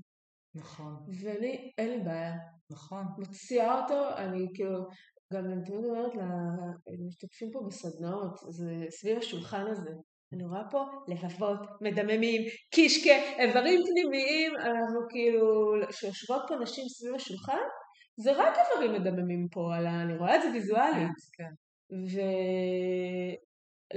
נכון. 0.56 0.96
ואני, 1.22 1.72
אין 1.78 1.90
לי 1.90 2.04
בעיה. 2.04 2.34
נכון. 2.72 3.04
מוציאה 3.18 3.82
אותו, 3.82 4.18
אני 4.18 4.48
כאילו, 4.54 4.88
גם 5.34 5.46
אני 5.46 5.64
תמיד 5.66 5.86
אומרת 5.86 6.12
למשתתפים 6.88 7.52
פה 7.52 7.60
בסדנאות, 7.68 8.40
זה 8.50 8.86
סביב 8.90 9.18
השולחן 9.18 9.68
הזה. 9.68 9.92
אני 10.34 10.46
רואה 10.46 10.64
פה 10.72 10.86
לבבות, 11.08 11.60
מדממים, 11.82 12.42
קישקה, 12.74 13.16
איברים 13.40 13.80
פנימיים, 13.86 14.56
אנחנו 14.56 15.00
כאילו, 15.10 15.74
שיושבות 15.92 16.42
פה 16.48 16.56
נשים 16.56 16.84
סביב 16.88 17.16
השולחן, 17.16 17.62
זה 18.18 18.32
רק 18.32 18.54
איברים 18.58 19.02
מדממים 19.02 19.48
פה, 19.52 19.76
על 19.76 19.88
ה... 19.88 20.02
אני 20.02 20.18
רואה 20.18 20.36
את 20.36 20.42
זה 20.42 20.50
ויזואלית. 20.54 21.10
כן, 21.38 21.44
כן. 21.44 21.54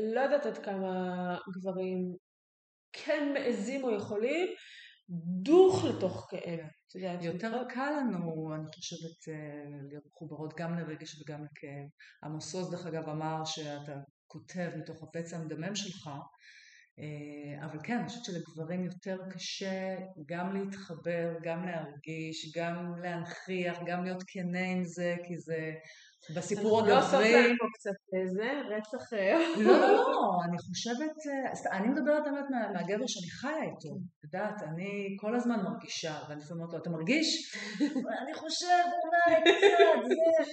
ולא 0.01 0.21
יודעת 0.21 0.47
עד 0.47 0.59
כמה 0.59 1.37
גברים 1.55 1.99
כן 2.93 3.33
מעזים 3.35 3.85
או 3.85 3.97
יכולים, 3.97 4.49
דוך 5.43 5.85
לתוך 5.85 6.29
כאב. 6.31 6.61
יותר 7.23 7.65
קל 7.69 7.91
לנו, 8.01 8.55
אני 8.55 8.67
חושבת, 8.75 9.29
אה, 9.29 9.65
להיות 9.89 10.05
מחוברות 10.07 10.55
גם 10.57 10.79
לרגש 10.79 11.21
וגם 11.21 11.45
לכאב. 11.45 11.89
עמוס 12.25 12.55
עוז, 12.55 12.71
דרך 12.71 12.87
אגב, 12.87 13.09
אמר 13.09 13.45
שאתה 13.45 13.93
כותב 14.35 14.71
מתוך 14.77 15.03
הפצע 15.03 15.37
המדמם 15.37 15.75
שלך, 15.75 16.11
אה, 16.99 17.67
אבל 17.67 17.79
כן, 17.83 17.99
אני 17.99 18.09
חושבת 18.09 18.25
שלגברים 18.25 18.85
יותר 18.85 19.19
קשה 19.35 19.97
גם 20.27 20.57
להתחבר, 20.57 21.35
גם 21.43 21.67
להרגיש, 21.67 22.53
גם 22.57 22.95
להנכיח, 23.03 23.79
גם 23.87 24.05
להיות 24.05 24.23
כנה 24.27 24.67
עם 24.73 24.85
זה, 24.85 25.17
כי 25.27 25.39
זה 25.39 25.73
בסיפור 26.37 26.81
הגברי... 26.81 26.95
אנחנו 26.95 27.19
לא 27.19 27.25
עושות 27.25 27.59
פה 27.59 27.67
קצת 27.75 27.99
איזה 28.21 28.51
רצח... 28.77 29.13
אה, 29.13 29.39
לא, 29.57 29.81
לא, 29.81 29.89
לא, 29.89 30.41
אני 30.49 30.59
חושבת, 30.59 31.17
אה, 31.71 31.77
אני 31.79 31.89
מדברת 31.89 32.25
באמת 32.25 32.45
מהגבר 32.73 33.07
שאני 33.07 33.31
חיה 33.31 33.63
איתו, 33.63 33.97
את 34.19 34.25
יודעת, 34.25 34.63
אני 34.63 35.17
כל 35.21 35.37
הזמן 35.37 35.61
מרגישה, 35.65 36.19
ואני 36.29 36.41
לפעמים 36.41 36.63
אומרת 36.63 36.75
לו, 36.75 36.83
אתה 36.83 36.91
מרגיש? 36.91 37.57
אני 38.23 38.35
חושב, 38.35 38.85
אולי 39.05 39.41
קצת, 39.43 40.09
זה... 40.09 40.51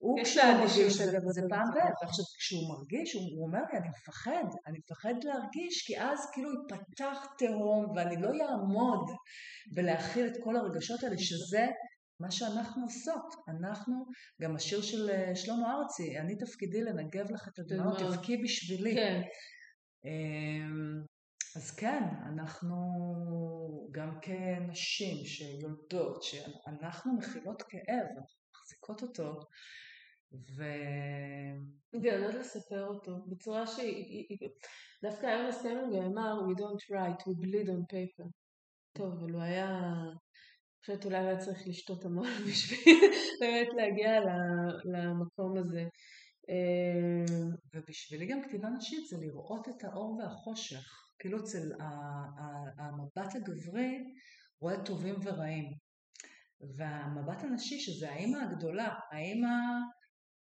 הוא 0.00 0.18
כשהוא 0.24 0.44
מרגיש, 0.44 0.96
זה 1.28 1.42
פעם 1.50 1.68
בערך, 1.74 2.02
עכשיו 2.02 2.24
כשהוא 2.38 2.68
מרגיש, 2.68 3.14
הוא 3.14 3.46
אומר 3.46 3.60
לי, 3.72 3.78
אני 3.78 3.88
מפחד, 3.88 4.44
אני 4.66 4.78
מפחד 4.78 5.14
להרגיש, 5.24 5.86
כי 5.86 6.00
אז 6.00 6.30
כאילו 6.32 6.50
יפתח 6.52 7.26
תהום 7.38 7.90
ואני 7.96 8.22
לא 8.22 8.28
אעמוד 8.28 9.10
בלהכיל 9.74 10.26
את 10.26 10.36
כל 10.44 10.56
הרגשות 10.56 11.02
האלה, 11.02 11.18
שזה 11.18 11.66
מה 12.20 12.30
שאנחנו 12.30 12.82
עושות. 12.82 13.34
אנחנו, 13.48 14.04
גם 14.42 14.56
השיר 14.56 14.82
של 14.82 15.10
אה, 15.10 15.36
שלמה 15.36 15.74
ארצי, 15.74 16.18
אני 16.18 16.36
תפקידי 16.36 16.82
לנגב 16.82 17.30
לך 17.30 17.48
את 17.48 17.58
הדמעות, 17.58 17.98
תבכי 17.98 18.36
בשבילי. 18.36 18.94
כן. 18.94 19.20
אמ, 20.04 21.02
אז 21.56 21.70
כן, 21.70 22.02
אנחנו 22.26 22.76
גם 23.90 24.18
כנשים 24.22 25.24
שיולדות, 25.24 26.22
שאנחנו 26.22 27.16
מכילות 27.16 27.62
כאב, 27.62 28.06
אנחנו 28.18 28.40
מחזיקות 28.54 29.02
אותו, 29.02 29.40
ו... 30.32 30.62
ויודעות 32.02 32.34
לספר 32.34 32.86
אותו 32.86 33.12
בצורה 33.26 33.66
שהיא... 33.66 34.38
דווקא 35.02 35.26
ארנס 35.26 35.58
סטמנגר 35.58 36.06
אמר 36.06 36.40
We 36.48 36.58
don't 36.58 36.90
write, 36.90 37.22
we 37.22 37.44
bleed 37.44 37.68
on 37.68 37.94
paper. 37.94 38.28
טוב, 38.92 39.12
אבל 39.12 39.32
הוא 39.32 39.42
היה... 39.42 39.68
אני 39.68 40.96
חושבת 40.96 41.04
אולי 41.04 41.18
היה 41.18 41.38
צריך 41.38 41.58
לשתות 41.66 42.04
המון 42.04 42.28
בשביל 42.48 43.00
באמת 43.40 43.68
להגיע 43.76 44.20
למקום 44.84 45.56
הזה. 45.56 45.84
אמ, 46.48 47.50
ובשבילי 47.74 48.26
גם 48.26 48.42
כתיבה 48.42 48.68
נשית 48.68 49.06
זה 49.06 49.16
לראות 49.20 49.68
את 49.68 49.84
האור 49.84 50.18
והחושך. 50.18 51.08
כאילו 51.18 51.38
אצל 51.38 51.72
המבט 52.78 53.34
הגברי 53.34 53.98
רואה 54.60 54.84
טובים 54.84 55.14
ורעים. 55.22 55.64
והמבט 56.76 57.42
הנשי, 57.42 57.80
שזה 57.80 58.10
האימא 58.10 58.38
הגדולה, 58.38 58.94
האימא 59.10 59.48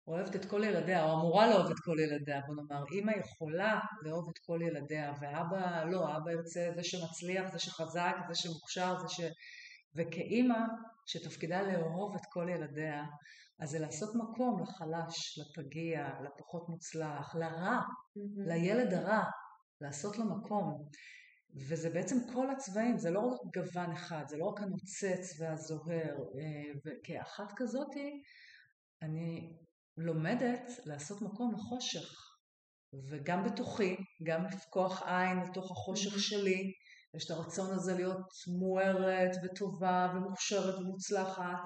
אוהבת 0.07 0.37
את 0.37 0.45
כל 0.45 0.65
ילדיה, 0.65 1.05
או 1.05 1.13
אמורה 1.13 1.47
לאהוב 1.47 1.71
את 1.71 1.79
כל 1.85 1.97
ילדיה, 2.01 2.41
בוא 2.47 2.55
נאמר, 2.55 2.85
אימא 2.93 3.13
יכולה 3.19 3.81
לאהוב 4.03 4.29
את 4.29 4.39
כל 4.39 4.61
ילדיה, 4.63 5.13
ואבא 5.21 5.85
לא, 5.85 6.17
אבא 6.17 6.31
יוצא 6.31 6.71
זה 6.75 6.85
שמצליח, 6.85 7.53
זה 7.53 7.59
שחזק, 7.59 8.17
זה 8.29 8.35
שמוכשר, 8.35 8.99
זה 8.99 9.09
ש... 9.09 9.21
וכאימא 9.95 10.59
שתפקידה 11.07 11.63
לאהוב 11.63 12.15
את 12.15 12.27
כל 12.31 12.49
ילדיה, 12.51 13.05
אז 13.59 13.71
זה 13.71 13.79
לעשות 13.79 14.15
מקום 14.15 14.63
לחלש, 14.63 15.39
לפגיע, 15.39 16.09
לפחות 16.25 16.69
מוצלח, 16.69 17.35
לרע, 17.35 17.81
mm-hmm. 17.81 18.49
לילד 18.49 18.95
הרע, 18.95 19.25
לעשות 19.81 20.19
לו 20.19 20.25
מקום. 20.25 20.89
וזה 21.69 21.91
בעצם 21.91 22.17
כל 22.33 22.51
הצבעים, 22.51 22.99
זה 22.99 23.11
לא 23.11 23.21
רק 23.21 23.41
גוון 23.55 23.93
אחד, 23.93 24.25
זה 24.29 24.37
לא 24.37 24.45
רק 24.45 24.61
הנוצץ 24.61 25.41
והזוהר, 25.41 26.17
אה, 26.39 26.73
וכאחת 26.85 27.53
כזאתי, 27.57 28.23
אני 29.03 29.53
לומדת 29.97 30.71
לעשות 30.85 31.23
מקום 31.23 31.55
לחושך, 31.55 32.27
וגם 33.11 33.45
בתוכי, 33.45 33.97
גם 34.23 34.45
לפקוח 34.45 35.03
עין 35.03 35.39
לתוך 35.39 35.71
החושך 35.71 36.15
mm-hmm. 36.15 36.21
שלי, 36.21 36.73
יש 37.17 37.25
את 37.25 37.31
הרצון 37.31 37.75
הזה 37.75 37.95
להיות 37.95 38.29
מוארת 38.59 39.31
וטובה 39.45 40.13
ומוכשרת 40.15 40.79
ומוצלחת, 40.79 41.63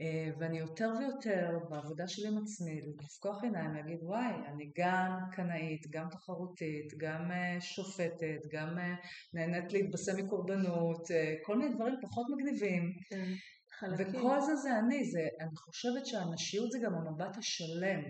אה, 0.00 0.30
ואני 0.38 0.58
יותר 0.58 0.90
ויותר 0.98 1.58
בעבודה 1.70 2.08
שלי 2.08 2.28
עם 2.28 2.38
עצמי, 2.42 2.80
לפקוח 3.04 3.44
עיניים, 3.44 3.74
להגיד 3.74 3.98
וואי, 4.02 4.34
אני 4.48 4.70
גם 4.78 5.18
קנאית, 5.32 5.86
גם 5.90 6.08
תחרותית, 6.10 6.94
גם 6.98 7.30
אה, 7.30 7.60
שופטת, 7.60 8.40
גם 8.52 8.78
אה, 8.78 8.94
נהנית 9.34 9.72
להתבשם 9.72 10.24
מקורבנות, 10.24 11.08
כל 11.42 11.58
מיני 11.58 11.74
דברים 11.74 11.94
פחות 12.02 12.26
מגניבים. 12.30 12.92
כן. 13.10 13.32
חלקים. 13.80 14.20
וכל 14.20 14.40
זה 14.40 14.56
זה 14.56 14.78
אני, 14.78 15.04
זה, 15.04 15.28
אני 15.40 15.56
חושבת 15.56 16.06
שהנשיות 16.06 16.70
זה 16.70 16.78
גם 16.84 16.94
המבט 16.94 17.36
השלם. 17.36 18.00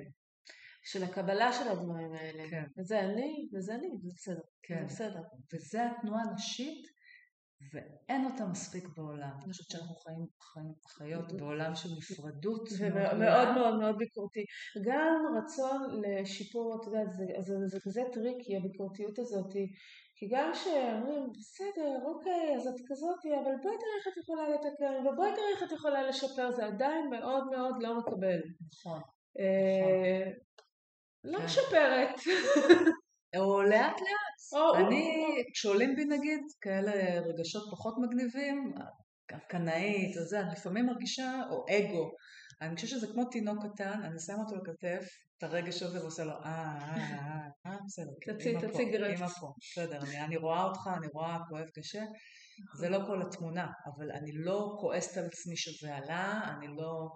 של 0.82 1.04
הקבלה 1.04 1.52
של 1.52 1.68
הדברים 1.68 2.12
האלה. 2.12 2.50
כן. 2.50 2.64
וזה 2.78 3.00
אני, 3.00 3.48
וזה 3.54 3.74
אני, 3.74 3.88
זה 4.02 4.08
בסדר. 4.14 4.40
כן. 4.62 4.78
זה 4.78 4.84
בסדר. 4.84 5.22
וזה 5.54 5.86
התנועה 5.86 6.22
הנשית, 6.22 6.86
ואין 7.72 8.24
אותה 8.24 8.46
מספיק 8.46 8.88
בעולם. 8.96 9.30
אני 9.44 9.52
חושבת 9.52 9.70
שאנחנו 9.70 9.94
חיים, 9.94 10.26
חיים 10.42 10.72
חיות 10.88 11.32
בעולם 11.40 11.74
של 11.74 11.88
נפרדות. 11.98 12.68
ומאוד 12.78 13.48
מאוד 13.54 13.78
מאוד 13.78 13.96
ביקורתי. 13.98 14.44
גם 14.84 15.22
רצון 15.38 16.02
לשיפור, 16.02 16.80
את 16.80 16.86
יודעת, 16.86 17.12
זה, 17.12 17.24
זה, 17.38 17.58
זה, 17.58 17.66
זה 17.66 17.78
כזה 17.80 18.02
טריקי, 18.12 18.56
הביקורתיות 18.56 19.18
הזאת. 19.18 19.52
כי 20.20 20.28
גם 20.30 20.52
כשאומרים, 20.52 21.32
בסדר, 21.32 21.98
אוקיי, 22.04 22.56
אז 22.56 22.66
את 22.66 22.80
כזאתי, 22.88 23.28
אבל 23.34 23.52
בואי 23.62 23.76
תראי 23.78 23.94
איך 23.98 24.08
את 24.08 24.16
יכולה 24.16 24.48
לתקן, 24.48 25.06
ובואי 25.06 25.30
תראי 25.34 25.52
איך 25.54 25.62
את 25.62 25.72
יכולה 25.72 26.02
לשפר, 26.02 26.50
זה 26.50 26.66
עדיין 26.66 27.10
מאוד 27.10 27.50
מאוד 27.50 27.74
לא 27.80 27.98
מקבל. 27.98 28.40
נכון. 28.72 29.00
אה, 29.38 30.30
לא 31.24 31.38
כן. 31.38 31.44
משפרת. 31.44 32.14
או 33.36 33.62
לאט 33.62 34.00
לאט. 34.00 34.76
אני, 34.76 35.26
כשעולים 35.52 35.96
בי 35.96 36.04
נגיד 36.04 36.40
כאלה 36.60 37.20
רגשות 37.20 37.70
פחות 37.70 37.94
מגניבים, 37.98 38.74
קנאית, 39.48 40.16
או 40.16 40.22
זה, 40.22 40.40
אני 40.40 40.52
לפעמים 40.52 40.86
מרגישה, 40.86 41.42
או 41.50 41.64
אגו. 41.70 42.10
אני 42.60 42.74
חושבת 42.74 42.90
שזה 42.90 43.06
כמו 43.06 43.24
תינוק 43.24 43.58
קטן, 43.66 44.02
אני 44.02 44.18
שם 44.18 44.38
אותו 44.40 44.56
לכתף, 44.56 45.08
את 45.38 45.42
הרגש 45.42 45.82
הזה 45.82 46.00
ועושה 46.00 46.24
לו, 46.24 46.32
אה, 46.32 46.38
אה, 46.44 46.96
אה, 47.66 47.72
אה, 47.72 47.76
בסדר, 47.86 48.34
תציג, 48.34 48.66
תציג 48.66 48.94
רץ. 48.94 49.18
אמא 49.18 49.28
פה, 49.28 49.52
בסדר, 49.60 50.00
אני 50.24 50.36
רואה 50.36 50.64
אותך, 50.64 50.90
אני 50.96 51.06
רואה, 51.12 51.38
כואב 51.48 51.66
קשה, 51.74 52.02
זה 52.78 52.88
לא 52.88 52.98
כל 53.06 53.22
התמונה, 53.22 53.66
אבל 53.86 54.12
אני 54.12 54.32
לא 54.32 54.76
כועסת 54.80 55.16
על 55.16 55.26
עצמי 55.26 55.56
שזה 55.56 55.94
עלה, 55.94 56.40
אני 56.56 56.66
לא 56.76 57.08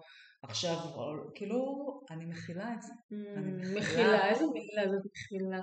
עכשיו, 0.42 0.76
כאילו, 1.34 1.60
אני 2.10 2.24
מכילה 2.24 2.72
את 2.72 2.82
זה. 2.82 2.92
מכילה, 3.76 4.28
איזה 4.28 4.44
מילה 4.46 4.92
זאת 4.92 5.02
מכילה? 5.12 5.60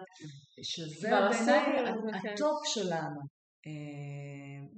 שזה 0.63 1.09
בעיניי 1.09 2.33
הטופ 2.33 2.65
שלנו. 2.65 3.40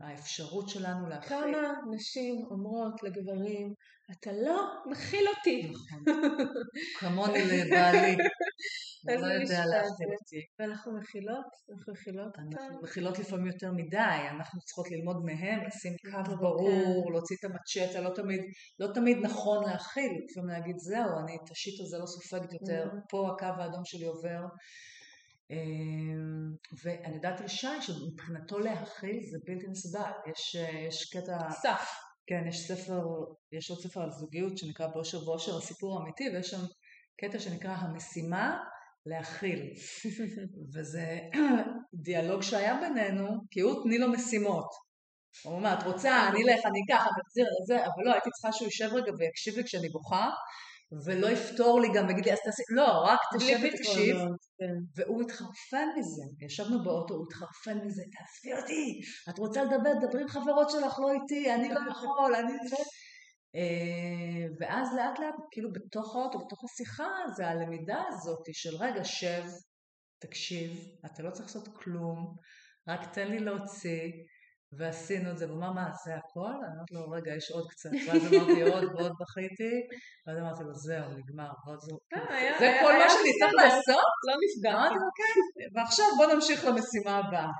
האפשרות 0.01 0.69
שלנו 0.69 1.09
להכיל. 1.09 1.29
כמה 1.29 1.73
נשים 1.95 2.35
אומרות 2.51 3.03
לגברים, 3.03 3.73
אתה 4.11 4.31
לא 4.31 4.73
מכיל 4.91 5.25
אותי. 5.37 5.71
נכון. 5.71 6.03
כמוני 6.99 7.43
לבעלי. 7.51 8.17
לא 9.05 9.27
יודע 9.27 9.65
להכיל 9.65 10.07
אותי. 10.19 10.41
ואנחנו 10.59 10.97
מכילות, 10.99 11.45
אנחנו 11.73 11.93
מכילות 11.93 12.25
אותם. 12.25 12.61
אנחנו 12.61 12.81
מכילות 12.81 13.19
לפעמים 13.19 13.47
יותר 13.47 13.71
מדי, 13.71 14.21
אנחנו 14.31 14.61
צריכות 14.61 14.91
ללמוד 14.91 15.25
מהם, 15.25 15.59
לשים 15.67 15.93
קו 16.11 16.35
ברור, 16.35 17.11
להוציא 17.11 17.35
את 17.39 17.43
המצ'טה, 17.43 18.01
לא 18.01 18.09
תמיד, 18.15 18.41
לא 18.79 18.87
תמיד 18.93 19.17
נכון 19.21 19.63
להכיל, 19.63 20.11
לפעמים 20.29 20.49
להגיד 20.49 20.77
זהו, 20.77 21.19
אני 21.19 21.35
את 21.35 21.51
השיט 21.51 21.81
הזה 21.81 21.97
לא 21.97 22.05
סופגת 22.05 22.53
יותר, 22.53 22.89
mm-hmm. 22.91 23.09
פה 23.09 23.29
הקו 23.31 23.61
האדום 23.61 23.85
שלי 23.85 24.05
עובר. 24.05 24.41
אמ, 25.53 26.55
ואני 26.83 27.15
יודעת 27.15 27.41
על 27.41 27.47
שי 27.47 27.81
שמבחינתו 27.81 28.59
להכיל 28.59 29.19
זה 29.31 29.37
בלתי 29.45 29.67
נסבל, 29.67 30.11
יש, 30.31 30.55
יש 30.87 31.13
קטע... 31.13 31.51
סף. 31.51 31.89
כן, 32.27 32.47
יש 32.47 32.67
ספר, 32.67 33.01
יש 33.51 33.69
עוד 33.69 33.79
ספר 33.79 34.01
על 34.01 34.11
זוגיות 34.11 34.57
שנקרא 34.57 34.87
באושר 34.87 35.29
ואושר 35.29 35.57
הסיפור 35.57 35.99
האמיתי, 35.99 36.23
ויש 36.29 36.49
שם 36.49 36.65
קטע 37.21 37.39
שנקרא 37.39 37.71
המשימה 37.71 38.57
להכיל. 39.05 39.73
וזה 40.73 41.19
דיאלוג 42.03 42.41
שהיה 42.41 42.79
בינינו, 42.79 43.27
כי 43.51 43.59
הוא 43.59 43.83
תני 43.83 43.97
לו 43.97 44.11
משימות. 44.11 44.67
הוא 45.43 45.53
אומר, 45.53 45.73
את 45.79 45.83
רוצה, 45.83 46.29
אני 46.29 46.43
אלך, 46.43 46.65
אני 46.65 46.79
אקח, 46.85 47.01
אני 47.01 47.21
אחזיר 47.27 47.45
זה, 47.67 47.85
אבל 47.85 48.03
לא, 48.05 48.11
הייתי 48.11 48.29
צריכה 48.29 48.51
שהוא 48.51 48.65
יישב 48.65 48.89
רגע 48.93 49.11
ויקשיב 49.19 49.55
לי 49.57 49.63
כשאני 49.63 49.89
בוכה, 49.89 50.29
ולא 51.05 51.27
יפתור 51.27 51.81
לי 51.81 51.87
גם, 51.95 52.09
יגיד 52.09 52.25
לי, 52.25 52.33
אז 52.33 52.39
תעשי, 52.45 52.61
לא, 52.69 53.03
רק 53.05 53.19
תשב 53.37 53.57
ותקשיב, 53.63 54.17
כן. 54.59 54.75
והוא 54.95 55.21
התחרפן 55.21 55.87
מזה, 55.97 56.45
ישבנו 56.45 56.83
באוטו, 56.83 57.13
הוא 57.13 57.25
התחרפן 57.27 57.85
מזה, 57.85 58.03
תעזבי 58.03 58.61
אותי, 58.61 59.01
את 59.29 59.39
רוצה 59.39 59.63
לדבר, 59.63 59.93
דברי 60.01 60.21
עם 60.21 60.27
חברות 60.27 60.69
שלך, 60.69 60.99
לא 60.99 61.11
איתי, 61.11 61.53
אני 61.53 61.69
לא 61.69 61.79
יכול, 61.91 62.35
אני. 62.35 62.53
אה, 63.55 64.45
ואז 64.59 64.87
לאט 64.97 65.19
לאט, 65.19 65.35
כאילו 65.51 65.69
בתוך 65.73 66.15
האוטו, 66.15 66.39
בתוך 66.39 66.59
השיחה, 66.63 67.09
זה 67.35 67.47
הלמידה 67.47 68.03
הזאת 68.07 68.45
של 68.53 68.75
רגע, 68.79 69.03
שב, 69.03 69.43
תקשיב, 70.19 70.71
אתה 71.05 71.23
לא 71.23 71.31
צריך 71.31 71.45
לעשות 71.45 71.67
כלום, 71.75 72.35
רק 72.87 73.13
תן 73.13 73.27
לי 73.27 73.39
להוציא, 73.39 74.11
ועשינו 74.77 75.31
את 75.31 75.37
זה, 75.37 75.47
והוא 75.47 75.57
אמר, 75.57 75.71
מה, 75.71 75.89
זה 76.05 76.15
הכל? 76.15 76.53
אמרתי 76.75 76.93
לו, 76.93 77.09
רגע, 77.09 77.35
יש 77.35 77.51
עוד 77.51 77.67
קצת. 77.69 77.89
ואז 78.07 78.33
אמרתי 78.33 78.61
עוד 78.61 78.83
ועוד 78.83 79.11
בכיתי, 79.19 79.75
ואז 80.27 80.37
אמרתי 80.37 80.63
לו, 80.63 80.73
זהו, 80.73 81.09
נגמר. 81.17 81.51
אה, 82.13 82.59
זה 82.59 82.77
כל 82.81 82.93
מה 82.93 83.09
שאני 83.09 83.31
צריך 83.39 83.53
לעשות? 83.53 84.09
לא 84.27 84.35
נפגע. 84.43 84.71
אמרתי 84.71 84.95
לו, 84.95 85.09
כן, 85.19 85.79
ועכשיו 85.79 86.05
בוא 86.17 86.33
נמשיך 86.33 86.65
למשימה 86.65 87.17
הבאה. 87.17 87.51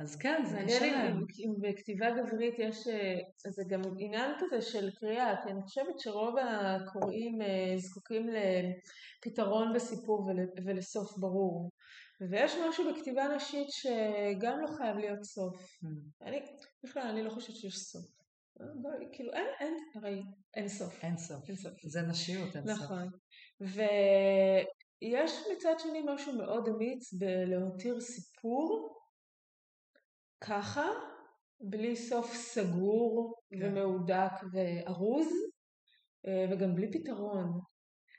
אז 0.00 0.16
כן, 0.16 0.42
זה 0.44 0.54
מעניין 0.56 1.16
אם 1.16 1.52
בכתיבה 1.62 2.06
גברית 2.10 2.54
יש, 2.58 2.88
אה, 2.88 3.50
זה 3.56 3.62
גם 3.70 3.80
עניין 3.98 4.30
כזה 4.38 4.60
של 4.70 4.90
קריאה, 5.00 5.34
כי 5.42 5.50
אני 5.50 5.62
חושבת 5.62 5.94
שרוב 5.98 6.34
הקוראים 6.38 7.42
אה, 7.42 7.74
זקוקים 7.78 8.26
לפתרון 8.28 9.72
בסיפור 9.74 10.30
ולסוף 10.66 11.18
ברור. 11.18 11.70
ויש 12.30 12.54
משהו 12.68 12.92
בכתיבה 12.92 13.36
נשית 13.36 13.68
שגם 13.70 14.60
לא 14.60 14.66
חייב 14.76 14.96
להיות 14.96 15.24
סוף. 15.24 15.78
Mm. 15.84 15.86
אני, 16.22 16.40
בכלל, 16.84 17.02
אני 17.02 17.22
לא 17.22 17.30
חושבת 17.30 17.56
שיש 17.56 17.78
סוף. 17.78 18.06
כאילו, 19.12 19.32
אין, 19.32 19.46
אין, 19.60 19.76
הרי 19.94 20.22
אין 20.54 20.68
סוף. 20.68 21.04
אין 21.04 21.18
סוף. 21.18 21.48
אין 21.48 21.56
סוף. 21.56 21.72
זה 21.82 22.02
נשיות, 22.02 22.56
אין 22.56 22.66
סוף. 22.66 22.84
נכון. 22.84 23.08
ויש 23.60 25.32
מצד 25.52 25.74
שני 25.78 26.02
משהו 26.06 26.32
מאוד 26.32 26.68
אמיץ 26.68 27.12
בלהותיר 27.12 28.00
סיפור 28.00 28.98
ככה, 30.40 30.86
בלי 31.60 31.96
סוף 31.96 32.34
סגור 32.34 33.34
כן. 33.50 33.58
ומהודק 33.62 34.32
וארוז, 34.52 35.32
אה, 36.26 36.46
וגם 36.50 36.74
בלי 36.74 36.92
פתרון. 36.92 37.60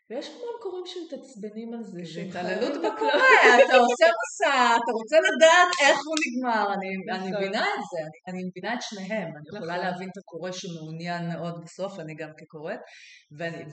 ויש 0.10 0.28
המון 0.30 0.56
קוראים 0.62 0.86
שמתעצבנים 0.86 1.74
על 1.74 1.84
זה. 1.84 2.00
זה 2.14 2.22
התעללות 2.22 2.74
בקורא, 2.78 3.30
אתה 3.66 3.78
עושה 3.78 4.06
מסע, 4.20 4.76
אתה 4.76 4.92
רוצה 4.92 5.18
לדעת 5.18 5.68
איך 5.82 5.98
הוא 6.08 6.16
נגמר, 6.24 6.74
אני, 6.74 6.88
אני 7.12 7.30
נכון. 7.30 7.44
מבינה 7.44 7.62
את 7.62 7.84
זה, 7.92 8.02
אני, 8.28 8.44
מבינה 8.44 8.74
את 8.74 8.82
שניהם, 8.82 9.28
אני 9.28 9.46
יכולה 9.48 9.74
נכון. 9.74 9.86
להבין 9.86 10.10
את 10.10 10.18
הקורא 10.18 10.52
שמעוניין 10.52 11.30
מאוד 11.34 11.62
בסוף, 11.64 12.00
אני 12.00 12.16
גם 12.16 12.30
כקוראת, 12.38 12.80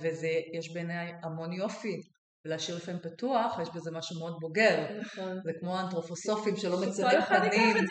ויש 0.00 0.74
בעיניי 0.74 1.12
המון 1.22 1.52
יופי 1.52 1.96
ולהשאיר 2.44 2.76
לפעמים 2.76 3.00
פתוח, 3.00 3.58
יש 3.62 3.68
בזה 3.74 3.90
משהו 3.90 4.18
מאוד 4.18 4.36
בוגר. 4.40 4.86
נכון. 5.00 5.40
זה 5.44 5.52
כמו 5.60 5.76
האנתרופוסופים 5.78 6.56
שלא 6.56 6.80
מציינים 6.80 7.20
פנים. 7.20 7.86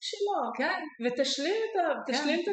שלו. 0.00 0.50
כן. 0.56 0.82
ותשלים 1.04 1.54
את, 1.64 1.76
ה... 1.76 1.82
כן. 2.06 2.12
את 2.12 2.20
הפנים. 2.20 2.44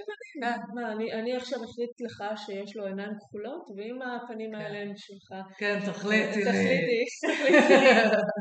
כן. 0.42 0.60
מה, 0.76 0.92
אני, 0.92 1.14
אני 1.14 1.36
עכשיו 1.36 1.60
אחליט 1.60 2.02
לך 2.02 2.24
שיש 2.46 2.76
לו 2.76 2.86
עיניים 2.86 3.12
כחולות, 3.20 3.70
ואם 3.78 4.02
הפנים 4.02 4.52
כן. 4.52 4.56
האלה 4.56 4.80
הם 4.80 4.94
שלך... 4.98 5.34
כן, 5.58 5.80
תחליטי 5.86 6.38
לי. 6.38 6.46
תחליטי, 6.46 7.06
תחליטי 7.28 7.74
לי. 7.74 7.94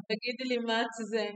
תגידי 0.09 0.45
לי 0.45 0.59
מה 0.59 0.83
את 0.83 0.87
זה. 1.11 1.27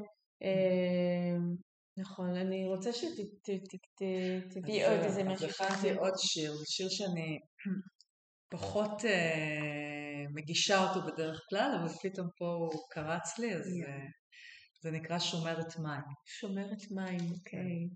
אמ, 0.43 1.55
נכון, 1.99 2.37
אני 2.37 2.67
רוצה 2.67 2.91
שתביאי 2.93 4.85
עוד 4.85 5.01
איזה 5.01 5.25
משהו. 5.25 5.47
אז 5.47 5.55
הכנתי 5.61 5.91
עוד 5.91 6.15
שיר, 6.17 6.53
זה 6.55 6.65
שיר 6.67 6.89
שאני 6.89 7.39
פחות 8.55 9.05
אה, 9.05 10.25
מגישה 10.35 10.89
אותו 10.89 11.01
בדרך 11.07 11.41
כלל, 11.51 11.79
אבל 11.81 11.89
פתאום 12.03 12.27
פה 12.39 12.47
הוא 12.47 12.83
קרץ 12.91 13.39
לי, 13.39 13.55
אז... 13.55 13.67
זה 14.83 14.91
נקרא 14.91 15.19
שומרת 15.19 15.77
מים. 15.79 16.03
שומרת 16.27 16.91
מים, 16.91 17.21
אוקיי. 17.33 17.89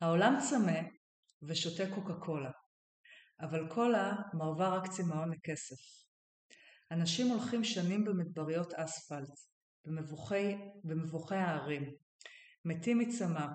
העולם 0.00 0.34
צמא 0.50 0.80
ושותה 1.42 1.94
קוקה 1.94 2.14
קולה, 2.14 2.50
אבל 3.40 3.68
קולה 3.68 4.12
מרווה 4.34 4.68
רק 4.68 4.90
צמאון 4.90 5.32
לכסף. 5.32 5.76
אנשים 6.90 7.26
הולכים 7.26 7.64
שנים 7.64 8.04
במדבריות 8.04 8.74
אספלט, 8.74 9.38
במבוכי, 9.84 10.56
במבוכי 10.84 11.34
הערים, 11.36 11.94
מתים 12.64 12.98
מצמא. 12.98 13.46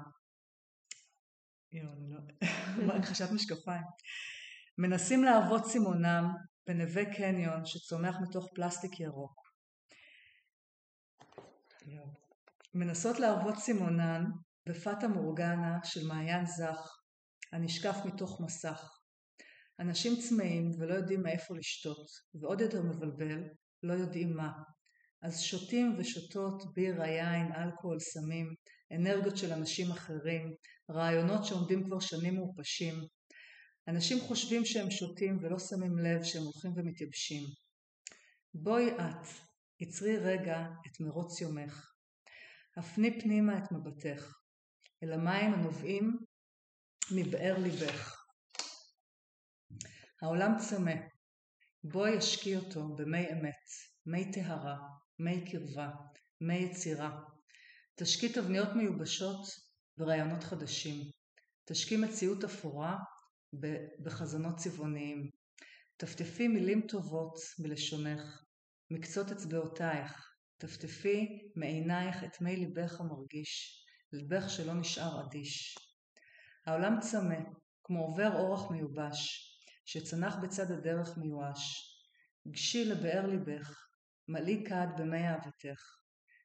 לא... 1.73 3.01
חשבת 3.09 3.31
משקפיים. 3.31 3.83
מנסים 4.77 5.23
להוות 5.23 5.63
צימונם 5.63 6.33
בנווה 6.67 7.15
קניון 7.15 7.65
שצומח 7.65 8.15
מתוך 8.21 8.49
פלסטיק 8.55 8.99
ירוק. 8.99 9.42
מנסות 12.73 13.19
להרבות 13.19 13.57
סימונן 13.57 14.23
בפאטה 14.69 15.07
מורגנה 15.07 15.77
של 15.83 16.07
מעיין 16.07 16.45
זך 16.45 16.97
הנשקף 17.51 17.95
מתוך 18.05 18.41
מסך. 18.41 18.89
אנשים 19.79 20.13
צמאים 20.15 20.71
ולא 20.79 20.93
יודעים 20.93 21.21
מאיפה 21.23 21.55
לשתות, 21.57 22.07
ועוד 22.41 22.61
יותר 22.61 22.81
מבלבל, 22.81 23.43
לא 23.83 23.93
יודעים 23.93 24.33
מה. 24.33 24.51
אז 25.21 25.41
שותים 25.41 25.95
ושותות 25.97 26.73
בירה, 26.75 27.07
יין, 27.07 27.51
אלכוהול, 27.55 27.99
סמים, 27.99 28.53
אנרגיות 28.91 29.37
של 29.37 29.53
אנשים 29.53 29.91
אחרים, 29.91 30.53
רעיונות 30.91 31.45
שעומדים 31.45 31.83
כבר 31.83 31.99
שנים 31.99 32.35
מעופשים. 32.35 32.93
אנשים 33.87 34.19
חושבים 34.19 34.65
שהם 34.65 34.91
שותים 34.91 35.37
ולא 35.41 35.59
שמים 35.59 35.97
לב 35.97 36.23
שהם 36.23 36.43
הולכים 36.43 36.71
ומתייבשים. 36.75 37.43
בואי 38.53 38.91
את, 38.91 39.27
עצרי 39.79 40.17
רגע 40.17 40.65
את 40.87 40.99
מרוץ 40.99 41.41
יומך. 41.41 41.93
הפני 42.77 43.21
פנימה 43.21 43.57
את 43.57 43.71
מבטך, 43.71 44.33
אל 45.03 45.13
המים 45.13 45.53
הנובעים 45.53 46.17
מבאר 47.11 47.57
ליבך. 47.57 48.25
העולם 50.21 50.51
צמא, 50.59 50.93
בואי 51.83 52.11
ישקי 52.11 52.55
אותו 52.55 52.95
במי 52.95 53.31
אמת, 53.31 53.63
מי 54.05 54.31
טהרה, 54.31 54.77
מי 55.19 55.51
קרבה, 55.51 55.89
מי 56.41 56.55
יצירה. 56.55 57.19
תשקי 57.95 58.33
תבניות 58.33 58.69
מיובשות 58.75 59.45
ורעיונות 59.97 60.43
חדשים. 60.43 61.11
תשקי 61.65 61.97
מציאות 61.97 62.43
אפורה 62.43 62.97
בחזונות 64.03 64.55
צבעוניים. 64.57 65.29
טפטפי 65.97 66.47
מילים 66.47 66.87
טובות 66.87 67.35
מלשונך, 67.59 68.43
מקצות 68.93 69.31
אצבעותייך, 69.31 70.33
טפטפי 70.57 71.51
מעינייך 71.55 72.23
את 72.23 72.41
מי 72.41 72.55
ליבך 72.55 73.01
המרגיש, 73.01 73.83
ליבך 74.13 74.49
שלא 74.49 74.73
נשאר 74.73 75.21
אדיש. 75.25 75.77
העולם 76.65 76.99
צמא, 76.99 77.39
כמו 77.83 78.05
עובר 78.05 78.31
אורח 78.33 78.71
מיובש, 78.71 79.49
שצנח 79.85 80.35
בצד 80.35 80.71
הדרך 80.71 81.17
מיואש. 81.17 81.89
גשי 82.47 82.85
לבאר 82.85 83.25
ליבך, 83.25 83.87
מלאי 84.27 84.63
כד 84.67 84.87
במי 84.97 85.27
אהבתך. 85.27 85.81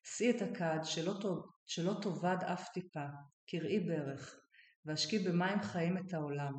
שאי 0.04 0.30
את 0.30 0.42
הכד 0.42 0.78
שלא, 0.82 1.14
שלא 1.66 1.94
תאבד 2.02 2.44
אף 2.52 2.68
טיפה, 2.68 3.06
קראי 3.50 3.80
ברך, 3.80 4.40
והשקי 4.84 5.18
במים 5.18 5.62
חיים 5.62 5.98
את 5.98 6.14
העולם. 6.14 6.52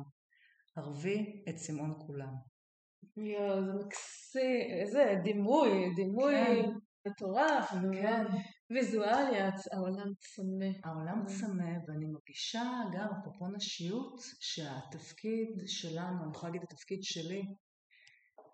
ערבי 0.76 1.44
את 1.48 1.56
צמאון 1.56 1.94
כולם. 2.06 2.49
יואו, 3.20 3.64
זה 3.64 3.72
מקסים, 3.84 4.70
איזה 4.80 5.14
דימוי, 5.22 5.94
דימוי 5.96 6.34
כן. 6.34 6.70
מטורף. 7.08 7.70
כן. 7.92 8.24
ויזואלי, 8.70 9.38
העולם 9.72 10.12
צמא. 10.18 10.70
העולם 10.84 11.26
צמא, 11.26 11.72
ואני 11.88 12.06
מרגישה 12.06 12.62
גם, 12.92 13.08
אפרופו 13.20 13.48
נשיות, 13.48 14.20
שהתפקיד 14.40 15.48
שלנו, 15.66 16.22
אני 16.24 16.30
יכולה 16.34 16.52
להגיד 16.52 16.62
התפקיד 16.62 17.02
שלי, 17.02 17.42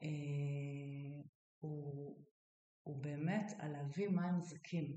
אה, 0.03 0.09
הוא, 1.59 2.17
הוא 2.83 3.03
באמת 3.03 3.53
על 3.59 3.73
להביא 3.73 4.09
מים 4.09 4.41
זכים. 4.43 4.97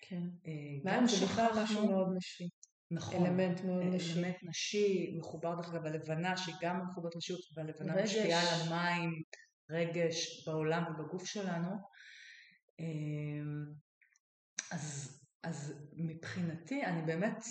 כן. 0.00 0.22
אה, 0.46 0.52
מים 0.84 1.06
זה 1.06 1.26
בכלל 1.26 1.50
משהו 1.62 1.86
מאוד 1.90 2.08
נשי. 2.16 2.48
נכון. 2.94 3.26
אלמנט 3.26 3.60
מאוד 3.60 3.82
נשי. 3.82 4.18
אלמנט 4.18 4.36
נשי, 4.42 5.16
מחובר 5.18 5.54
דרך 5.54 5.68
אגב 5.68 5.86
הלבנה, 5.86 6.36
שהיא 6.36 6.54
גם 6.62 6.80
מחוברת 6.86 7.16
נשיות, 7.16 7.40
והלבנה 7.56 8.02
משפיעה 8.02 8.40
על 8.40 8.60
המים, 8.60 9.22
רגש 9.70 10.48
בעולם 10.48 10.84
ובגוף 10.90 11.26
שלנו. 11.26 11.70
אה, 12.80 12.84
אז, 14.70 15.18
אז 15.42 15.88
מבחינתי, 15.92 16.84
אני 16.84 17.02
באמת, 17.02 17.42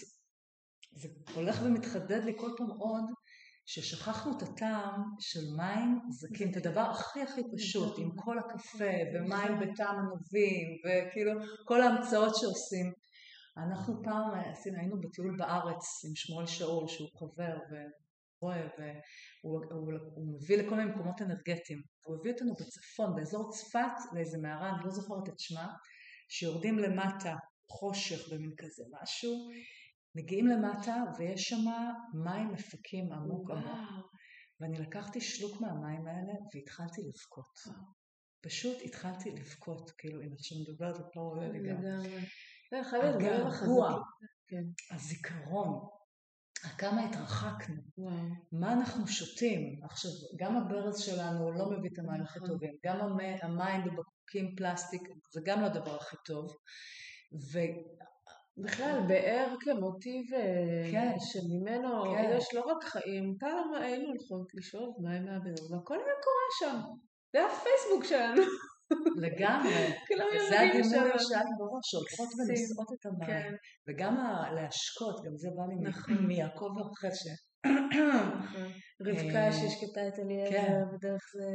זה 0.92 1.08
הולך 1.36 1.62
ומתחדד 1.66 2.24
לי 2.24 2.34
כל 2.38 2.50
פעם 2.58 2.70
עוד, 2.70 3.04
ששכחנו 3.66 4.38
את 4.38 4.42
הטעם 4.42 5.02
של 5.20 5.40
מים 5.58 6.00
זקים, 6.10 6.52
את 6.52 6.58
הדבר 6.58 6.82
הכי 6.82 7.22
הכי 7.22 7.42
פשוט, 7.56 8.00
עם 8.00 8.10
כל 8.16 8.40
הקפה 8.40 8.94
ומים 9.14 9.60
בטעם 9.60 9.96
ענבים 10.00 10.68
וכאילו 10.86 11.32
כל 11.66 11.82
ההמצאות 11.82 12.36
שעושים. 12.36 13.03
אנחנו 13.58 14.04
פעם 14.04 14.32
עשינו, 14.52 14.78
היינו 14.78 15.02
בטיול 15.02 15.36
בארץ 15.38 16.06
עם 16.06 16.16
שמואל 16.16 16.46
שאול 16.46 16.88
שהוא 16.88 17.10
חבר 17.20 17.58
ורואה 17.70 18.68
והוא 18.78 19.66
הוא, 19.72 19.94
הוא 20.16 20.36
מביא 20.36 20.58
לכל 20.58 20.76
מיני 20.76 20.92
מקומות 20.92 21.22
אנרגטיים. 21.22 21.82
הוא 22.06 22.16
הביא 22.16 22.32
אותנו 22.32 22.54
בצפון, 22.54 23.16
באזור 23.16 23.52
צפת, 23.52 24.14
לאיזה 24.14 24.38
מערה, 24.38 24.70
אני 24.70 24.86
לא 24.86 24.92
זוכרת 24.92 25.30
את 25.30 25.40
שמה, 25.40 25.68
שיורדים 26.30 26.80
למטה, 26.80 27.36
חושך 27.70 28.34
במין 28.34 28.52
כזה 28.58 28.84
משהו, 29.02 29.50
מגיעים 30.16 30.48
למטה 30.48 30.96
ויש 31.18 31.42
שם 31.44 31.66
מים 32.24 32.48
מפקים 32.48 33.12
עמוק 33.12 33.52
עמוק. 33.52 34.14
ואני 34.60 34.78
לקחתי 34.78 35.22
שלוק 35.22 35.62
מהמים 35.62 36.08
האלה 36.08 36.34
והתחלתי 36.54 37.02
לבכות. 37.02 37.60
פשוט 38.42 38.78
התחלתי 38.86 39.32
לבכות, 39.32 39.92
כאילו, 39.98 40.22
אם 40.22 40.34
עכשיו 40.34 40.58
מדברת 40.58 40.96
זה 40.96 41.04
פה 41.14 41.22
עולה 41.22 41.48
לי 41.48 41.70
גם. 41.70 41.82
הגעגוע, 42.94 44.00
כן. 44.48 44.64
הזיכרון, 44.96 45.88
כמה 46.78 47.06
התרחקנו, 47.06 47.82
מה 48.52 48.74
אנחנו 48.74 49.08
שותים. 49.08 49.80
עכשיו, 49.84 50.12
גם 50.36 50.58
הברז 50.58 51.00
שלנו 51.00 51.52
לא 51.52 51.72
מביא 51.72 51.90
את 51.94 52.00
המים 52.00 52.22
הכי 52.22 52.40
נכון. 52.40 52.50
טובים, 52.50 52.74
גם 52.86 53.18
המים 53.42 53.82
בבקבוקים 53.82 54.56
פלסטיק 54.56 55.02
זה 55.34 55.42
גם 55.46 55.62
לא 55.62 55.66
הדבר 55.66 55.96
הכי 55.96 56.16
טוב. 56.26 56.56
בכלל, 58.58 59.00
באר 59.08 59.56
כמוטיב 59.60 60.34
אה, 60.34 60.92
כן. 60.92 61.16
שממנו 61.20 62.04
כן. 62.04 62.38
יש 62.38 62.54
לא 62.54 62.62
רק 62.62 62.84
חיים, 62.84 63.36
פעם 63.40 63.74
היינו 63.82 64.08
הולכות 64.08 64.48
לשאול 64.54 64.90
מים 65.00 65.26
מהבאר, 65.26 65.72
והכל 65.72 65.94
היה 65.94 66.16
קורה 66.24 66.50
שם. 66.60 66.80
זה 67.34 67.46
הפייסבוק 67.46 68.04
שלנו. 68.04 68.42
לגמרי. 69.16 69.94
זה 70.50 70.60
הדימוי 70.60 71.20
שהיה 71.20 71.44
בראש, 71.60 71.84
שהולכות 71.84 72.30
ונושאות 72.38 72.90
את 72.94 73.06
המים. 73.06 73.28
כן. 73.28 73.54
וגם 73.88 74.16
להשקות, 74.56 75.16
גם 75.26 75.36
זה 75.36 75.50
בא 75.58 75.64
לי 75.70 75.90
נכון. 75.90 76.26
מיעקב 76.28 76.70
הרחשת. 76.78 77.40
נכון. 77.66 78.72
רבקה 79.08 79.46
אה, 79.46 79.52
שהשקטה 79.52 80.08
את 80.08 80.20
אליעזר, 80.20 80.52
כן. 80.52 80.84
ודרך 80.94 81.24
זה... 81.38 81.50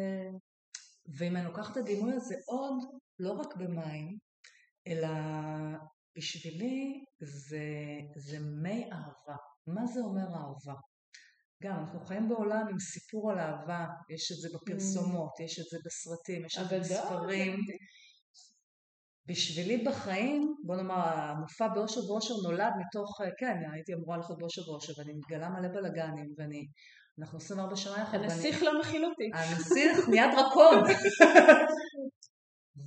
ואם 1.19 1.37
אני 1.37 1.45
לוקחת 1.45 1.73
את 1.73 1.77
הדימוי 1.77 2.15
הזה 2.15 2.35
עוד, 2.47 3.01
לא 3.19 3.33
רק 3.33 3.57
במים, 3.57 4.19
אלא 4.87 5.09
בשבילי 6.17 7.05
זה, 7.21 7.65
זה 8.17 8.39
מי 8.63 8.85
אהבה. 8.85 9.37
מה 9.67 9.87
זה 9.87 10.01
אומר 10.01 10.27
אהבה? 10.35 10.81
גם, 11.63 11.79
אנחנו 11.79 12.01
חיים 12.01 12.29
בעולם 12.29 12.67
עם 12.71 12.79
סיפור 12.79 13.31
על 13.31 13.39
אהבה, 13.39 13.87
יש 14.15 14.33
את 14.33 14.37
זה 14.37 14.49
בפרסומות, 14.55 15.31
mm. 15.41 15.45
יש 15.45 15.59
את 15.59 15.65
זה 15.65 15.79
בסרטים, 15.85 16.45
יש 16.45 16.59
את 16.59 16.69
זה 16.69 16.79
בספרים. 16.79 17.57
בשבילי 19.27 19.85
בחיים, 19.85 20.55
בוא 20.67 20.77
נאמר, 20.77 20.95
המופע 20.95 21.69
באושר 21.69 22.01
ואושר 22.11 22.35
נולד 22.45 22.73
מתוך, 22.81 23.21
כן, 23.39 23.57
הייתי 23.75 23.95
אמורה 23.95 24.17
ללכות 24.17 24.39
באושר 24.39 24.71
ואושר, 24.71 24.93
ואני 24.99 25.13
מגלה 25.13 25.49
מלא 25.49 25.69
בלאגנים, 25.69 26.35
ואני, 26.39 26.67
אנחנו 27.19 27.39
24 27.39 27.77
שנה 27.77 28.03
יחד. 28.03 28.19
הנסיך 28.19 28.63
לא 28.63 28.81
מכיל 28.81 29.05
אותי. 29.05 29.31
הנסיך 29.35 30.09
נהיה 30.09 30.27
דרקון. 30.35 30.79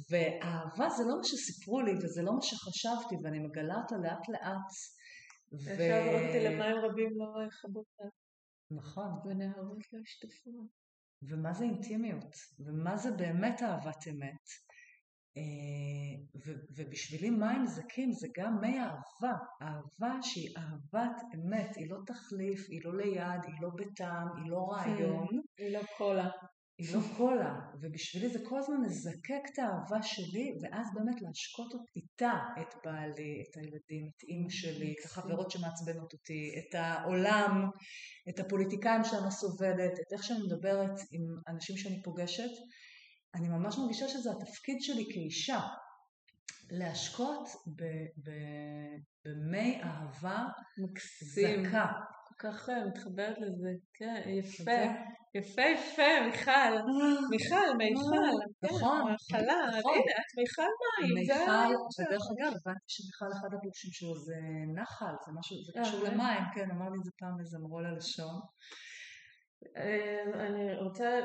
ואהבה 0.10 0.90
זה 0.90 1.04
לא 1.04 1.18
מה 1.18 1.24
שסיפרו 1.24 1.82
לי, 1.82 1.92
וזה 2.04 2.22
לא 2.22 2.34
מה 2.34 2.42
שחשבתי, 2.42 3.16
ואני 3.24 3.40
מגלה 3.40 3.76
אותה 3.76 3.96
לאט 3.96 4.30
לאט. 4.30 4.72
לראות 5.52 6.22
אותי 6.28 6.40
למים 6.40 6.78
רבים 6.86 7.10
לא 7.20 7.48
יכבו 7.48 7.80
אותה. 7.80 8.21
נכון. 8.72 9.20
ונהרות 9.26 9.94
לא 9.94 10.00
ישטפו. 10.00 10.68
ומה 11.22 11.54
זה 11.54 11.64
אינטימיות, 11.64 12.36
ומה 12.60 12.98
זה 12.98 13.12
באמת 13.12 13.62
אהבת 13.62 14.08
אמת. 14.10 14.48
אה, 15.38 16.24
ו- 16.46 16.62
ובשבילי 16.76 17.30
מים 17.30 17.66
זכים 17.66 18.12
זה 18.12 18.28
גם 18.38 18.62
מי 18.62 18.80
אהבה, 18.80 19.38
אהבה 19.62 20.22
שהיא 20.22 20.56
אהבת 20.58 21.22
אמת, 21.36 21.76
היא 21.76 21.90
לא 21.90 21.98
תחליף, 22.06 22.66
היא 22.70 22.82
לא 22.84 22.98
ליד, 22.98 23.44
היא 23.48 23.56
לא 23.62 23.70
בטעם, 23.76 24.28
היא 24.38 24.52
לא 24.52 24.72
רעיון. 24.72 25.28
היא 25.58 25.74
לא 25.74 25.82
קולה. 25.98 26.30
היא 26.82 26.96
לא 26.96 27.02
קולה, 27.18 27.60
ובשבילי 27.82 28.30
זה 28.30 28.40
כל 28.50 28.60
הזמן 28.60 28.82
לזקק 28.86 29.42
את 29.54 29.60
האהבה 29.60 30.04
שלי, 30.04 30.58
ואז 30.62 30.88
באמת 30.94 31.22
להשקות 31.22 31.74
איתה 31.96 32.34
את 32.62 32.76
בעלי, 32.86 33.44
את 33.44 33.58
הילדים, 33.58 34.10
את 34.10 34.24
אימא 34.24 34.50
שלי, 34.50 34.96
את 35.00 35.06
החברות 35.06 35.52
שמעצבנות 35.52 36.14
אותי, 36.14 36.52
את 36.60 36.76
העולם, 36.76 37.70
את 38.30 38.40
הפוליטיקאים 38.40 39.04
שאני 39.04 39.32
סובלת, 39.32 39.94
את 39.94 40.14
איך 40.14 40.24
שאני 40.24 40.40
מדברת 40.40 41.00
עם 41.12 41.22
אנשים 41.48 41.78
שאני 41.78 42.02
פוגשת. 42.04 42.52
אני 43.36 43.50
ממש 43.50 43.78
מרגישה 43.78 44.08
שזה 44.08 44.32
התפקיד 44.32 44.78
שלי 44.82 45.06
כאישה, 45.14 45.62
להשקות 46.72 47.50
במי 49.26 49.82
אהבה 49.84 50.46
מקסים. 50.78 51.66
זכה. 51.66 51.92
כך 52.44 52.70
אה, 52.70 52.86
מתחברת 52.86 53.38
לזה, 53.40 53.70
כן, 53.94 54.22
יפה. 54.40 54.82
יפה 55.36 55.62
יפה, 55.62 56.12
מיכל, 56.26 56.74
מיכל, 57.32 57.70
מיכל, 57.78 58.36
כן, 58.62 58.68
נכון, 58.68 59.02
מחלה, 59.02 59.62
נכון. 59.80 59.94
הנה, 59.94 60.14
את 60.22 60.32
מיכל 60.40 60.72
מים, 60.82 61.14
מיכל, 61.16 61.70
ודרך 62.00 62.26
אגב, 62.32 62.52
הבנתי 62.58 62.88
שמיכל 62.88 63.30
אחד 63.40 63.50
הפרושים 63.56 63.92
שלו 63.94 64.16
זה 64.16 64.36
נחל, 64.78 65.16
זה 65.26 65.32
משהו, 65.40 65.56
זה 65.66 65.72
אה, 65.76 65.84
קשור 65.84 66.06
כן. 66.06 66.14
למים, 66.14 66.44
כן, 66.56 66.68
אמר 66.72 66.90
לי 66.90 66.98
את 67.00 67.04
זה 67.04 67.12
פעם 67.20 67.36
איזה 67.40 67.58
מורה 67.60 67.82
ללשון. 67.82 68.40
אה, 69.78 70.24
אני 70.48 70.76
רוצה 70.76 71.20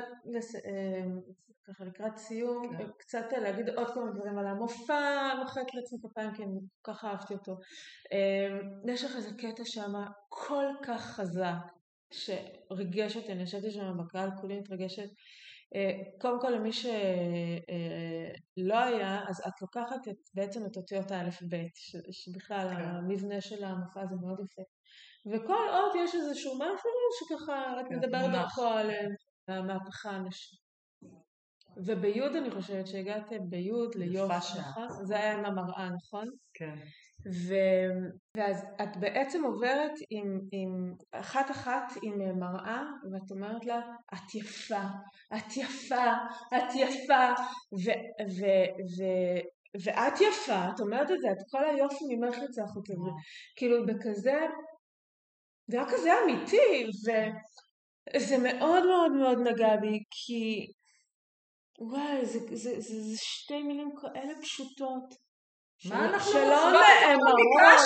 ככה 1.67 1.85
לקראת 1.85 2.17
סיום, 2.17 2.77
כן. 2.77 2.87
קצת 2.97 3.25
להגיד 3.41 3.69
עוד 3.69 3.93
כמה 3.93 4.11
דברים 4.11 4.37
על 4.37 4.47
המופע, 4.47 5.33
מוחק 5.39 5.73
לעצמי 5.73 5.99
כפיים 6.03 6.33
כי 6.33 6.43
אני 6.43 6.59
כל 6.81 6.93
כך 6.93 7.05
אהבתי 7.05 7.33
אותו. 7.33 7.57
יש 8.85 9.03
לך 9.03 9.15
איזה 9.15 9.29
קטע 9.37 9.65
שם 9.65 9.93
כל 10.29 10.65
כך 10.83 11.01
חזק, 11.01 11.55
שריגש 12.11 13.17
אותי, 13.17 13.31
אני 13.31 13.43
ישבתי 13.43 13.71
שם 13.71 13.97
בקהל, 13.97 14.29
כולי 14.41 14.59
מתרגשת. 14.59 15.09
אה, 15.75 15.91
קודם 16.21 16.41
כל 16.41 16.49
למי 16.49 16.73
שלא 16.73 16.93
אה, 18.75 18.83
היה, 18.83 19.21
אז 19.29 19.41
את 19.47 19.61
לוקחת 19.61 20.07
את, 20.07 20.15
בעצם 20.33 20.65
את 20.65 20.77
אותיות 20.77 21.11
האלף-בית, 21.11 21.75
שבכלל 22.11 22.67
כן. 22.69 22.81
המבנה 22.81 23.41
של 23.41 23.63
המופע 23.63 24.01
הזה 24.01 24.15
מאוד 24.15 24.39
יפה. 24.39 24.61
וכל 25.31 25.69
אות 25.69 25.95
יש 25.95 26.15
איזשהו 26.15 26.55
משהו 26.55 26.89
שככה 27.19 27.81
את 27.81 27.85
כן, 27.89 27.95
מדברת 27.95 28.31
דרכו 28.31 28.65
על 28.65 28.91
אה, 28.91 29.57
המהפכה 29.57 30.09
הנשית. 30.09 30.67
וביוד 31.85 32.35
אני 32.35 32.51
חושבת 32.51 32.87
שהגעתם 32.87 33.49
ביוד 33.49 33.95
ליופי, 33.95 34.59
נכון? 34.59 34.87
זה 35.05 35.15
היה 35.15 35.33
עם 35.33 35.45
המראה, 35.45 35.89
נכון? 35.89 36.29
כן. 36.53 36.75
ו... 37.25 37.53
ואז 38.37 38.65
את 38.83 38.97
בעצם 38.99 39.43
עוברת 39.43 39.91
עם, 40.09 40.39
עם 40.51 40.93
אחת 41.11 41.51
אחת 41.51 41.93
עם 42.03 42.39
מראה 42.39 42.83
ואת 43.11 43.31
אומרת 43.31 43.65
לה 43.65 43.79
את 44.13 44.35
יפה, 44.35 44.83
את 45.37 45.57
יפה, 45.57 46.13
את 46.57 46.75
יפה 46.75 47.33
ו, 47.85 47.89
ו, 48.39 48.45
ו, 48.97 49.03
ואת 49.83 50.21
יפה, 50.21 50.69
את 50.75 50.79
אומרת 50.79 51.11
את 51.11 51.19
זה, 51.21 51.27
את 51.31 51.43
כל 51.51 51.63
היופי 51.65 52.05
ממך 52.09 52.35
יצא 52.37 52.61
החוצה, 52.63 52.93
כאילו 53.55 53.85
בכזה, 53.85 54.39
זה 55.67 55.77
היה 55.77 55.89
כזה 55.91 56.09
אמיתי 56.23 56.83
וזה 58.15 58.37
מאוד 58.37 58.83
מאוד 58.85 59.11
מאוד 59.11 59.37
נגע 59.47 59.75
בי 59.81 59.99
כי 60.11 60.71
וואי 61.79 62.25
זה, 62.25 62.39
זה, 62.39 62.81
זה, 62.81 63.01
זה 63.01 63.15
שתי 63.17 63.63
מילים 63.63 63.89
כאלה 64.01 64.33
פשוטות 64.41 65.27
מה 65.85 66.05
אנחנו 66.05 66.31
שלא 66.31 66.41
נאמרות? 66.41 67.81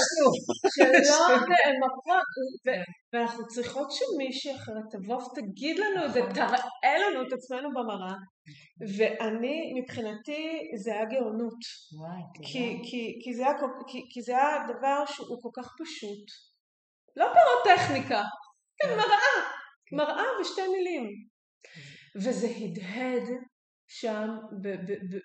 שלא 0.76 1.28
נאמרות, 1.30 2.30
ואנחנו 3.14 3.48
צריכות 3.48 3.88
שמישהי 3.92 4.56
אחרת 4.56 4.84
תבוא 4.92 5.16
ותגיד 5.16 5.80
לנו 5.80 6.06
את 6.06 6.14
זה, 6.14 6.20
נכון. 6.22 6.34
תראה 6.34 7.00
לנו 7.00 7.22
את 7.28 7.34
עצמנו 7.34 7.70
במראה, 7.76 8.16
ואני, 8.98 9.58
מבחינתי, 9.82 10.44
זה 10.84 10.92
היה 10.92 11.06
גאונות, 11.06 11.62
וואי. 12.00 12.22
כי, 12.52 12.80
כי, 12.90 13.20
כי, 13.24 13.34
זה 13.36 13.44
היה, 13.46 13.60
כל- 13.60 13.84
כי, 13.88 14.00
כי 14.14 14.22
זה 14.22 14.32
היה 14.32 14.58
דבר 14.74 15.06
שהוא 15.06 15.38
כל 15.42 15.62
כך 15.62 15.68
פשוט, 15.82 16.26
לא 17.16 17.26
פירוטכניקה, 17.34 18.24
כן, 18.78 18.90
מראה, 18.90 19.36
מראה 19.92 20.24
ושתי 20.42 20.62
מילים, 20.68 21.04
וזה 22.16 22.48
הדהד 22.48 23.24
שם 23.88 24.28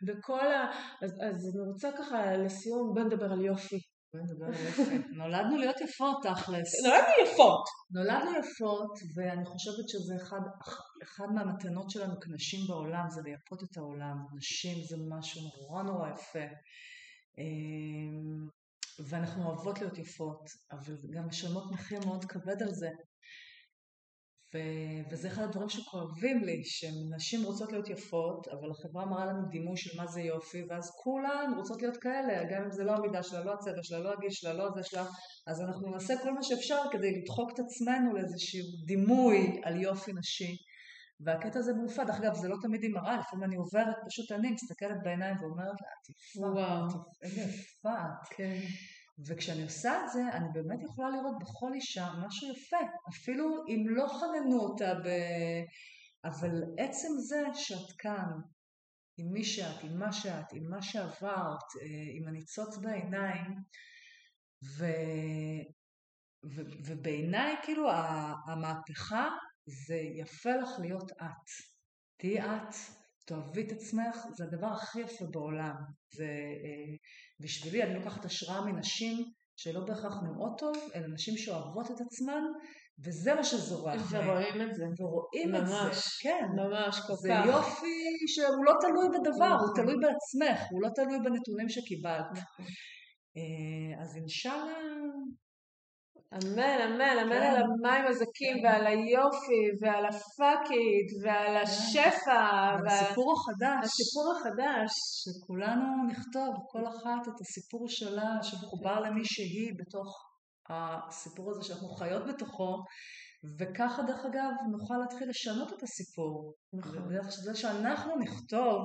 בכל 0.06 0.52
ה... 0.52 0.70
אז, 1.02 1.10
אז 1.10 1.56
אני 1.56 1.72
רוצה 1.72 1.90
ככה 1.98 2.36
לסיום, 2.36 2.94
בוא 2.94 3.02
נדבר 3.02 3.32
על 3.32 3.44
יופי. 3.44 3.78
בואי 4.12 4.24
נדבר 4.24 4.46
על 4.46 4.66
יופי. 4.66 4.98
נולדנו 5.16 5.56
להיות 5.56 5.80
יפות 5.80 6.16
תכלס. 6.22 6.84
נולדנו 6.84 7.12
יפות. 7.24 7.64
נולדנו 7.90 8.30
יפות, 8.30 8.92
ואני 9.16 9.44
חושבת 9.44 9.88
שזה 9.88 10.14
אחד, 10.22 10.40
אחד 11.02 11.26
מהמתנות 11.34 11.90
שלנו 11.90 12.14
כנשים 12.20 12.60
בעולם, 12.68 13.04
זה 13.08 13.20
לייפות 13.24 13.62
את 13.62 13.76
העולם. 13.76 14.16
נשים 14.36 14.76
זה 14.88 14.96
משהו 15.10 15.40
נורא 15.42 15.82
נורא 15.82 16.08
יפה. 16.10 16.46
ואנחנו 19.08 19.46
אוהבות 19.46 19.80
להיות 19.80 19.98
יפות, 19.98 20.50
אבל 20.72 20.96
גם 21.14 21.26
משלמות 21.26 21.72
מחיר 21.72 22.00
מאוד 22.06 22.24
כבד 22.24 22.62
על 22.62 22.72
זה. 22.72 22.88
ו- 24.54 25.10
וזה 25.10 25.28
אחד 25.28 25.42
הדברים 25.42 25.68
שכואבים 25.68 26.44
לי, 26.44 26.62
שנשים 26.64 27.44
רוצות 27.44 27.72
להיות 27.72 27.90
יפות, 27.90 28.48
אבל 28.48 28.70
החברה 28.70 29.06
מראה 29.06 29.26
לנו 29.26 29.48
דימוי 29.48 29.76
של 29.76 29.96
מה 29.96 30.06
זה 30.06 30.20
יופי, 30.20 30.62
ואז 30.70 30.90
כולן 31.02 31.52
רוצות 31.56 31.82
להיות 31.82 31.96
כאלה, 31.96 32.44
גם 32.50 32.64
אם 32.64 32.70
זה 32.70 32.84
לא 32.84 32.92
המידה 32.92 33.22
שלה, 33.22 33.44
לא 33.44 33.52
הצבע 33.52 33.82
שלה, 33.82 33.98
לא 33.98 34.12
הגיל 34.12 34.30
שלה, 34.30 34.52
לא 34.52 34.70
זה 34.74 34.80
שלה, 34.84 35.06
אז 35.46 35.60
אנחנו 35.60 35.90
נעשה 35.90 36.14
כל 36.22 36.32
מה 36.32 36.42
שאפשר 36.42 36.82
כדי 36.92 37.20
לדחוק 37.20 37.50
את 37.54 37.58
עצמנו 37.58 38.12
לאיזשהו 38.12 38.66
דימוי 38.86 39.60
על 39.64 39.80
יופי 39.80 40.12
נשי. 40.12 40.56
והקטע 41.20 41.58
הזה 41.58 41.72
מעופה, 41.72 42.04
דרך 42.04 42.16
אגב, 42.16 42.34
זה 42.34 42.48
לא 42.48 42.56
תמיד 42.62 42.84
עם 42.84 42.92
מראה, 42.92 43.16
לפעמים 43.16 43.44
אני 43.44 43.56
עוברת, 43.56 43.96
פשוט 44.06 44.32
אני 44.32 44.50
מסתכלת 44.50 44.96
בעיניים 45.02 45.36
ואומרת 45.40 45.80
לה, 45.80 45.88
את 46.02 46.10
יפה, 46.10 46.46
וואו. 46.46 46.86
את 46.86 46.90
יפה, 46.90 47.02
איזה 47.22 47.40
יפה 47.40 47.94
את. 47.94 48.28
כן. 48.36 48.60
וכשאני 49.28 49.62
עושה 49.62 50.04
את 50.04 50.10
זה, 50.12 50.22
אני 50.32 50.48
באמת 50.52 50.82
יכולה 50.82 51.10
לראות 51.10 51.34
בכל 51.40 51.72
אישה 51.74 52.08
משהו 52.26 52.48
יפה, 52.52 52.76
אפילו 53.08 53.64
אם 53.68 53.84
לא 53.88 54.06
חננו 54.08 54.60
אותה 54.60 54.94
ב... 54.94 55.08
אבל 56.24 56.62
עצם 56.78 57.08
זה 57.18 57.42
שאת 57.54 57.92
כאן, 57.98 58.30
עם 59.18 59.26
מי 59.32 59.44
שאת, 59.44 59.84
עם 59.84 59.98
מה 59.98 60.12
שאת, 60.12 60.52
עם 60.52 60.70
מה 60.70 60.82
שעברת, 60.82 61.68
אה, 61.82 62.10
עם 62.12 62.28
הניצוץ 62.28 62.76
בעיניים, 62.76 63.54
ו... 64.78 64.84
ו... 66.54 66.62
ובעיניי 66.86 67.54
כאילו 67.62 67.90
המהפכה 68.48 69.28
זה 69.66 69.96
יפה 69.96 70.50
לך 70.50 70.68
להיות 70.80 71.12
את. 71.12 71.46
תהיי 72.18 72.40
את, 72.40 72.74
תאהבי 73.26 73.66
את 73.66 73.72
עצמך, 73.72 74.16
זה 74.36 74.44
הדבר 74.44 74.66
הכי 74.66 75.00
יפה 75.00 75.24
בעולם. 75.30 75.74
זה 76.14 76.24
אה, 76.24 76.94
בשבילי, 77.40 77.82
אני 77.82 77.94
לוקחת 77.94 78.24
השראה 78.24 78.60
מנשים 78.60 79.16
שלא 79.56 79.80
בהכרח 79.84 80.14
נראות 80.22 80.58
טוב, 80.58 80.76
אלא 80.94 81.06
נשים 81.06 81.36
שאוהבות 81.36 81.90
את 81.90 82.00
עצמן, 82.00 82.42
וזה 83.04 83.34
מה 83.34 83.44
שזורח. 83.44 84.12
ורואים 84.12 84.62
את 84.62 84.74
זה. 84.74 84.84
ורואים 84.98 85.54
את 85.56 85.66
זה. 85.66 85.74
ממש. 85.74 86.18
כן. 86.22 86.44
ממש 86.56 87.00
כל 87.06 87.14
זה 87.14 87.28
כך. 87.28 87.46
יופי 87.46 88.02
שהוא 88.26 88.64
לא 88.64 88.72
תלוי 88.80 89.08
בדבר, 89.08 89.54
הוא 89.54 89.70
נכון. 89.70 89.74
תלוי 89.76 89.94
בעצמך, 89.94 90.60
הוא 90.70 90.82
לא 90.82 90.88
תלוי 90.94 91.18
בנתונים 91.18 91.68
שקיבלת. 91.68 92.26
נכון. 92.32 92.66
אה, 93.36 94.02
אז 94.02 94.16
אינשאללה, 94.16 94.78
אמן, 96.34 96.78
אמן, 96.86 97.18
אמן 97.22 97.40
כן. 97.40 97.42
על 97.42 97.56
המים 97.56 98.06
הזכים 98.06 98.64
ועל 98.64 98.86
היופי 98.86 99.64
ועל 99.80 100.04
הפאקית 100.06 101.08
ועל 101.22 101.56
השפע 101.56 102.44
ועל 102.84 102.86
הסיפור 102.86 103.34
החדש, 103.36 103.84
הסיפור 103.84 104.26
החדש. 104.34 104.90
שכולנו 105.22 105.86
נכתוב, 106.10 106.54
כל 106.72 106.86
אחת 106.86 107.28
את 107.28 107.40
הסיפור 107.40 107.84
שלה, 107.88 108.30
שמחובר 108.42 109.00
למי 109.00 109.24
שהיא 109.24 109.72
בתוך 109.78 110.08
הסיפור 110.68 111.50
הזה 111.50 111.62
שאנחנו 111.62 111.88
חיות 111.88 112.22
בתוכו, 112.28 112.76
וככה 113.58 114.02
דרך 114.02 114.24
אגב 114.24 114.52
נוכל 114.70 114.94
להתחיל 115.02 115.28
לשנות 115.28 115.72
את 115.72 115.82
הסיפור. 115.82 116.54
נכון. 116.72 117.08
זה 117.44 117.54
שאנחנו 117.54 118.16
נכתוב, 118.16 118.80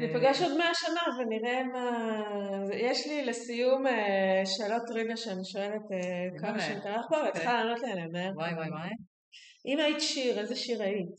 ניפגש 0.00 0.42
עוד 0.42 0.56
מאה 0.58 0.74
שנה 0.74 1.00
ונראה 1.18 1.62
מה... 1.62 2.00
יש 2.74 3.06
לי 3.06 3.24
לסיום 3.24 3.86
אה, 3.86 4.42
שאלות 4.46 4.82
טריוויה 4.86 5.16
שאני 5.16 5.44
שואלת 5.44 5.82
אה, 5.92 6.40
כמה? 6.40 6.60
שנתארח 6.60 7.04
פה, 7.08 7.16
ואת 7.16 7.26
אוקיי. 7.26 7.32
צריכה 7.32 7.52
לענות 7.64 7.80
לי 7.82 7.92
עליהן. 7.92 8.10
מהר. 8.12 8.32
וואי 8.36 8.54
וואי 8.54 8.68
וואי, 8.70 8.90
אם 9.66 9.78
היית 9.78 10.00
שיר, 10.00 10.40
איזה 10.40 10.56
שיר 10.56 10.82
היית? 10.82 11.16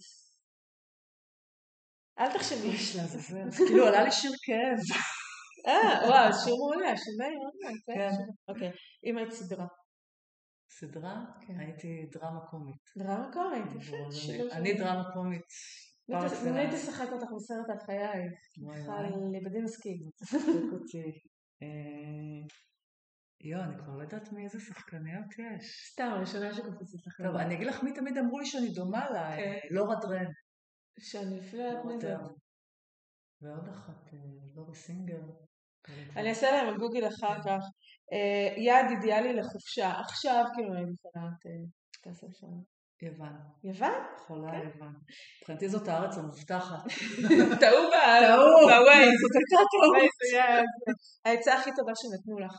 אל 2.19 2.33
תחשבי. 2.33 2.67
יש 2.67 2.95
לעזאזל, 2.95 3.49
זה 3.49 3.57
כאילו 3.67 3.87
עלה 3.87 4.03
לי 4.03 4.11
שיר 4.11 4.31
כאב. 4.43 4.97
אה, 5.67 6.07
וואו, 6.09 6.33
שיר 6.43 6.53
מעולה, 6.55 6.93
שומעים? 6.97 7.39
כן. 7.85 8.09
אוקיי. 8.47 8.71
אם 9.05 9.17
היית 9.17 9.31
סדרה. 9.31 9.65
סדרה, 10.79 11.15
כן. 11.47 11.59
הייתי 11.59 12.05
דרמה 12.11 12.39
קומית. 12.49 12.75
דרמה 12.97 13.29
קומית, 13.33 13.81
יפה. 13.81 13.95
אני- 14.55 14.73
דרמה 14.73 15.03
קומית. 15.13 15.41
מי 16.09 16.15
אקסלנס. 16.15 16.43
מי 16.43 16.77
תשחק 16.77 17.11
אותך 17.11 17.27
בסרט 17.35 17.69
על 17.69 17.79
חיי? 17.85 18.23
וואי. 18.57 19.09
ליבדינסקי. 19.31 19.97
אה, 21.63 22.47
יואו, 23.41 23.63
אני 23.63 23.77
כבר 23.77 23.95
לא 23.97 24.01
יודעת 24.01 24.31
מאיזה 24.31 24.59
שחקניות 24.59 25.25
יש. 25.39 25.89
סתם, 25.91 26.09
הראשונה 26.15 26.53
שקופצת 26.53 27.07
לך. 27.07 27.21
טוב, 27.21 27.35
אני 27.35 27.55
אגיד 27.55 27.67
לך 27.67 27.83
מי 27.83 27.93
תמיד 27.93 28.17
אמרו 28.17 28.39
לי 28.39 28.45
שאני 28.45 28.69
דומה 28.69 29.09
לה, 29.09 29.35
כן. 29.35 29.41
אה, 29.41 29.59
לורה 29.71 29.95
דרן. 29.95 30.31
שאני 30.99 31.39
אפילו 31.39 31.63
לא 31.63 31.67
יודעת 31.67 31.85
מי 31.85 31.99
זאת. 31.99 32.31
ועוד 33.41 33.69
אחת, 33.69 34.13
אה, 34.13 34.19
לורי 34.55 34.75
סינגר. 34.75 35.21
אני 36.15 36.29
אעשה 36.29 36.51
להם 36.51 36.75
בגוגל 36.75 37.07
אחר 37.07 37.41
כך. 37.43 37.61
אה, 38.13 38.61
יעד 38.63 38.85
אידיאלי 38.89 39.33
לחופשה. 39.33 39.91
עכשיו, 39.99 40.45
כאילו, 40.55 40.73
אני. 40.73 40.91
אה, 41.17 41.21
תעשה 42.01 42.27
שם. 42.31 42.72
יוון. 43.05 43.33
יוון? 43.63 43.93
חולה 44.17 44.51
כן. 44.51 44.67
יוון. 44.67 44.93
מבחינתי 45.39 45.69
זאת 45.69 45.87
הארץ 45.87 46.17
המובטחת. 46.17 46.83
טעו 47.61 47.83
ב... 47.89 47.95
טעו. 48.21 48.67
בווייז. 48.69 49.13
זאת 49.21 49.35
הייתה 49.35 49.63
טעות. 49.71 49.95
העצה 51.25 51.53
הכי 51.53 51.69
טובה 51.75 51.91
שנתנו 51.95 52.39
לך. 52.39 52.55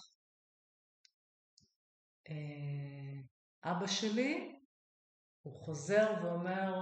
אה, 2.31 3.71
אבא 3.71 3.87
שלי, 3.87 4.59
הוא 5.43 5.55
חוזר 5.65 6.15
ואומר 6.23 6.73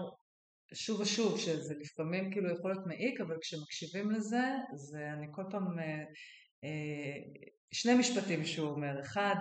שוב 0.74 1.00
ושוב 1.00 1.38
שזה 1.38 1.74
לפעמים 1.80 2.32
כאילו 2.32 2.50
יכול 2.50 2.70
להיות 2.70 2.86
מעיק, 2.86 3.20
אבל 3.20 3.36
כשמקשיבים 3.40 4.10
לזה, 4.10 4.44
זה 4.74 5.12
אני 5.12 5.26
כל 5.30 5.42
פעם, 5.50 5.78
אה, 5.78 6.04
אה, 6.64 7.16
שני 7.72 7.94
משפטים 7.94 8.44
שהוא 8.44 8.68
אומר. 8.68 9.00
אחד, 9.00 9.34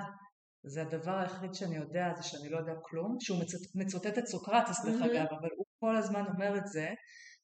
זה 0.63 0.81
הדבר 0.81 1.17
היחיד 1.19 1.53
שאני 1.53 1.75
יודע, 1.75 2.13
זה 2.17 2.23
שאני 2.23 2.49
לא 2.49 2.57
יודע 2.57 2.73
כלום, 2.81 3.17
שהוא 3.19 3.39
מצט- 3.39 3.75
מצוטט 3.75 4.17
את 4.17 4.27
סוקרטס 4.27 4.85
דרך 4.85 5.01
מהמם. 5.01 5.11
אגב, 5.15 5.25
אבל 5.39 5.49
הוא 5.57 5.65
כל 5.79 5.95
הזמן 5.95 6.25
אומר 6.33 6.57
את 6.57 6.67
זה, 6.67 6.89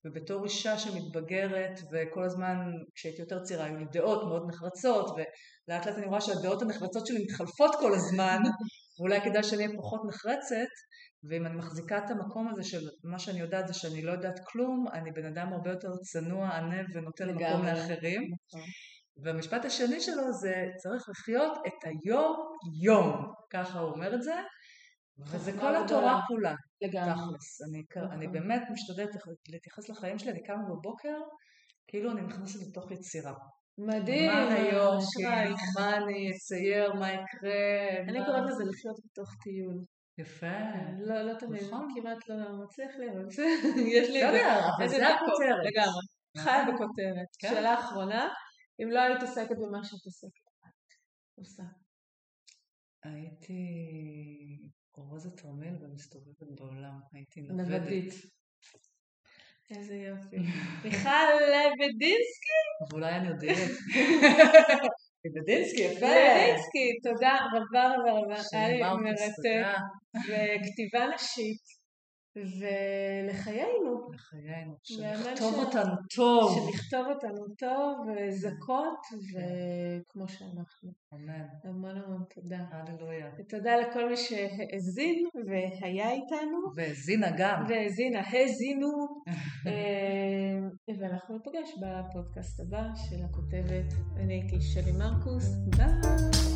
ובתור 0.05 0.43
אישה 0.43 0.77
שמתבגרת, 0.77 1.79
וכל 1.91 2.23
הזמן, 2.23 2.57
כשהייתי 2.95 3.21
יותר 3.21 3.43
צעירה, 3.43 3.65
היו 3.65 3.77
לי 3.77 3.85
דעות 3.91 4.23
מאוד 4.27 4.43
נחרצות, 4.49 5.09
ולאט 5.09 5.85
לאט 5.87 5.97
אני 5.97 6.05
רואה 6.05 6.21
שהדעות 6.21 6.61
הנחרצות 6.61 7.07
שלי 7.07 7.23
מתחלפות 7.23 7.75
כל 7.79 7.93
הזמן, 7.93 8.37
ואולי 8.99 9.21
כדאי 9.21 9.43
שאני 9.43 9.65
אהיה 9.65 9.77
פחות 9.77 10.01
נחרצת, 10.09 10.71
ואם 11.29 11.45
אני 11.45 11.55
מחזיקה 11.55 11.97
את 11.97 12.11
המקום 12.11 12.47
הזה 12.47 12.63
של 12.63 12.81
מה 13.03 13.19
שאני 13.19 13.39
יודעת 13.39 13.67
זה 13.67 13.73
שאני 13.73 14.01
לא 14.01 14.11
יודעת 14.11 14.39
כלום, 14.47 14.85
אני 14.93 15.11
בן 15.11 15.25
אדם 15.25 15.53
הרבה 15.53 15.69
יותר 15.69 15.89
צנוע, 16.11 16.47
ענה 16.49 16.81
ונותן 16.93 17.29
מקום. 17.29 17.65
לאחרים. 17.65 18.21
נכון. 18.21 18.67
והמשפט 19.23 19.65
השני 19.65 19.99
שלו 20.01 20.31
זה 20.33 20.53
צריך 20.77 21.09
לחיות 21.09 21.57
את 21.67 21.83
היום-יום, 21.83 23.33
ככה 23.49 23.79
הוא 23.79 23.91
אומר 23.91 24.15
את 24.15 24.23
זה, 24.23 24.35
וזה 25.19 25.51
חוכמה 25.51 25.69
כל. 25.69 25.75
התורה 25.75 26.21
כולה, 26.27 26.53
לגמרי. 26.81 27.13
תכלס. 27.13 27.61
אני, 27.69 27.83
נכון. 27.97 28.11
אני 28.11 28.27
באמת 28.27 28.61
משתדלת 28.71 29.09
להתייחס 29.49 29.89
לחיים 29.89 30.19
שלי, 30.19 30.31
אני 30.31 30.43
קמה 30.43 30.63
בבוקר, 30.69 31.17
כאילו 31.87 32.11
אני 32.11 32.21
נכנסת 32.21 32.67
לתוך 32.67 32.91
יצירה. 32.91 33.33
מדהים. 33.77 34.31
מה 34.31 34.53
היום. 34.53 34.97
כאילו, 35.15 35.55
מה 35.79 35.97
אני 35.97 36.31
אצייר, 36.31 36.93
מה 36.93 37.07
יקרה, 37.13 38.01
אני 38.09 38.25
קוראת 38.25 38.43
לזה 38.49 38.63
לחיות 38.69 38.95
בתוך 39.05 39.29
טיול. 39.43 39.83
יפה. 40.17 40.57
לא, 40.99 41.21
לא 41.21 41.33
תמיד, 41.39 41.63
נכון. 41.63 41.87
כמעט 41.95 42.17
לא 42.29 42.35
מצליח 42.63 42.91
לי, 42.99 43.09
אבל 43.11 43.27
יש 43.95 44.09
לי 44.09 44.21
לא 44.21 44.27
את 44.27 44.31
זה. 44.33 44.37
יודע, 44.37 44.59
אבל 44.77 44.87
זה 44.87 45.07
הכותרת. 45.07 45.65
לגמרי. 45.65 46.05
חיה 46.37 46.63
בכותרת. 46.63 47.29
כן. 47.39 47.49
שאלה 47.49 47.79
אחרונה, 47.79 48.27
אם 48.79 48.89
לא 48.91 48.99
היית 48.99 49.21
עוסקת 49.21 49.55
במה 49.57 49.83
שאת 49.83 50.05
עוסקת, 50.05 50.47
את 51.33 51.37
עושה? 51.37 51.63
הייתי 53.03 53.61
אורזת 54.97 55.37
תרמיל 55.37 55.75
ומסתובבת 55.81 56.43
בעולם, 56.55 56.99
הייתי 57.13 57.41
נוודת. 57.41 57.67
נוודית. 57.67 58.13
איזה 59.69 59.95
יופי. 59.95 60.37
מיכל 60.83 61.27
לבדינסקי? 61.53 62.59
ואולי 62.89 63.15
אני 63.15 63.27
עוד 63.27 63.43
אהיה. 63.43 63.67
לבדינסקי, 65.25 65.81
יפה. 65.81 66.05
לבדינסקי, 66.05 66.99
תודה 67.03 67.35
רבה 67.53 67.87
רבה 67.87 68.11
רבה. 68.11 68.41
היה 68.53 68.69
לי 68.69 69.03
מרתק. 69.03 69.77
וכתיבה 70.27 71.15
נשית. 71.15 71.76
ולחיינו. 72.59 74.11
לחיינו, 74.13 74.73
שנכתוב 74.83 75.55
אותנו 75.55 75.95
טוב. 76.15 76.71
שנכתוב 76.71 77.07
אותנו 77.07 77.55
טוב, 77.57 78.07
וזכות, 78.07 79.05
וכמו 79.11 80.27
שאנחנו. 80.27 80.91
אמן. 81.13 81.45
המון 81.63 81.97
המון 81.97 82.23
תודה. 82.35 82.65
הללויה. 82.71 83.31
ותודה 83.39 83.75
לכל 83.77 84.09
מי 84.09 84.17
שהאזין 84.17 85.27
והיה 85.47 86.11
איתנו. 86.11 86.59
והאזינה 86.75 87.27
גם. 87.37 87.63
והאזינה, 87.69 88.19
האזינו. 88.19 88.89
אה, 89.67 90.93
ואנחנו 90.99 91.35
ניפגש 91.35 91.69
בפודקאסט 91.81 92.59
הבא 92.59 92.83
של 92.95 93.23
הכותבת. 93.23 93.93
אני 94.15 94.33
הייתי 94.33 94.61
שלי 94.61 94.91
מרקוס. 94.91 95.45
ביי. 95.77 96.46